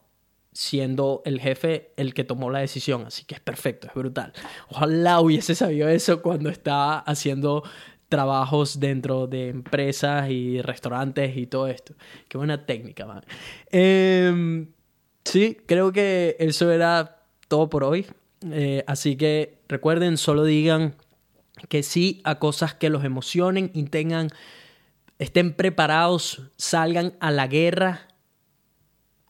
siendo 0.53 1.22
el 1.26 1.39
jefe 1.39 1.93
el 1.97 2.14
que 2.14 2.24
tomó 2.24 2.51
la 2.51 2.61
decisión. 2.61 3.05
Así 3.07 3.24
que 3.24 3.34
es 3.34 3.41
perfecto, 3.41 3.89
es 3.89 3.95
brutal. 3.95 4.32
Ojalá 4.70 5.20
hubiese 5.20 5.55
sabido 5.55 5.89
eso 5.89 6.22
cuando 6.22 6.49
estaba 6.49 6.99
haciendo 7.01 7.62
trabajos 8.09 8.78
dentro 8.78 9.26
de 9.26 9.48
empresas 9.48 10.30
y 10.30 10.61
restaurantes 10.62 11.36
y 11.36 11.46
todo 11.46 11.66
esto. 11.66 11.94
Qué 12.28 12.38
buena 12.38 12.64
técnica, 12.64 13.07
man. 13.07 13.24
Em, 13.70 14.68
sí, 15.24 15.57
creo 15.66 15.92
que 15.92 16.36
eso 16.38 16.70
era 16.70 17.22
todo 17.48 17.68
por 17.68 17.84
hoy. 17.84 18.07
Eh, 18.50 18.84
así 18.86 19.16
que 19.16 19.59
recuerden, 19.68 20.16
solo 20.16 20.44
digan 20.44 20.94
que 21.68 21.82
sí 21.82 22.20
a 22.24 22.38
cosas 22.38 22.74
que 22.74 22.90
los 22.90 23.04
emocionen 23.04 23.70
y 23.74 23.84
tengan, 23.84 24.28
estén 25.18 25.54
preparados, 25.54 26.42
salgan 26.57 27.14
a 27.20 27.30
la 27.30 27.46
guerra 27.46 28.09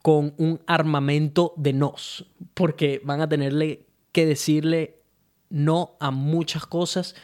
con 0.03 0.35
un 0.39 0.61
armamento 0.67 1.55
de 1.57 1.73
nos, 1.73 2.27
porque 2.55 3.01
van 3.05 3.21
a 3.21 3.29
tenerle 3.29 3.87
que 4.13 4.27
decirle 4.27 5.01
no 5.49 5.97
a 6.01 6.11
muchas 6.11 6.67
cosas, 6.67 7.15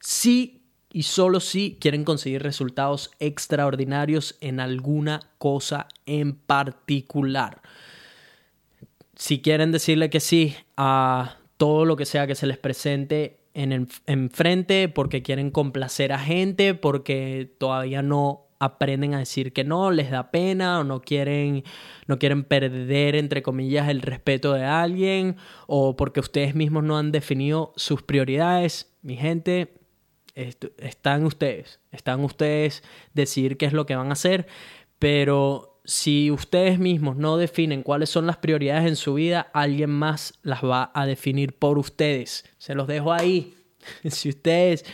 sí 0.00 0.55
y 0.96 1.02
solo 1.02 1.40
si 1.40 1.76
quieren 1.78 2.04
conseguir 2.04 2.42
resultados 2.42 3.10
extraordinarios 3.18 4.36
en 4.40 4.60
alguna 4.60 5.20
cosa 5.36 5.88
en 6.06 6.36
particular 6.36 7.60
si 9.16 9.40
quieren 9.40 9.72
decirle 9.72 10.10
que 10.10 10.20
sí 10.20 10.54
a 10.76 11.36
todo 11.56 11.84
lo 11.84 11.96
que 11.96 12.04
sea 12.04 12.26
que 12.26 12.34
se 12.34 12.46
les 12.46 12.58
presente 12.58 13.40
en 13.54 13.88
enfrente, 14.06 14.88
porque 14.88 15.22
quieren 15.22 15.50
complacer 15.50 16.12
a 16.12 16.18
gente, 16.18 16.74
porque 16.74 17.50
todavía 17.58 18.02
no 18.02 18.42
aprenden 18.58 19.14
a 19.14 19.18
decir 19.18 19.54
que 19.54 19.64
no, 19.64 19.90
les 19.90 20.10
da 20.10 20.30
pena 20.30 20.80
o 20.80 20.84
no 20.84 21.00
quieren, 21.00 21.64
no 22.06 22.18
quieren 22.18 22.44
perder, 22.44 23.16
entre 23.16 23.42
comillas, 23.42 23.88
el 23.88 24.02
respeto 24.02 24.52
de 24.52 24.64
alguien, 24.64 25.36
o 25.66 25.96
porque 25.96 26.20
ustedes 26.20 26.54
mismos 26.54 26.84
no 26.84 26.98
han 26.98 27.12
definido 27.12 27.72
sus 27.76 28.02
prioridades. 28.02 28.94
Mi 29.00 29.16
gente, 29.16 29.75
están 30.36 31.24
ustedes, 31.24 31.80
están 31.90 32.22
ustedes 32.22 32.82
decir 33.14 33.56
qué 33.56 33.66
es 33.66 33.72
lo 33.72 33.86
que 33.86 33.96
van 33.96 34.10
a 34.10 34.12
hacer, 34.12 34.46
pero 34.98 35.80
si 35.84 36.30
ustedes 36.30 36.78
mismos 36.78 37.16
no 37.16 37.36
definen 37.36 37.82
cuáles 37.82 38.10
son 38.10 38.26
las 38.26 38.36
prioridades 38.36 38.86
en 38.86 38.96
su 38.96 39.14
vida, 39.14 39.48
alguien 39.52 39.90
más 39.90 40.34
las 40.42 40.62
va 40.64 40.90
a 40.94 41.06
definir 41.06 41.56
por 41.56 41.78
ustedes. 41.78 42.44
Se 42.58 42.74
los 42.74 42.86
dejo 42.86 43.12
ahí. 43.12 43.54
si 44.04 44.28
ustedes 44.28 44.84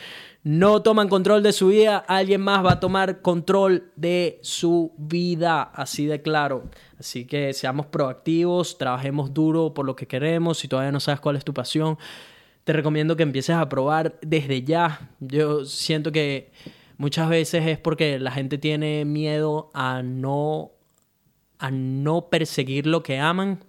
no 0.44 0.82
toman 0.82 1.08
control 1.08 1.42
de 1.42 1.52
su 1.52 1.68
vida, 1.68 1.98
alguien 1.98 2.40
más 2.40 2.64
va 2.64 2.72
a 2.72 2.80
tomar 2.80 3.22
control 3.22 3.92
de 3.96 4.38
su 4.42 4.92
vida, 4.98 5.62
así 5.62 6.06
de 6.06 6.20
claro. 6.20 6.64
Así 6.98 7.26
que 7.26 7.52
seamos 7.52 7.86
proactivos, 7.86 8.76
trabajemos 8.76 9.32
duro 9.32 9.72
por 9.72 9.86
lo 9.86 9.96
que 9.96 10.06
queremos. 10.06 10.58
Si 10.58 10.68
todavía 10.68 10.92
no 10.92 11.00
sabes 11.00 11.20
cuál 11.20 11.36
es 11.36 11.44
tu 11.44 11.54
pasión, 11.54 11.96
te 12.64 12.72
recomiendo 12.72 13.16
que 13.16 13.22
empieces 13.22 13.56
a 13.56 13.68
probar 13.68 14.18
desde 14.22 14.62
ya. 14.62 15.10
Yo 15.20 15.64
siento 15.64 16.12
que 16.12 16.52
muchas 16.96 17.28
veces 17.28 17.66
es 17.66 17.78
porque 17.78 18.18
la 18.18 18.30
gente 18.30 18.58
tiene 18.58 19.04
miedo 19.04 19.70
a 19.74 20.02
no 20.02 20.72
a 21.58 21.70
no 21.70 22.28
perseguir 22.28 22.88
lo 22.88 23.04
que 23.04 23.20
aman, 23.20 23.60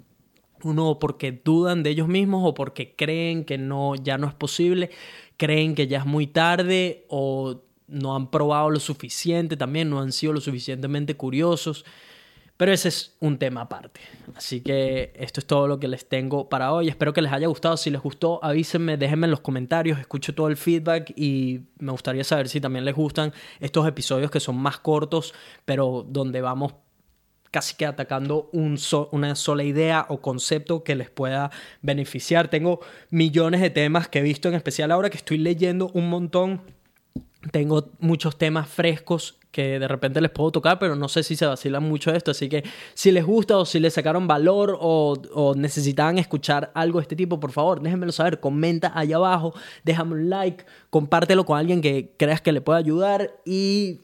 uno 0.63 0.97
porque 0.99 1.31
dudan 1.31 1.83
de 1.83 1.91
ellos 1.91 2.07
mismos 2.07 2.41
o 2.43 2.55
porque 2.55 2.95
creen 2.95 3.45
que 3.45 3.59
no 3.59 3.93
ya 3.93 4.17
no 4.17 4.27
es 4.27 4.33
posible, 4.33 4.89
creen 5.37 5.75
que 5.75 5.87
ya 5.87 5.99
es 5.99 6.05
muy 6.05 6.25
tarde 6.25 7.05
o 7.07 7.61
no 7.87 8.15
han 8.15 8.31
probado 8.31 8.71
lo 8.71 8.79
suficiente 8.79 9.57
también, 9.57 9.91
no 9.91 9.99
han 9.99 10.11
sido 10.11 10.33
lo 10.33 10.41
suficientemente 10.41 11.15
curiosos. 11.15 11.85
Pero 12.57 12.71
ese 12.71 12.89
es 12.89 13.15
un 13.19 13.39
tema 13.39 13.61
aparte. 13.61 13.99
Así 14.35 14.61
que 14.61 15.11
esto 15.15 15.39
es 15.39 15.45
todo 15.45 15.67
lo 15.67 15.79
que 15.79 15.87
les 15.87 16.07
tengo 16.07 16.49
para 16.49 16.71
hoy. 16.71 16.87
Espero 16.87 17.11
que 17.11 17.21
les 17.21 17.31
haya 17.31 17.47
gustado. 17.47 17.77
Si 17.77 17.89
les 17.89 18.01
gustó, 18.01 18.43
avísenme, 18.43 18.95
déjenme 18.95 19.25
en 19.25 19.31
los 19.31 19.39
comentarios. 19.39 19.99
Escucho 19.99 20.35
todo 20.35 20.47
el 20.47 20.57
feedback 20.57 21.11
y 21.15 21.61
me 21.79 21.91
gustaría 21.91 22.23
saber 22.23 22.47
si 22.49 22.61
también 22.61 22.85
les 22.85 22.95
gustan 22.95 23.33
estos 23.59 23.87
episodios 23.87 24.29
que 24.29 24.39
son 24.39 24.55
más 24.57 24.77
cortos, 24.77 25.33
pero 25.65 26.05
donde 26.07 26.41
vamos 26.41 26.75
casi 27.49 27.75
que 27.75 27.85
atacando 27.85 28.49
un 28.51 28.79
una 29.11 29.35
sola 29.35 29.63
idea 29.63 30.07
o 30.09 30.21
concepto 30.21 30.83
que 30.83 30.95
les 30.95 31.09
pueda 31.09 31.51
beneficiar. 31.81 32.47
Tengo 32.47 32.81
millones 33.11 33.61
de 33.61 33.69
temas 33.69 34.07
que 34.07 34.19
he 34.19 34.23
visto, 34.23 34.47
en 34.47 34.55
especial 34.55 34.91
ahora 34.91 35.09
que 35.09 35.17
estoy 35.17 35.37
leyendo 35.37 35.89
un 35.93 36.09
montón. 36.09 36.61
Tengo 37.51 37.91
muchos 37.99 38.37
temas 38.37 38.67
frescos 38.67 39.39
que 39.53 39.79
de 39.79 39.87
repente 39.87 40.19
les 40.19 40.31
puedo 40.31 40.51
tocar, 40.51 40.79
pero 40.79 40.95
no 40.95 41.07
sé 41.07 41.21
si 41.21 41.35
se 41.35 41.45
vacilan 41.45 41.83
mucho 41.83 42.11
esto. 42.11 42.31
Así 42.31 42.49
que 42.49 42.63
si 42.95 43.11
les 43.11 43.23
gusta 43.23 43.55
o 43.59 43.65
si 43.65 43.79
les 43.79 43.93
sacaron 43.93 44.27
valor 44.27 44.77
o, 44.81 45.53
necesitaban 45.55 46.17
escuchar 46.17 46.71
algo 46.73 46.97
de 46.97 47.03
este 47.03 47.15
tipo, 47.15 47.39
por 47.39 47.51
favor, 47.51 47.79
déjenmelo 47.79 48.11
saber. 48.11 48.39
Comenta 48.39 48.91
allá 48.97 49.17
abajo, 49.17 49.53
déjame 49.83 50.13
un 50.15 50.29
like, 50.29 50.65
compártelo 50.89 51.45
con 51.45 51.59
alguien 51.59 51.81
que 51.81 52.15
creas 52.17 52.41
que 52.41 52.51
le 52.51 52.61
pueda 52.61 52.79
ayudar. 52.79 53.29
Y 53.45 54.01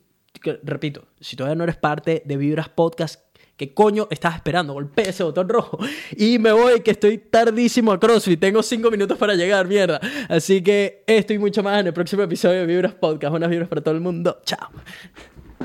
repito, 0.61 1.05
si 1.19 1.35
todavía 1.35 1.55
no 1.55 1.63
eres 1.63 1.77
parte 1.77 2.21
de 2.23 2.37
Vibras 2.37 2.69
Podcast, 2.69 3.19
¿Qué 3.57 3.73
coño 3.73 4.07
estás 4.09 4.35
esperando? 4.35 4.71
Golpea 4.71 5.09
ese 5.09 5.21
botón 5.21 5.49
rojo. 5.49 5.77
Y 6.15 6.39
me 6.39 6.53
voy, 6.53 6.79
que 6.79 6.91
estoy 6.91 7.17
tardísimo 7.17 7.91
a 7.91 7.99
CrossFit. 7.99 8.39
Tengo 8.39 8.63
cinco 8.63 8.89
minutos 8.89 9.17
para 9.17 9.35
llegar, 9.35 9.67
mierda. 9.67 9.99
Así 10.29 10.63
que 10.63 11.03
estoy 11.05 11.39
mucho 11.39 11.61
más 11.61 11.81
en 11.81 11.87
el 11.87 11.93
próximo 11.93 12.23
episodio 12.23 12.61
de 12.61 12.65
Vibras 12.65 12.93
Podcast. 12.93 13.31
Buenas 13.31 13.49
vibras 13.49 13.67
para 13.67 13.81
todo 13.81 13.95
el 13.95 13.99
mundo. 13.99 14.39
Chao. 14.45 14.69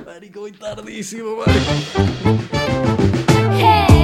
Marico, 0.03 0.41
voy 0.41 0.53
tardísimo, 0.53 1.37
marico. 1.37 1.73
Hey. 3.57 3.95